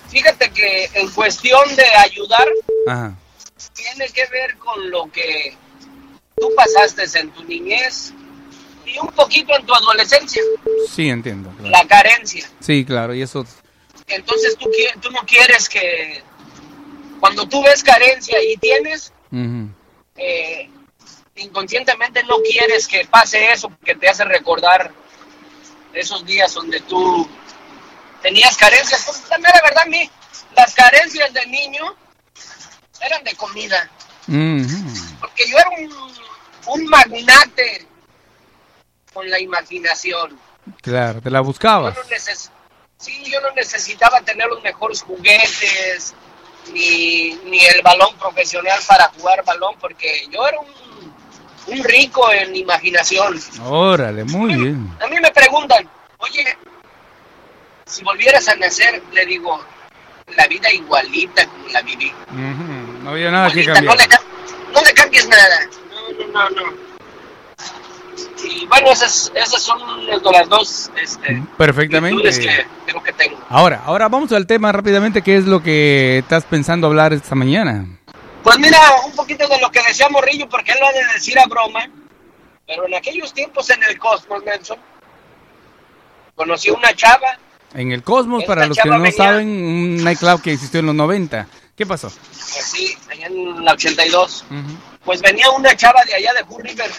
Fíjate 0.09 0.49
que 0.51 0.89
en 0.93 1.09
cuestión 1.11 1.75
de 1.75 1.85
ayudar, 1.85 2.47
Ajá 2.87 3.13
tiene 3.73 4.09
que 4.09 4.25
ver 4.27 4.57
con 4.57 4.89
lo 4.89 5.11
que 5.11 5.55
tú 6.37 6.51
pasaste 6.55 7.19
en 7.19 7.31
tu 7.31 7.43
niñez 7.43 8.13
y 8.85 8.97
un 8.99 9.09
poquito 9.09 9.55
en 9.55 9.65
tu 9.65 9.73
adolescencia. 9.73 10.41
Sí, 10.89 11.09
entiendo. 11.09 11.53
La 11.61 11.85
carencia. 11.87 12.49
Sí, 12.59 12.85
claro, 12.85 13.13
y 13.13 13.21
eso... 13.21 13.45
Entonces 14.07 14.57
tú, 14.57 14.71
tú 15.01 15.11
no 15.11 15.19
quieres 15.25 15.67
que 15.67 16.23
cuando 17.19 17.47
tú 17.47 17.61
ves 17.63 17.83
carencia 17.83 18.41
y 18.41 18.55
tienes, 18.57 19.11
eh, 20.15 20.69
inconscientemente 21.35 22.23
no 22.23 22.37
quieres 22.37 22.87
que 22.87 23.05
pase 23.05 23.51
eso 23.51 23.69
porque 23.69 23.95
te 23.95 24.07
hace 24.07 24.23
recordar 24.23 24.91
esos 25.93 26.25
días 26.25 26.53
donde 26.53 26.79
tú 26.81 27.27
tenías 28.21 28.55
carencias. 28.55 29.03
Pues 29.05 29.21
también 29.23 29.51
la 29.53 29.61
verdad 29.61 29.83
a 29.83 29.89
mí, 29.89 30.09
las 30.55 30.73
carencias 30.73 31.33
de 31.33 31.45
niño 31.47 31.95
eran 33.01 33.23
de 33.23 33.35
comida. 33.35 33.89
Porque 34.25 35.47
yo 35.47 35.57
era 35.57 35.69
un, 36.67 36.85
magnate 36.85 37.87
con 39.13 39.29
la 39.29 39.39
imaginación. 39.39 40.37
Claro, 40.81 41.21
te 41.21 41.29
la 41.29 41.41
buscabas. 41.41 41.95
sí, 42.97 43.23
yo 43.31 43.39
no 43.41 43.51
necesitaba 43.51 44.21
tener 44.21 44.47
los 44.47 44.61
mejores 44.61 45.01
juguetes, 45.01 46.13
ni, 46.73 47.35
ni 47.45 47.59
el 47.59 47.81
balón 47.81 48.15
profesional 48.17 48.79
para 48.85 49.05
jugar 49.17 49.45
balón, 49.45 49.75
porque 49.79 50.27
yo 50.29 50.45
era 50.45 50.59
un, 50.59 50.67
un 51.67 51.83
rico 51.83 52.31
en 52.31 52.55
imaginación. 52.55 53.39
Órale, 53.63 54.23
muy 54.25 54.55
bien. 54.55 54.97
A 55.01 55.07
mí 55.07 55.19
me 55.19 55.31
preguntan, 55.31 55.89
oye, 56.17 56.57
si 57.85 58.03
volvieras 58.03 58.47
a 58.49 58.55
nacer, 58.55 59.01
le 59.13 59.25
digo, 59.25 59.59
la 60.35 60.47
vida 60.47 60.71
igualita 60.71 61.47
como 61.47 61.67
la 61.69 61.81
viví. 61.81 62.11
No 63.07 63.13
había 63.13 63.31
nada 63.31 63.49
que 63.49 63.63
cambiar. 63.63 63.97
No 64.73 64.81
le, 64.83 64.93
cambies 64.93 65.29
nada. 65.29 65.69
No, 66.33 66.49
no, 66.49 66.49
no, 66.49 66.73
Y 68.43 68.65
bueno, 68.65 68.91
esas, 68.91 69.31
esas 69.33 69.63
son 69.63 69.79
las 70.05 70.49
dos 70.49 70.91
este, 71.01 71.41
Perfectamente. 71.57 72.21
que 72.21 72.65
creo 72.85 73.01
que 73.01 73.13
tengo. 73.13 73.37
Ahora, 73.47 73.81
ahora 73.85 74.09
vamos 74.09 74.33
al 74.33 74.45
tema 74.45 74.73
rápidamente. 74.73 75.21
¿Qué 75.21 75.37
es 75.37 75.45
lo 75.45 75.63
que 75.63 76.17
estás 76.17 76.43
pensando 76.43 76.87
hablar 76.87 77.13
esta 77.13 77.33
mañana? 77.33 77.85
Pues 78.43 78.59
mira, 78.59 78.77
un 79.05 79.13
poquito 79.13 79.47
de 79.47 79.57
lo 79.61 79.71
que 79.71 79.79
decía 79.87 80.09
Morrillo, 80.09 80.49
porque 80.49 80.73
él 80.73 80.77
lo 80.81 80.87
ha 80.87 80.91
de 80.91 81.05
decir 81.13 81.39
a 81.39 81.45
broma. 81.45 81.89
Pero 82.67 82.87
en 82.87 82.95
aquellos 82.95 83.33
tiempos 83.33 83.69
en 83.69 83.81
el 83.83 83.97
Cosmos, 83.97 84.43
Nelson, 84.43 84.79
conocí 86.35 86.71
una 86.71 86.93
chava 86.93 87.39
en 87.73 87.91
el 87.91 88.03
Cosmos, 88.03 88.43
para 88.45 88.65
los 88.65 88.77
que 88.77 88.89
no 88.89 89.11
saben, 89.11 89.47
un 89.47 90.03
nightclub 90.03 90.41
que 90.41 90.53
existió 90.53 90.79
en 90.79 90.87
los 90.87 90.95
90. 90.95 91.47
¿Qué 91.77 91.85
pasó? 91.85 92.09
Pues 92.09 92.65
sí, 92.65 92.97
allá 93.07 93.27
en 93.27 93.63
la 93.63 93.73
82. 93.73 94.45
Pues 95.05 95.21
venía 95.21 95.51
una 95.51 95.75
chava 95.75 96.03
de 96.05 96.15
allá 96.15 96.33
de 96.33 96.43
Hood 96.43 96.61
River, 96.61 96.91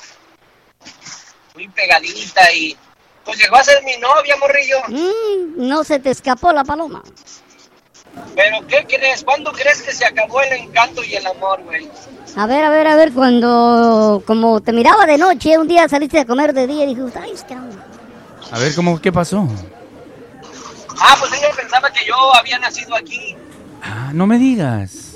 muy 1.57 1.67
pegadita 1.69 2.53
y 2.53 2.77
pues 3.25 3.37
llegó 3.39 3.57
a 3.57 3.65
ser 3.65 3.83
mi 3.83 3.97
novia, 3.97 4.37
morrillo. 4.37 4.77
Mm, 4.87 5.69
no 5.69 5.83
se 5.83 5.99
te 5.99 6.11
escapó 6.11 6.53
la 6.53 6.63
paloma. 6.63 7.03
Pero 8.37 8.65
¿qué 8.69 8.87
crees? 8.89 9.25
¿Cuándo 9.25 9.51
crees 9.51 9.83
que 9.83 9.93
se 9.93 10.05
acabó 10.05 10.41
el 10.43 10.53
encanto 10.53 11.03
y 11.03 11.17
el 11.17 11.27
amor, 11.27 11.61
güey? 11.65 11.91
A 12.37 12.47
ver, 12.47 12.65
a 12.65 12.71
ver, 12.71 12.87
a 12.87 12.95
ver, 12.95 13.13
cuando 13.13 14.23
como 14.27 14.61
te 14.61 14.73
miraba 14.73 15.07
de 15.07 15.19
noche, 15.19 15.59
un 15.59 15.67
día 15.67 15.89
saliste 15.89 16.21
a 16.21 16.25
comer 16.25 16.53
de 16.55 16.69
día 16.69 16.85
y 16.85 16.95
dijiste, 16.95 17.19
ay, 17.19 17.35
que... 17.49 17.55
A 17.55 18.59
ver, 18.59 18.75
¿cómo, 18.77 19.01
¿qué 19.01 19.11
pasó? 19.11 19.47
Ah, 21.01 21.17
pues 21.19 21.33
ella 21.33 21.51
pensaba 21.55 21.91
que 21.93 22.07
yo 22.07 22.15
había 22.37 22.59
nacido 22.61 22.95
aquí. 22.95 23.37
Ah, 23.83 24.11
no 24.13 24.27
me 24.27 24.39
digas. 24.39 25.15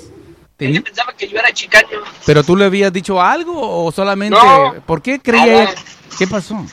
Ella 0.59 0.81
pensaba 0.81 1.13
que 1.13 1.27
yo 1.27 1.37
era 1.37 1.51
chicano. 1.51 1.87
¿Pero 2.25 2.43
tú 2.43 2.55
le 2.55 2.65
habías 2.65 2.93
dicho 2.93 3.21
algo 3.21 3.85
o 3.85 3.91
solamente...? 3.91 4.37
¿Por 4.85 5.01
qué 5.01 5.19
creía 5.19 5.73
¿Qué 6.17 6.27
pasó? 6.27 6.65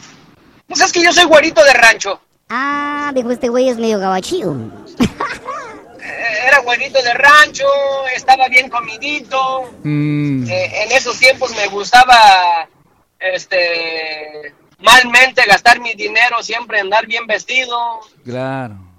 Pues 0.66 0.80
es 0.80 0.92
que 0.92 1.02
yo 1.02 1.12
soy 1.12 1.24
güerito 1.24 1.64
de 1.64 1.72
rancho. 1.72 2.20
Ah, 2.48 3.10
dijo 3.14 3.30
este 3.30 3.48
güey 3.48 3.68
es 3.68 3.78
medio 3.78 3.98
gabachillo. 3.98 4.54
era 6.46 6.60
güerito 6.60 7.02
de 7.02 7.14
rancho, 7.14 7.66
estaba 8.14 8.48
bien 8.48 8.68
comidito. 8.68 9.72
Mm. 9.82 10.48
Eh, 10.48 10.84
en 10.84 10.92
esos 10.92 11.18
tiempos 11.18 11.54
me 11.56 11.66
gustaba, 11.68 12.68
este, 13.18 14.54
malmente 14.78 15.44
gastar 15.46 15.80
mi 15.80 15.94
dinero, 15.94 16.42
siempre 16.42 16.80
andar 16.80 17.06
bien 17.06 17.26
vestido. 17.26 18.00
Claro. 18.24 18.89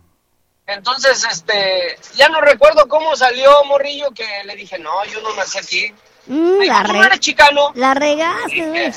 Entonces, 0.73 1.25
este, 1.29 1.97
ya 2.15 2.29
no 2.29 2.41
recuerdo 2.41 2.87
cómo 2.87 3.15
salió 3.15 3.63
Morrillo 3.65 4.11
que 4.11 4.25
le 4.45 4.55
dije, 4.55 4.79
no, 4.79 4.91
yo 5.11 5.21
no 5.21 5.35
nací 5.35 5.57
aquí. 5.57 5.93
Mm, 6.27 6.61
la 6.67 6.83
¿tú 6.83 6.93
no 6.93 7.03
eres 7.03 7.19
chicano? 7.19 7.71
La 7.75 7.93
regaste, 7.93 8.93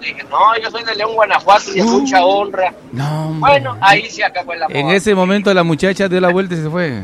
dije, 0.00 0.24
no, 0.24 0.58
yo 0.58 0.70
soy 0.70 0.84
de 0.84 0.94
León, 0.94 1.14
Guanajuato 1.14 1.70
y 1.70 1.78
de 1.78 1.84
mucha 1.84 2.24
honra. 2.24 2.74
No, 2.92 3.34
Bueno, 3.38 3.76
ahí 3.80 4.10
se 4.10 4.24
acabó 4.24 4.52
el 4.52 4.62
amor. 4.62 4.76
En 4.76 4.90
ese 4.90 5.14
momento 5.14 5.52
la 5.52 5.62
muchacha 5.62 6.08
dio 6.08 6.20
la 6.20 6.30
vuelta 6.30 6.54
y 6.54 6.58
se 6.58 6.70
fue. 6.70 7.02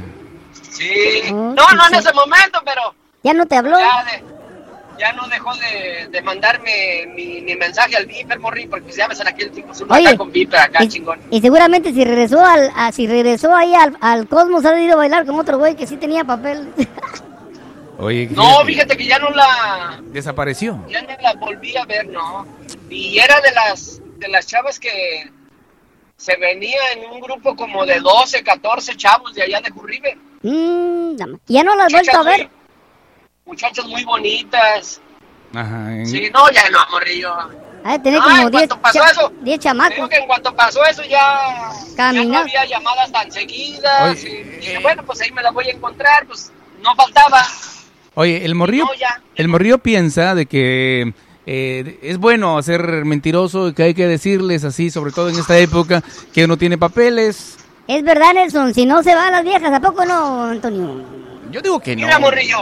Sí. 0.70 1.31
no, 1.33 1.55
no 1.55 1.89
en 1.89 1.95
ese 1.95 2.12
momento, 2.12 2.61
pero... 2.64 2.95
¿Ya 3.23 3.35
no 3.35 3.47
te 3.47 3.57
habló? 3.57 3.79
Ya, 3.79 4.05
no 5.13 5.27
dejó 5.27 5.51
de, 5.57 6.23
mandarme 6.23 7.09
mi, 7.15 7.43
mensaje 7.57 7.97
al 7.97 8.07
Viper, 8.07 8.39
Morri, 8.39 8.67
porque 8.67 8.93
ya 8.93 9.09
ves 9.09 9.19
en 9.21 9.29
aquel 9.29 9.51
tiempo 9.51 9.75
se 9.75 9.85
Oye, 9.89 10.17
con 10.17 10.31
Viper 10.31 10.61
acá, 10.61 10.85
y, 10.85 10.89
chingón. 10.89 11.19
Y 11.31 11.41
seguramente 11.41 11.93
si 11.93 12.05
regresó 12.05 12.45
al, 12.45 12.71
si 12.93 13.09
regresó 13.09 13.55
ahí 13.57 13.75
al, 13.75 13.97
al 14.01 14.29
Cosmos 14.29 14.65
ha 14.65 14.79
ido 14.81 14.93
a 14.93 14.97
bailar 14.97 15.27
con 15.27 15.41
otro 15.41 15.59
güey 15.59 15.75
que 15.75 15.87
sí 15.87 15.97
tenía 15.97 16.23
papel. 16.23 16.73
Oye, 17.99 18.29
no, 18.31 18.65
fíjate 18.65 18.97
que 18.97 19.07
ya 19.07 19.19
no 19.19 19.31
la... 19.31 20.01
Desapareció. 20.07 20.85
Ya 20.89 21.03
no 21.03 21.17
la 21.21 21.35
volví 21.35 21.77
a 21.77 21.85
ver, 21.85 22.09
no. 22.09 22.47
Y 22.91 23.19
era 23.19 23.41
de 23.41 23.53
las, 23.53 24.01
de 24.19 24.29
las 24.29 24.47
chavas 24.47 24.79
que 24.79 25.31
se 26.17 26.37
venía 26.37 26.79
en 26.97 27.11
un 27.11 27.21
grupo 27.21 27.55
como 27.57 27.85
de 27.85 28.01
12, 28.01 28.43
14 28.43 28.97
chavos 28.97 29.35
de 29.35 29.43
allá 29.43 29.61
de 29.61 29.71
Curribe. 29.71 30.19
Mm, 30.43 31.17
ya 31.47 31.63
no 31.63 31.77
las 31.77 31.87
has 31.87 31.93
vuelto 31.93 32.19
a 32.19 32.23
ver. 32.23 32.51
Muchachos 33.45 33.86
muy 33.86 34.05
bonitas. 34.05 35.01
Ajá. 35.55 36.05
Sí, 36.05 36.30
no, 36.32 36.51
ya 36.51 36.68
no, 36.70 36.78
morrillo. 36.90 37.34
Ah, 37.84 38.01
tenés 38.01 38.20
como 38.20 38.49
10 38.49 38.68
10 39.43 39.59
chamacos. 39.59 39.97
Digo 39.97 40.09
que 40.09 40.16
en 40.16 40.26
cuanto 40.26 40.55
pasó 40.55 40.84
eso 40.84 41.03
ya, 41.03 41.72
ya 41.97 42.12
no 42.12 42.38
había 42.38 42.64
llamadas 42.64 43.11
tan 43.11 43.30
seguidas. 43.30 44.22
y, 44.24 44.28
eh, 44.28 44.78
bueno, 44.82 45.03
pues 45.05 45.20
ahí 45.20 45.32
me 45.32 45.43
las 45.43 45.53
voy 45.53 45.68
a 45.68 45.72
encontrar, 45.72 46.26
pues 46.26 46.53
no 46.80 46.95
faltaba. 46.95 47.43
Oye, 48.14 48.45
el 48.45 48.55
morrillo, 48.55 48.86
el 49.34 49.49
morrillo 49.49 49.78
piensa 49.78 50.34
de 50.34 50.47
que 50.47 51.12
eh, 51.47 51.99
es 52.03 52.18
bueno 52.18 52.62
ser 52.62 53.05
mentiroso 53.05 53.68
y 53.68 53.74
que 53.74 53.82
hay 53.84 53.95
que 53.95 54.07
decirles 54.07 54.64
así, 54.64 54.90
sobre 54.90 55.12
todo 55.12 55.30
en 55.30 55.38
esta 55.38 55.59
época, 55.59 56.03
que 56.32 56.45
uno 56.45 56.57
tiene 56.57 56.78
papeles. 56.78 57.57
Es 57.88 58.05
verdad, 58.05 58.34
Nelson, 58.34 58.74
si 58.74 58.86
no 58.86 59.03
se 59.03 59.14
van 59.14 59.32
las 59.32 59.43
viejas, 59.43 59.72
¿a 59.72 59.80
poco 59.80 60.05
no, 60.05 60.45
Antonio? 60.45 61.05
Yo 61.51 61.61
digo 61.61 61.80
que 61.80 61.97
no. 61.97 62.07
Mira, 62.07 62.18
morrillo, 62.18 62.59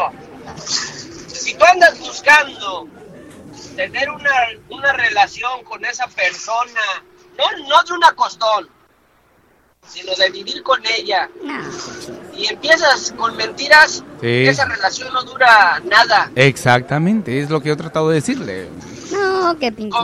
si 0.66 1.54
tú 1.54 1.64
andas 1.64 1.98
buscando 1.98 2.88
tener 3.76 4.10
una, 4.10 4.30
una 4.68 4.92
relación 4.92 5.64
con 5.64 5.84
esa 5.84 6.06
persona, 6.08 6.80
no, 7.38 7.68
no 7.68 7.82
de 7.82 7.92
una 7.94 8.12
costón, 8.12 8.68
sino 9.86 10.14
de 10.14 10.30
vivir 10.30 10.62
con 10.62 10.80
ella. 10.86 11.28
Y 12.34 12.46
empiezas 12.46 13.12
con 13.12 13.36
mentiras, 13.36 14.04
esa 14.22 14.64
relación 14.66 15.12
no 15.12 15.22
dura 15.22 15.80
nada. 15.84 16.30
Exactamente, 16.34 17.40
es 17.40 17.50
lo 17.50 17.60
que 17.60 17.68
yo 17.68 17.74
he 17.74 17.78
tratado 17.78 18.08
de 18.08 18.16
decirle. 18.16 18.68
No, 19.12 19.56
qué 19.58 19.72
pinche. 19.72 19.98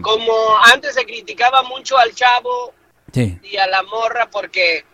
Como, 0.00 0.32
antes 0.72 0.94
se 0.94 1.04
criticaba 1.04 1.62
mucho 1.62 1.96
al 1.96 2.14
chavo 2.14 2.74
y 3.14 3.56
a 3.56 3.66
la 3.66 3.82
morra 3.84 4.28
porque 4.30 4.84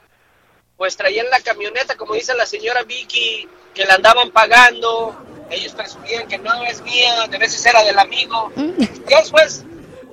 pues 0.77 0.97
traían 0.97 1.29
la 1.31 1.41
camioneta, 1.41 1.97
como 1.97 2.15
dice 2.15 2.35
la 2.35 2.47
señora 2.47 2.83
Vicky, 2.85 3.49
que 3.75 3.85
la 3.85 3.95
andaban 3.95 4.31
pagando, 4.31 5.17
ellos 5.51 5.73
presumían 5.73 6.29
que 6.29 6.39
no 6.39 6.65
es 6.65 6.81
mía, 6.83 7.27
de 7.29 7.39
veces 7.39 7.65
era 7.65 7.83
del 7.83 7.99
amigo. 7.99 8.53
Mm. 8.57 8.83
Y 8.83 9.15
después 9.15 9.65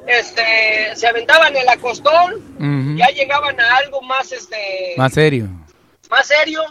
este, 0.08 0.95
se 0.95 1.08
aventaban 1.08 1.55
el 1.55 1.68
acostón, 1.70 2.97
ya 2.97 3.08
llegaban 3.08 3.60
a 3.60 3.76
algo 3.78 4.01
más, 4.01 4.32
este... 4.32 4.93
Más 4.97 5.14
serio. 5.14 5.47
Más 6.10 6.28
serio. 6.28 6.64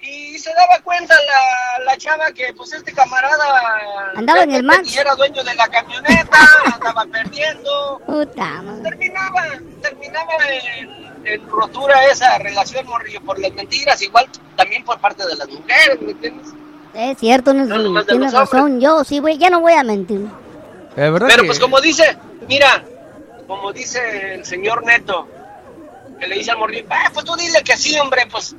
Y 0.00 0.38
se 0.38 0.52
daba 0.52 0.80
cuenta 0.82 1.14
la, 1.14 1.84
la 1.84 1.96
chava 1.96 2.30
que, 2.32 2.52
pues, 2.54 2.72
este 2.72 2.92
camarada... 2.92 4.12
Andaba 4.14 4.42
en 4.42 4.52
el 4.52 4.62
Max. 4.62 4.94
Y 4.94 4.98
era 4.98 5.14
dueño 5.14 5.42
de 5.42 5.54
la 5.54 5.68
camioneta, 5.68 6.38
andaba 6.74 7.06
perdiendo. 7.06 8.00
Puta 8.06 8.62
Terminaba, 8.82 9.42
terminaba 9.82 10.32
en, 10.48 11.05
rotura 11.48 12.04
esa 12.10 12.38
relación, 12.38 12.86
Morrillo, 12.86 13.20
por 13.20 13.38
las 13.38 13.52
mentiras, 13.52 14.00
igual 14.02 14.28
también 14.56 14.84
por 14.84 14.98
parte 15.00 15.26
de 15.26 15.34
las 15.36 15.48
mujeres, 15.48 16.00
¿me 16.00 16.12
entiendes? 16.12 16.48
Es 16.94 17.18
cierto, 17.18 17.52
no, 17.52 18.04
tienes 18.04 18.32
razón. 18.32 18.80
Yo 18.80 19.04
sí, 19.04 19.18
güey, 19.18 19.36
ya 19.36 19.50
no 19.50 19.60
voy 19.60 19.74
a 19.74 19.82
mentir. 19.82 20.26
Pero 20.94 21.44
pues 21.44 21.60
como 21.60 21.80
dice, 21.80 22.16
mira, 22.48 22.82
como 23.46 23.72
dice 23.72 24.34
el 24.34 24.46
señor 24.46 24.84
Neto, 24.84 25.28
que 26.18 26.26
le 26.26 26.36
dice 26.36 26.52
al 26.52 26.58
morrillo, 26.58 26.86
ah, 26.88 27.10
pues 27.12 27.24
tú 27.26 27.36
dile 27.36 27.62
que 27.62 27.76
sí, 27.76 27.98
hombre, 27.98 28.26
pues 28.30 28.56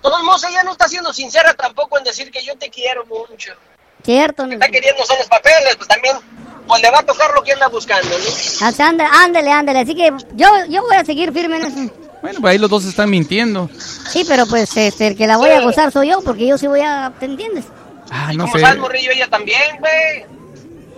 todos 0.00 0.22
modos 0.22 0.44
ella 0.44 0.62
no 0.62 0.72
está 0.72 0.88
siendo 0.88 1.12
sincera 1.12 1.52
tampoco 1.54 1.98
en 1.98 2.04
decir 2.04 2.30
que 2.30 2.42
yo 2.42 2.56
te 2.56 2.70
quiero 2.70 3.04
mucho. 3.06 3.52
Cierto. 4.02 4.46
no. 4.46 4.54
está 4.54 4.68
queriendo 4.68 5.04
son 5.04 5.18
los 5.18 5.26
papeles, 5.26 5.76
pues 5.76 5.88
también 5.88 6.16
pues 6.66 6.82
le 6.82 6.90
va 6.90 7.00
a 7.00 7.02
tocar 7.02 7.32
lo 7.34 7.42
que 7.42 7.52
anda 7.52 7.68
buscando, 7.68 8.08
¿no? 8.08 8.66
Así, 8.66 8.82
ándale, 8.82 9.50
ándale, 9.50 9.80
así 9.80 9.94
que 9.94 10.12
yo, 10.34 10.48
yo 10.68 10.82
voy 10.82 10.96
a 10.96 11.04
seguir 11.04 11.32
firme 11.32 11.58
en 11.58 11.66
eso. 11.66 11.92
Bueno, 12.22 12.40
pues 12.40 12.52
ahí 12.52 12.58
los 12.58 12.70
dos 12.70 12.84
están 12.84 13.10
mintiendo. 13.10 13.70
Sí, 13.78 14.24
pero 14.26 14.46
pues 14.46 14.76
este, 14.76 15.08
el 15.08 15.16
que 15.16 15.26
la 15.26 15.36
voy 15.36 15.50
a 15.50 15.60
gozar 15.60 15.92
soy 15.92 16.10
yo, 16.10 16.22
porque 16.22 16.46
yo 16.46 16.58
sí 16.58 16.66
voy 16.66 16.80
a, 16.80 17.12
¿te 17.18 17.26
entiendes? 17.26 17.66
Ah, 18.10 18.32
no 18.34 18.46
sé. 18.48 18.60
sabes, 18.60 18.78
morrillo, 18.78 19.10
ella 19.12 19.28
también, 19.28 19.78
güey. 19.78 20.36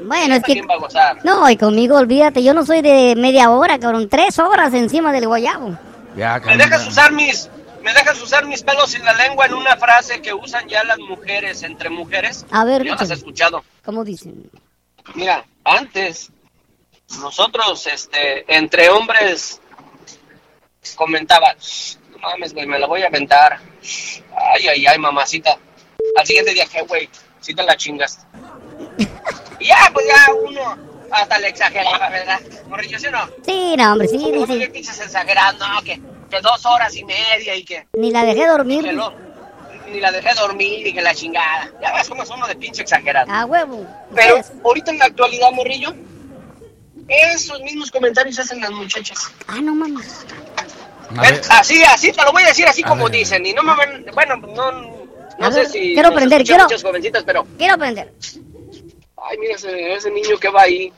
Bueno, 0.07 0.37
es 0.37 0.43
que... 0.43 0.63
No, 1.25 1.51
y 1.51 1.57
conmigo, 1.57 1.97
olvídate, 1.97 2.43
yo 2.43 2.55
no 2.55 2.65
soy 2.65 2.83
de 2.83 3.15
media 3.17 3.51
hora, 3.51 3.79
cabrón. 3.79 4.09
Tres 4.09 4.39
horas 4.39 4.73
encima 4.75 5.13
del 5.13 5.27
guayabo. 5.27 5.77
Ya, 6.17 6.41
¿Me 6.45 6.57
dejas 6.57 6.87
usar 6.87 7.13
mis... 7.13 7.51
¿Me 7.83 7.95
dejas 7.95 8.21
usar 8.21 8.45
mis 8.45 8.63
pelos 8.63 8.95
en 8.95 9.05
la 9.05 9.15
lengua 9.15 9.47
en 9.47 9.55
una 9.55 9.77
frase 9.77 10.21
que 10.21 10.35
usan 10.35 10.69
ya 10.69 10.83
las 10.85 10.99
mujeres 10.99 11.63
entre 11.63 11.89
mujeres? 11.89 12.45
A 12.51 12.65
ver, 12.65 12.85
las 12.85 13.11
he 13.11 13.15
escuchado. 13.15 13.63
¿Cómo 13.85 14.05
dicen? 14.05 14.51
Mira, 15.15 15.45
antes 15.69 16.31
nosotros, 17.21 17.87
este, 17.87 18.45
entre 18.55 18.89
hombres, 18.91 19.61
comentaban, 20.95 21.57
no 22.11 22.19
mames, 22.19 22.53
güey, 22.53 22.67
me 22.67 22.79
la 22.79 22.87
voy 22.87 23.03
a 23.03 23.07
aventar. 23.07 23.61
Ay, 24.55 24.69
ay, 24.69 24.87
ay, 24.87 24.99
mamacita. 24.99 25.59
Al 26.17 26.27
siguiente 26.27 26.53
día, 26.53 26.67
¿qué, 26.67 26.83
güey? 26.83 27.09
Si 27.41 27.55
te 27.55 27.63
la 27.63 27.77
chingas. 27.77 28.27
Y 29.61 29.67
ya, 29.67 29.91
pues 29.93 30.07
ya 30.07 30.33
uno 30.35 30.77
hasta 31.11 31.39
le 31.39 31.49
exageraba, 31.49 32.09
¿verdad? 32.11 32.41
Morrillo, 32.69 32.99
¿sí 32.99 33.07
o 33.07 33.11
no? 33.11 33.29
Sí, 33.45 33.75
no, 33.77 33.93
hombre, 33.93 34.09
sí. 34.09 34.19
¿Cómo 34.19 34.47
sí. 34.47 34.67
dices 34.67 35.01
exagerando? 35.01 35.67
No, 35.67 35.83
que, 35.83 36.01
que 36.31 36.41
dos 36.41 36.65
horas 36.67 36.95
y 36.95 37.05
media 37.05 37.55
y 37.55 37.65
que... 37.65 37.87
Ni 37.95 38.11
la 38.11 38.25
dejé 38.25 38.47
dormir. 38.47 38.95
Ni 39.91 40.01
la 40.01 40.11
dejé 40.13 40.35
dormir 40.35 40.87
y 40.87 40.93
que 40.93 41.03
la 41.03 41.15
chingada. 41.15 41.71
Ya 41.81 41.93
ves 41.95 42.09
cómo 42.09 42.23
es 42.23 42.31
uno 42.31 42.47
de 42.47 42.57
pinche 42.57 42.83
exagerado. 42.83 43.27
Ah, 43.31 43.45
huevo. 43.45 43.87
Pero 44.15 44.41
ahorita 44.65 44.91
en 44.91 44.99
la 44.99 45.07
actualidad, 45.07 45.51
Morrillo, 45.53 45.95
esos 47.09 47.61
mismos 47.61 47.91
comentarios 47.91 48.39
hacen 48.39 48.61
las 48.61 48.71
muchachas. 48.71 49.31
Ah, 49.47 49.61
no 49.61 49.75
mames. 49.75 50.27
Así, 51.51 51.83
así, 51.85 52.13
te 52.13 52.23
lo 52.23 52.33
voy 52.33 52.43
a 52.43 52.49
decir 52.49 52.67
así 52.67 52.83
como 52.83 53.09
dicen. 53.09 53.45
Y 53.47 53.55
no 53.55 53.63
me 53.63 53.75
van... 53.75 54.05
Bueno, 54.15 54.37
no... 54.37 54.99
No 55.39 55.53
sé 55.53 55.67
si... 55.67 55.95
Quiero 55.95 56.09
aprender, 56.09 56.45
quiero... 56.45 56.65
Muchas 56.65 56.83
jovencitas, 56.83 57.23
pero... 57.25 57.47
Quiero 57.57 57.75
aprender 57.75 58.13
ay, 59.23 59.39
mira 59.39 59.55
ese, 59.55 60.11
niño 60.11 60.39
que 60.39 60.49
va 60.49 60.63
ahí, 60.63 60.93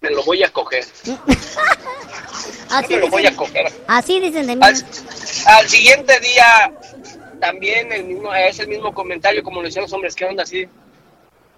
me 0.00 0.10
lo 0.10 0.22
voy 0.24 0.42
a 0.42 0.50
coger. 0.50 0.84
así 2.70 2.94
me 2.94 3.00
lo 3.00 3.08
voy 3.08 3.26
a 3.26 3.34
coger. 3.34 3.72
Así 3.86 4.20
dicen 4.20 4.46
de 4.46 4.56
mí. 4.56 4.62
Al, 4.62 5.68
siguiente 5.68 6.18
día, 6.20 6.72
también 7.40 7.92
el 7.92 8.04
mismo, 8.04 8.34
es 8.34 8.58
el 8.58 8.68
mismo 8.68 8.92
comentario 8.92 9.42
como 9.42 9.62
lo 9.62 9.68
hicieron 9.68 9.84
los 9.84 9.92
hombres, 9.92 10.14
¿qué 10.14 10.24
onda 10.24 10.42
así? 10.42 10.68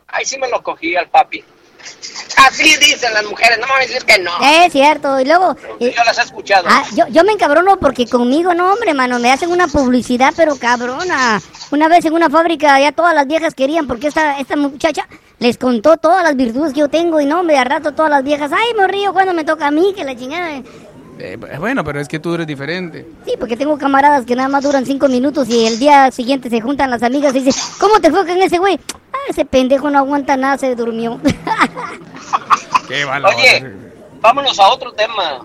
Ay, 0.06 0.24
sí 0.24 0.38
me 0.38 0.48
lo 0.48 0.62
cogí 0.62 0.96
al 0.96 1.08
papi. 1.08 1.44
Así 2.36 2.76
dicen 2.78 3.12
las 3.12 3.24
mujeres, 3.24 3.58
no 3.58 3.66
me 3.66 3.86
decir 3.86 4.04
que 4.04 4.18
no. 4.18 4.30
Es 4.42 4.72
cierto, 4.72 5.18
y 5.20 5.24
luego... 5.24 5.56
yo 5.80 6.04
las 6.04 6.18
he 6.18 6.22
escuchado. 6.22 6.66
Ah, 6.68 6.84
yo, 6.94 7.06
yo 7.08 7.24
me 7.24 7.32
encabrono 7.32 7.78
porque 7.78 8.06
conmigo, 8.06 8.54
no, 8.54 8.72
hombre, 8.72 8.94
mano, 8.94 9.18
me 9.18 9.32
hacen 9.32 9.50
una 9.50 9.66
publicidad, 9.66 10.32
pero 10.36 10.56
cabrona. 10.56 11.40
Una 11.70 11.88
vez 11.88 12.04
en 12.04 12.14
una 12.14 12.30
fábrica 12.30 12.78
ya 12.80 12.92
todas 12.92 13.14
las 13.14 13.26
viejas 13.26 13.54
querían, 13.54 13.86
porque 13.86 14.08
esta, 14.08 14.38
esta 14.38 14.56
muchacha 14.56 15.06
les 15.38 15.58
contó 15.58 15.96
todas 15.96 16.22
las 16.22 16.36
virtudes 16.36 16.72
que 16.72 16.80
yo 16.80 16.88
tengo, 16.88 17.20
y 17.20 17.26
no, 17.26 17.40
hombre, 17.40 17.58
al 17.58 17.66
rato 17.66 17.92
todas 17.92 18.10
las 18.10 18.24
viejas, 18.24 18.50
ay, 18.52 18.74
me 18.76 18.86
río 18.86 19.12
cuando 19.12 19.34
me 19.34 19.44
toca 19.44 19.66
a 19.66 19.70
mí, 19.70 19.92
que 19.94 20.04
la 20.04 20.16
chingada... 20.16 20.62
Eh, 21.18 21.36
bueno, 21.58 21.82
pero 21.82 22.00
es 22.00 22.08
que 22.08 22.18
tú 22.18 22.34
eres 22.34 22.46
diferente. 22.46 23.06
Sí, 23.24 23.34
porque 23.38 23.56
tengo 23.56 23.76
camaradas 23.76 24.24
que 24.24 24.36
nada 24.36 24.48
más 24.48 24.62
duran 24.62 24.86
cinco 24.86 25.08
minutos 25.08 25.48
y 25.48 25.66
el 25.66 25.78
día 25.78 26.10
siguiente 26.12 26.48
se 26.48 26.60
juntan 26.60 26.90
las 26.90 27.02
amigas 27.02 27.34
y 27.34 27.40
dicen, 27.40 27.60
¿cómo 27.80 28.00
te 28.00 28.10
fue 28.10 28.26
con 28.26 28.40
ese 28.40 28.58
güey? 28.58 28.78
Ah, 29.12 29.18
ese 29.28 29.44
pendejo 29.44 29.90
no 29.90 29.98
aguanta 29.98 30.36
nada, 30.36 30.58
se 30.58 30.74
durmió. 30.76 31.20
Oye, 32.88 33.72
vámonos 34.20 34.58
a 34.58 34.68
otro 34.68 34.92
tema. 34.92 35.44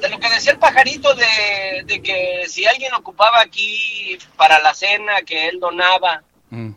De 0.00 0.08
lo 0.10 0.18
que 0.18 0.28
decía 0.28 0.52
el 0.52 0.58
pajarito 0.58 1.14
de, 1.14 2.02
que 2.02 2.44
si 2.48 2.66
alguien 2.66 2.92
ocupaba 2.94 3.40
aquí 3.40 4.18
para 4.36 4.58
la 4.60 4.74
cena, 4.74 5.22
que 5.24 5.48
él 5.48 5.58
donaba. 5.58 6.22
Mm. 6.50 6.72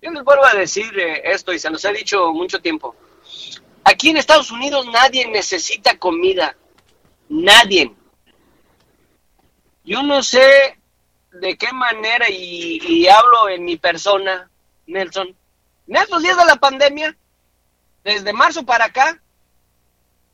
Yo 0.00 0.10
les 0.12 0.22
vuelvo 0.22 0.46
a 0.46 0.54
decir 0.54 0.96
eh, 0.96 1.22
esto 1.24 1.52
y 1.52 1.58
se 1.58 1.70
los 1.70 1.84
he 1.84 1.92
dicho 1.92 2.32
mucho 2.32 2.60
tiempo. 2.60 2.94
Aquí 3.82 4.10
en 4.10 4.18
Estados 4.18 4.52
Unidos 4.52 4.86
nadie 4.92 5.26
necesita 5.26 5.98
comida. 5.98 6.54
Nadie. 7.28 7.94
Yo 9.84 10.02
no 10.02 10.22
sé 10.22 10.78
de 11.32 11.56
qué 11.56 11.72
manera, 11.72 12.26
y, 12.28 13.06
hablo 13.08 13.48
en 13.48 13.64
mi 13.64 13.76
persona, 13.76 14.50
Nelson, 14.86 15.34
en 15.86 15.96
estos 15.96 16.22
días 16.22 16.36
de 16.36 16.44
la 16.44 16.56
pandemia, 16.56 17.16
desde 18.04 18.32
marzo 18.32 18.64
para 18.64 18.86
acá, 18.86 19.20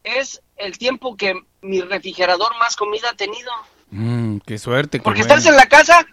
es 0.02 0.42
el 0.56 0.78
tiempo 0.78 1.16
que 1.16 1.34
mi 1.62 1.80
refrigerador 1.80 2.56
más 2.58 2.76
comida 2.76 3.10
ha 3.10 3.16
tenido. 3.16 3.50
Mm, 3.90 4.38
qué 4.38 4.58
suerte. 4.58 5.00
Porque 5.00 5.22
estás 5.22 5.46
en 5.46 5.56
la 5.56 5.66
casa, 5.66 6.06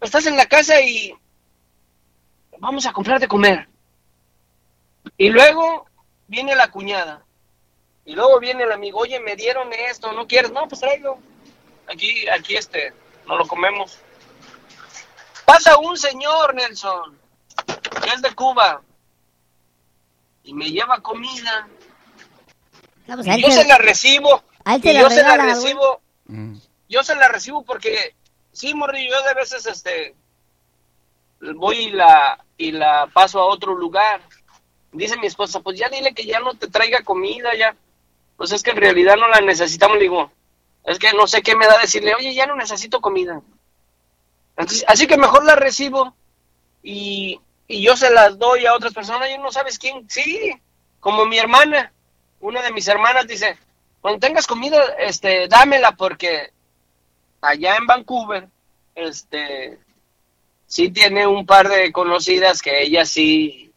estás 0.00 0.26
en 0.26 0.36
la 0.36 0.46
casa 0.46 0.80
y 0.80 1.14
vamos 2.58 2.86
a 2.86 2.92
comprar 2.92 3.20
de 3.20 3.28
comer. 3.28 3.68
Y 5.16 5.30
luego 5.30 5.86
viene 6.28 6.54
la 6.54 6.70
cuñada. 6.70 7.24
Y 8.04 8.14
luego 8.14 8.40
viene 8.40 8.64
el 8.64 8.72
amigo, 8.72 8.98
oye, 9.00 9.20
me 9.20 9.36
dieron 9.36 9.72
esto, 9.72 10.12
¿no 10.12 10.26
quieres? 10.26 10.50
No, 10.50 10.66
pues 10.68 10.80
traigo. 10.80 11.18
Aquí, 11.86 12.28
aquí 12.28 12.56
este, 12.56 12.92
no 13.26 13.36
lo 13.36 13.46
comemos. 13.46 13.98
Pasa 15.44 15.78
un 15.78 15.96
señor, 15.96 16.54
Nelson, 16.54 17.18
que 18.02 18.10
es 18.10 18.22
de 18.22 18.34
Cuba, 18.34 18.82
y 20.44 20.54
me 20.54 20.70
lleva 20.70 21.00
comida. 21.00 21.68
Pues, 23.06 23.26
yo 23.26 23.50
se 23.50 23.64
la 23.64 23.78
recibo. 23.78 24.42
Y 24.82 24.94
yo 24.94 25.10
se 25.10 25.22
la 25.22 25.36
recibo. 25.36 26.00
Mm. 26.26 26.56
Yo 26.88 27.02
se 27.02 27.14
la 27.14 27.28
recibo 27.28 27.64
porque, 27.64 28.14
sí, 28.52 28.74
morri, 28.74 29.08
yo 29.08 29.22
de 29.22 29.34
veces 29.34 29.66
este 29.66 30.14
voy 31.56 31.76
y 31.76 31.90
la, 31.90 32.44
y 32.56 32.72
la 32.72 33.08
paso 33.12 33.40
a 33.40 33.46
otro 33.46 33.74
lugar. 33.74 34.20
Dice 34.92 35.16
mi 35.16 35.26
esposa, 35.26 35.60
pues 35.60 35.78
ya 35.78 35.88
dile 35.88 36.14
que 36.14 36.24
ya 36.24 36.40
no 36.40 36.54
te 36.54 36.68
traiga 36.68 37.02
comida, 37.02 37.54
ya. 37.56 37.74
Pues 38.42 38.50
es 38.50 38.64
que 38.64 38.72
en 38.72 38.78
realidad 38.78 39.14
no 39.16 39.28
la 39.28 39.40
necesitamos, 39.40 39.98
le 39.98 40.02
digo. 40.02 40.32
Es 40.82 40.98
que 40.98 41.12
no 41.12 41.28
sé 41.28 41.42
qué 41.42 41.54
me 41.54 41.64
da 41.64 41.78
decirle, 41.78 42.12
oye, 42.12 42.34
ya 42.34 42.44
no 42.44 42.56
necesito 42.56 43.00
comida. 43.00 43.40
así 44.56 45.06
que 45.06 45.16
mejor 45.16 45.44
la 45.44 45.54
recibo 45.54 46.16
y, 46.82 47.40
y 47.68 47.82
yo 47.84 47.96
se 47.96 48.10
las 48.10 48.36
doy 48.40 48.66
a 48.66 48.74
otras 48.74 48.92
personas 48.92 49.30
y 49.30 49.38
no 49.38 49.52
sabes 49.52 49.78
quién. 49.78 50.10
Sí, 50.10 50.60
como 50.98 51.24
mi 51.24 51.38
hermana. 51.38 51.92
Una 52.40 52.62
de 52.62 52.72
mis 52.72 52.88
hermanas 52.88 53.28
dice, 53.28 53.56
cuando 54.00 54.18
tengas 54.18 54.48
comida, 54.48 54.86
este, 54.98 55.46
dámela 55.46 55.92
porque 55.92 56.50
allá 57.42 57.76
en 57.76 57.86
Vancouver, 57.86 58.48
este, 58.96 59.78
sí 60.66 60.90
tiene 60.90 61.28
un 61.28 61.46
par 61.46 61.68
de 61.68 61.92
conocidas 61.92 62.60
que 62.60 62.82
ellas 62.82 63.08
sí, 63.08 63.70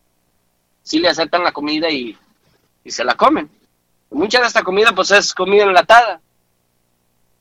sí 0.81 0.97
le 0.97 1.09
aceptan 1.09 1.43
la 1.43 1.51
comida 1.51 1.87
y, 1.87 2.17
y 2.83 2.89
se 2.89 3.03
la 3.03 3.13
comen. 3.13 3.54
Mucha 4.15 4.39
de 4.39 4.47
esta 4.47 4.63
comida 4.63 4.91
pues 4.93 5.11
es 5.11 5.33
comida 5.33 5.63
enlatada 5.63 6.21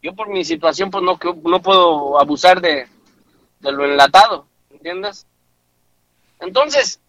yo 0.04 0.14
por 0.14 0.28
mi 0.28 0.44
situación 0.44 0.90
pues 0.90 1.02
no, 1.02 1.18
no 1.44 1.62
puedo 1.62 2.20
abusar 2.20 2.60
de, 2.60 2.86
lo 3.60 3.86
enlatado, 3.86 4.46
¿entiendes? 4.70 5.26
Entonces, 6.40 7.00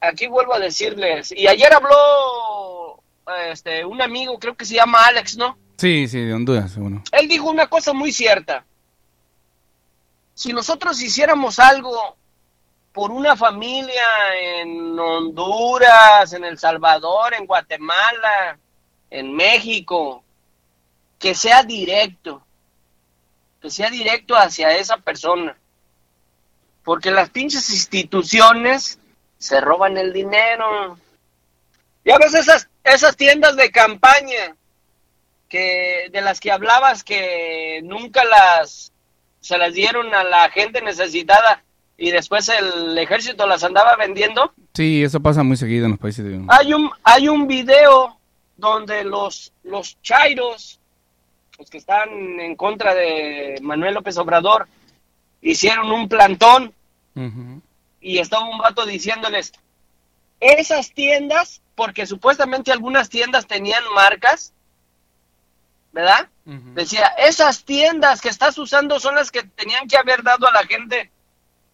aquí 0.00 0.26
vuelvo 0.26 0.52
a 0.52 0.58
decirles, 0.58 1.30
y 1.30 1.46
ayer 1.46 1.72
habló 1.72 3.00
este 3.48 3.84
un 3.84 4.02
amigo, 4.02 4.40
creo 4.40 4.56
que 4.56 4.64
se 4.64 4.74
llama 4.74 5.06
Alex, 5.06 5.36
¿no? 5.36 5.56
Sí, 5.76 6.08
sí, 6.08 6.18
de 6.20 6.34
Honduras, 6.34 6.72
seguro. 6.72 7.00
Él 7.12 7.28
dijo 7.28 7.48
una 7.48 7.68
cosa 7.68 7.92
muy 7.92 8.10
cierta. 8.10 8.64
Si 10.34 10.52
nosotros 10.52 11.00
hiciéramos 11.00 11.60
algo 11.60 12.16
por 12.92 13.12
una 13.12 13.36
familia 13.36 14.02
en 14.36 14.98
Honduras, 14.98 16.32
en 16.32 16.44
El 16.44 16.58
Salvador, 16.58 17.34
en 17.34 17.46
Guatemala, 17.46 18.58
en 19.10 19.34
México, 19.34 20.22
que 21.18 21.34
sea 21.34 21.62
directo, 21.62 22.42
que 23.60 23.70
sea 23.70 23.90
directo 23.90 24.36
hacia 24.36 24.76
esa 24.76 24.96
persona. 24.98 25.56
Porque 26.82 27.10
las 27.10 27.30
pinches 27.30 27.68
instituciones 27.70 28.98
se 29.38 29.60
roban 29.60 29.98
el 29.98 30.12
dinero. 30.12 30.98
Ya 32.04 32.16
ves 32.18 32.34
esas, 32.34 32.68
esas 32.84 33.16
tiendas 33.16 33.56
de 33.56 33.70
campaña 33.70 34.56
que 35.48 36.08
de 36.12 36.20
las 36.22 36.40
que 36.40 36.52
hablabas 36.52 37.02
que 37.02 37.80
nunca 37.82 38.24
las 38.24 38.92
se 39.40 39.58
las 39.58 39.74
dieron 39.74 40.14
a 40.14 40.22
la 40.22 40.48
gente 40.50 40.80
necesitada 40.80 41.64
y 41.98 42.12
después 42.12 42.48
el 42.48 42.96
ejército 42.96 43.46
las 43.46 43.64
andaba 43.64 43.96
vendiendo. 43.96 44.54
Sí, 44.74 45.02
eso 45.02 45.20
pasa 45.20 45.42
muy 45.42 45.56
seguido 45.56 45.86
en 45.86 45.92
los 45.92 46.00
países 46.00 46.24
de... 46.24 46.40
Hay 46.48 46.72
un 46.72 46.90
hay 47.02 47.28
un 47.28 47.46
video 47.46 48.19
donde 48.60 49.04
los 49.04 49.52
los 49.64 50.00
chairos 50.02 50.80
los 51.60 51.68
que 51.68 51.78
están 51.78 52.40
en 52.40 52.56
contra 52.56 52.94
de 52.94 53.58
Manuel 53.60 53.92
López 53.92 54.16
Obrador, 54.16 54.66
hicieron 55.42 55.92
un 55.92 56.08
plantón 56.08 56.72
y 58.00 58.18
estaba 58.18 58.48
un 58.48 58.56
vato 58.56 58.86
diciéndoles, 58.86 59.52
esas 60.40 60.92
tiendas, 60.92 61.60
porque 61.74 62.06
supuestamente 62.06 62.72
algunas 62.72 63.10
tiendas 63.10 63.46
tenían 63.46 63.82
marcas, 63.94 64.54
¿verdad? 65.92 66.30
Decía, 66.46 67.08
esas 67.18 67.64
tiendas 67.64 68.22
que 68.22 68.30
estás 68.30 68.56
usando 68.56 68.98
son 68.98 69.14
las 69.14 69.30
que 69.30 69.42
tenían 69.42 69.86
que 69.86 69.98
haber 69.98 70.22
dado 70.22 70.48
a 70.48 70.52
la 70.52 70.64
gente 70.64 71.10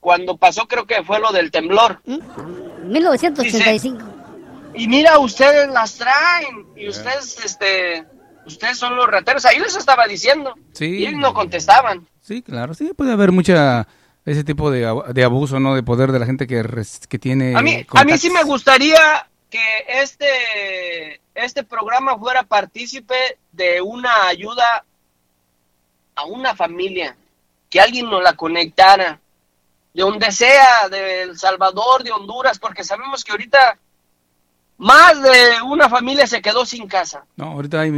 cuando 0.01 0.37
pasó, 0.37 0.67
creo 0.67 0.85
que 0.85 1.05
fue 1.05 1.21
lo 1.21 1.31
del 1.31 1.53
temblor. 1.53 2.03
1985. 2.05 4.16
Y 4.77 4.89
mira, 4.89 5.19
ustedes 5.19 5.69
las 5.71 5.97
traen 5.97 6.67
y 6.77 6.89
ustedes, 6.89 7.45
este, 7.45 8.05
ustedes 8.47 8.79
son 8.79 8.97
los 8.97 9.07
rateros. 9.07 9.45
Ahí 9.45 9.59
les 9.59 9.77
estaba 9.77 10.07
diciendo. 10.07 10.55
Sí. 10.73 10.99
Y 10.99 11.07
ellos 11.07 11.21
no 11.21 11.35
contestaban. 11.35 12.07
Sí, 12.21 12.43
claro. 12.43 12.75
Sí, 12.75 12.93
puede 12.95 13.13
haber 13.13 13.33
mucha 13.33 13.87
ese 14.25 14.45
tipo 14.45 14.71
de, 14.71 14.93
de 15.13 15.25
abuso, 15.25 15.61
¿no? 15.61 15.75
De 15.75 15.83
poder 15.83 16.13
de 16.13 16.19
la 16.19 16.27
gente 16.27 16.47
que, 16.47 16.65
que 17.09 17.19
tiene... 17.19 17.57
A 17.57 17.63
mí, 17.63 17.87
a 17.95 18.05
mí 18.05 18.19
sí 18.19 18.29
me 18.29 18.43
gustaría 18.43 19.29
que 19.49 19.85
este, 19.89 21.21
este 21.35 21.63
programa 21.63 22.19
fuera 22.19 22.43
partícipe 22.43 23.39
de 23.53 23.81
una 23.81 24.27
ayuda 24.27 24.85
a 26.17 26.25
una 26.25 26.57
familia, 26.57 27.17
que 27.71 27.81
alguien 27.81 28.11
nos 28.11 28.23
la 28.23 28.35
conectara, 28.35 29.21
de 29.95 30.03
donde 30.03 30.33
sea, 30.33 30.89
de 30.91 31.23
El 31.23 31.39
Salvador, 31.39 32.03
de 32.03 32.11
Honduras, 32.11 32.59
porque 32.59 32.83
sabemos 32.83 33.23
que 33.23 33.33
ahorita 33.33 33.79
más 34.79 35.23
de 35.23 35.63
una 35.63 35.89
familia 35.89 36.27
se 36.27 36.43
quedó 36.43 36.67
sin 36.67 36.87
casa. 36.87 37.25
No, 37.37 37.53
ahorita 37.53 37.81
hay... 37.81 37.91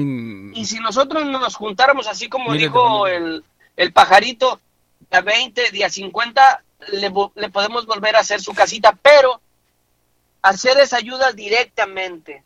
Y 0.54 0.64
si 0.64 0.78
nosotros 0.78 1.24
nos 1.26 1.56
juntáramos 1.56 2.06
así 2.06 2.28
como 2.28 2.52
dijo 2.52 3.06
el, 3.06 3.44
el, 3.76 3.92
pajarito, 3.92 4.60
a 5.10 5.20
20, 5.20 5.70
día 5.72 5.90
50, 5.90 6.62
le, 6.92 7.12
le 7.34 7.50
podemos 7.50 7.86
volver 7.86 8.14
a 8.16 8.20
hacer 8.20 8.40
su 8.40 8.54
casita, 8.54 8.96
pero 9.02 9.40
hacer 10.42 10.78
esa 10.78 10.98
ayuda 10.98 11.32
directamente. 11.32 12.44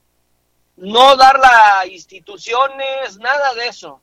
No 0.76 1.16
darla 1.16 1.80
a 1.80 1.86
instituciones, 1.86 3.18
nada 3.18 3.52
de 3.54 3.66
eso. 3.66 4.00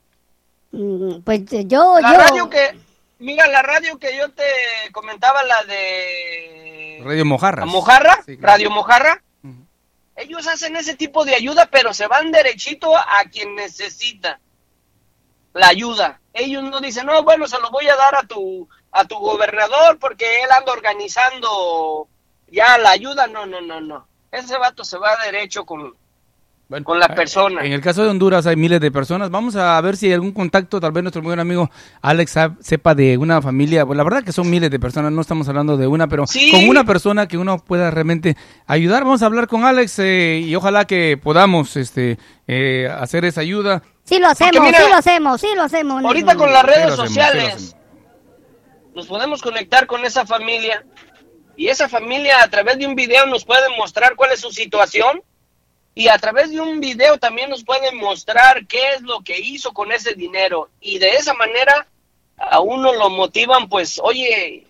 Mm, 0.70 1.20
pues 1.22 1.42
yo... 1.66 1.98
La 2.00 2.14
radio 2.14 2.48
que... 2.48 2.78
Mira, 3.18 3.46
la 3.48 3.60
radio 3.60 3.98
que 3.98 4.16
yo 4.16 4.30
te 4.30 4.44
comentaba, 4.92 5.42
la 5.42 5.64
de... 5.64 7.02
Radio 7.04 7.26
Mojarra. 7.26 7.66
Mojarra, 7.66 8.24
Radio 8.38 8.70
Mojarra 8.70 9.22
ellos 10.20 10.46
hacen 10.46 10.76
ese 10.76 10.96
tipo 10.96 11.24
de 11.24 11.34
ayuda, 11.34 11.66
pero 11.66 11.94
se 11.94 12.06
van 12.06 12.30
derechito 12.30 12.96
a 12.96 13.24
quien 13.30 13.54
necesita 13.54 14.40
la 15.52 15.68
ayuda. 15.68 16.20
Ellos 16.32 16.62
no 16.62 16.80
dicen, 16.80 17.06
no, 17.06 17.22
bueno, 17.22 17.48
se 17.48 17.58
lo 17.58 17.70
voy 17.70 17.88
a 17.88 17.96
dar 17.96 18.14
a 18.16 18.22
tu, 18.22 18.68
a 18.92 19.04
tu 19.04 19.16
gobernador 19.16 19.98
porque 19.98 20.42
él 20.42 20.50
anda 20.50 20.72
organizando 20.72 22.08
ya 22.48 22.78
la 22.78 22.90
ayuda. 22.90 23.26
No, 23.26 23.46
no, 23.46 23.60
no, 23.60 23.80
no. 23.80 24.06
Ese 24.30 24.56
vato 24.58 24.84
se 24.84 24.98
va 24.98 25.16
derecho 25.24 25.64
con, 25.64 25.96
con 26.84 27.00
la 27.00 27.08
persona. 27.08 27.64
En 27.64 27.72
el 27.72 27.80
caso 27.80 28.04
de 28.04 28.10
Honduras 28.10 28.46
hay 28.46 28.54
miles 28.54 28.80
de 28.80 28.92
personas. 28.92 29.30
Vamos 29.30 29.56
a 29.56 29.80
ver 29.80 29.96
si 29.96 30.06
hay 30.06 30.12
algún 30.12 30.30
contacto, 30.30 30.80
tal 30.80 30.92
vez 30.92 31.02
nuestro 31.02 31.20
muy 31.20 31.30
buen 31.30 31.40
amigo 31.40 31.68
Alex 32.00 32.34
sepa 32.60 32.94
de 32.94 33.18
una 33.18 33.42
familia. 33.42 33.84
Pues 33.84 33.96
la 33.96 34.04
verdad 34.04 34.22
que 34.22 34.30
son 34.30 34.48
miles 34.48 34.70
de 34.70 34.78
personas, 34.78 35.10
no 35.10 35.20
estamos 35.20 35.48
hablando 35.48 35.76
de 35.76 35.88
una, 35.88 36.06
pero 36.06 36.24
con 36.52 36.68
una 36.68 36.84
persona 36.84 37.26
que 37.26 37.38
uno 37.38 37.58
pueda 37.58 37.90
realmente 37.90 38.36
ayudar. 38.66 39.02
Vamos 39.02 39.22
a 39.22 39.26
hablar 39.26 39.48
con 39.48 39.64
Alex 39.64 39.98
eh, 39.98 40.42
y 40.44 40.54
ojalá 40.54 40.84
que 40.84 41.18
podamos 41.20 41.76
este 41.76 42.18
eh, 42.46 42.88
hacer 42.88 43.24
esa 43.24 43.40
ayuda. 43.40 43.82
Sí 44.04 44.20
lo 44.20 44.28
hacemos, 44.28 44.68
sí 44.68 44.88
lo 44.88 44.96
hacemos, 44.96 45.40
sí 45.40 45.48
lo 45.56 45.62
hacemos. 45.64 46.04
Ahorita 46.04 46.36
con 46.36 46.52
las 46.52 46.64
redes 46.64 46.94
sociales 46.94 47.76
nos 48.94 49.06
podemos 49.06 49.42
conectar 49.42 49.88
con 49.88 50.04
esa 50.04 50.24
familia 50.24 50.84
y 51.56 51.66
esa 51.66 51.88
familia 51.88 52.42
a 52.42 52.48
través 52.48 52.78
de 52.78 52.86
un 52.86 52.94
video 52.94 53.26
nos 53.26 53.44
puede 53.44 53.76
mostrar 53.76 54.14
cuál 54.14 54.30
es 54.32 54.40
su 54.40 54.50
situación 54.50 55.22
y 55.94 56.08
a 56.08 56.18
través 56.18 56.50
de 56.50 56.60
un 56.60 56.80
video 56.80 57.18
también 57.18 57.50
nos 57.50 57.64
pueden 57.64 57.96
mostrar 57.96 58.66
qué 58.66 58.94
es 58.94 59.02
lo 59.02 59.20
que 59.20 59.38
hizo 59.38 59.72
con 59.72 59.92
ese 59.92 60.14
dinero. 60.14 60.70
Y 60.80 60.98
de 60.98 61.10
esa 61.10 61.34
manera 61.34 61.86
a 62.36 62.60
uno 62.60 62.92
lo 62.94 63.10
motivan 63.10 63.68
pues 63.68 64.00
oye 64.02 64.66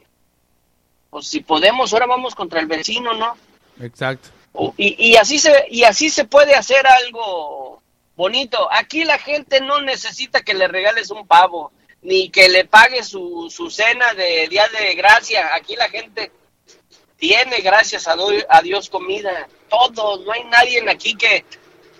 pues 1.10 1.28
si 1.28 1.40
podemos 1.40 1.92
ahora 1.92 2.06
vamos 2.06 2.34
contra 2.34 2.60
el 2.60 2.66
vecino 2.66 3.14
no 3.14 3.36
exacto. 3.80 4.30
Y, 4.76 5.10
y 5.10 5.16
así 5.16 5.38
se 5.38 5.66
y 5.70 5.84
así 5.84 6.10
se 6.10 6.24
puede 6.24 6.56
hacer 6.56 6.84
algo 6.86 7.80
bonito. 8.16 8.68
Aquí 8.72 9.04
la 9.04 9.18
gente 9.18 9.60
no 9.60 9.80
necesita 9.80 10.42
que 10.42 10.54
le 10.54 10.68
regales 10.68 11.10
un 11.10 11.26
pavo 11.26 11.72
ni 12.02 12.30
que 12.30 12.48
le 12.48 12.64
pague 12.64 13.02
su, 13.02 13.48
su 13.50 13.70
cena 13.70 14.12
de 14.14 14.48
día 14.48 14.64
de 14.68 14.94
gracia. 14.94 15.54
Aquí 15.54 15.76
la 15.76 15.88
gente 15.88 16.32
tiene 17.20 17.60
gracias 17.60 18.08
a, 18.08 18.16
a 18.48 18.62
Dios 18.62 18.90
comida. 18.90 19.46
Todos, 19.68 20.24
no 20.24 20.32
hay 20.32 20.42
nadie 20.44 20.82
aquí 20.90 21.14
que, 21.14 21.44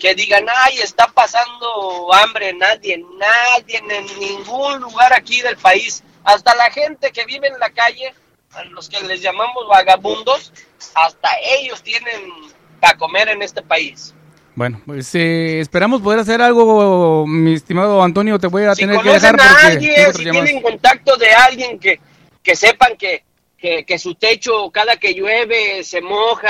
que 0.01 0.15
digan, 0.17 0.47
ay, 0.65 0.79
está 0.79 1.07
pasando 1.09 2.13
hambre, 2.13 2.53
nadie, 2.55 3.05
nadie 3.19 3.77
en 3.77 4.19
ningún 4.19 4.81
lugar 4.81 5.13
aquí 5.13 5.41
del 5.43 5.57
país, 5.57 6.03
hasta 6.25 6.57
la 6.57 6.71
gente 6.73 7.13
que 7.13 7.25
vive 7.27 7.47
en 7.47 7.61
la 7.61 7.71
calle, 7.71 8.13
a 8.53 8.65
los 8.65 8.89
que 8.89 9.01
les 9.03 9.21
llamamos 9.21 9.69
vagabundos, 9.69 10.53
hasta 10.95 11.29
ellos 11.61 11.83
tienen 11.83 12.33
para 12.81 12.97
comer 12.97 13.29
en 13.29 13.43
este 13.43 13.63
país. 13.63 14.15
Bueno, 14.57 14.83
pues 14.85 15.15
eh, 15.15 15.61
esperamos 15.61 16.03
poder 16.03 16.19
hacer 16.19 16.43
algo, 16.43 17.25
mi 17.27 17.55
estimado 17.55 18.03
Antonio, 18.03 18.39
te 18.39 18.49
voy 18.49 18.65
a 18.65 18.75
tener 18.75 19.01
que 19.01 19.11
dejar 19.11 19.41
a 19.41 19.67
alguien, 19.67 20.13
si 20.13 20.25
tienen 20.25 20.61
contacto 20.61 21.17
de 21.17 21.31
alguien 21.31 21.79
que, 21.79 22.01
que 22.43 22.57
sepan 22.57 22.97
que, 22.97 23.23
que, 23.61 23.85
que 23.85 23.99
su 23.99 24.15
techo 24.15 24.71
cada 24.71 24.97
que 24.97 25.15
llueve 25.15 25.85
se 25.85 26.01
moja, 26.01 26.49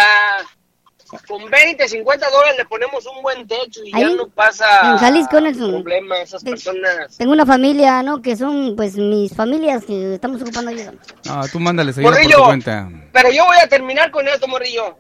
con 1.27 1.51
20, 1.51 1.89
50 1.89 2.31
dólares 2.31 2.55
le 2.59 2.65
ponemos 2.67 3.05
un 3.07 3.23
buen 3.23 3.47
techo 3.47 3.81
y 3.85 3.91
ya 3.91 4.11
no 4.11 4.29
pasa 4.29 4.93
en 4.93 4.99
Jalisco 4.99 5.39
es 5.39 5.57
problema 5.57 6.21
esas 6.21 6.45
personas. 6.45 7.17
Tengo 7.17 7.33
una 7.33 7.45
familia, 7.45 8.03
¿no? 8.03 8.23
Que 8.23 8.37
son, 8.37 8.77
pues, 8.77 8.97
mis 8.97 9.35
familias 9.35 9.85
que 9.85 10.15
estamos 10.15 10.41
ocupando 10.41 10.71
ayuda. 10.71 10.95
Ah, 11.29 11.45
tú 11.51 11.59
mándales 11.59 11.99
ayuda 11.99 12.13
por 12.13 12.31
tu 12.31 12.45
cuenta. 12.45 12.89
Pero 13.13 13.31
yo 13.33 13.45
voy 13.45 13.57
a 13.63 13.69
terminar 13.69 14.11
con 14.11 14.29
esto, 14.29 14.47
Morrillo. 14.47 14.97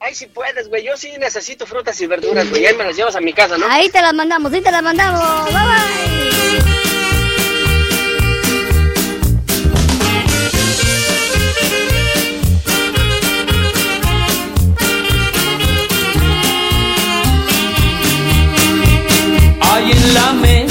Ay, 0.00 0.14
si 0.14 0.26
puedes, 0.26 0.68
güey. 0.68 0.84
Yo 0.84 0.96
sí 0.96 1.10
necesito 1.18 1.66
frutas 1.66 2.00
y 2.00 2.06
verduras, 2.06 2.48
güey. 2.50 2.66
Ahí 2.66 2.76
me 2.76 2.84
las 2.84 2.96
llevas 2.96 3.16
a 3.16 3.20
mi 3.20 3.32
casa, 3.32 3.58
¿no? 3.58 3.66
Ahí 3.68 3.88
te 3.88 4.00
las 4.00 4.14
mandamos, 4.14 4.52
ahí 4.52 4.60
te 4.60 4.70
las 4.70 4.82
mandamos. 4.82 5.44
Bye, 5.46 5.54
bye. 5.54 6.77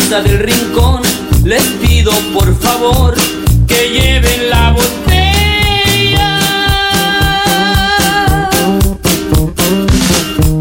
Del 0.10 0.39
rincón 0.39 1.01
les 1.43 1.62
pido 1.82 2.14
por 2.34 2.58
favor 2.62 3.14
que 3.68 3.89
lleven 3.89 4.49
la 4.49 4.72
botella. 4.72 6.39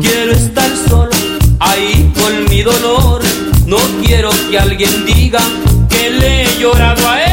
Quiero 0.01 0.33
estar 0.33 0.69
solo 0.89 1.13
ahí 1.61 2.13
con 2.21 2.45
mi 2.51 2.63
dolor, 2.63 3.23
no 3.67 3.77
quiero 4.05 4.31
que 4.51 4.59
alguien 4.59 5.07
diga 5.07 5.41
que 5.89 6.11
le 6.11 6.43
he 6.43 6.59
llorado 6.59 7.09
a 7.09 7.23
él. 7.23 7.26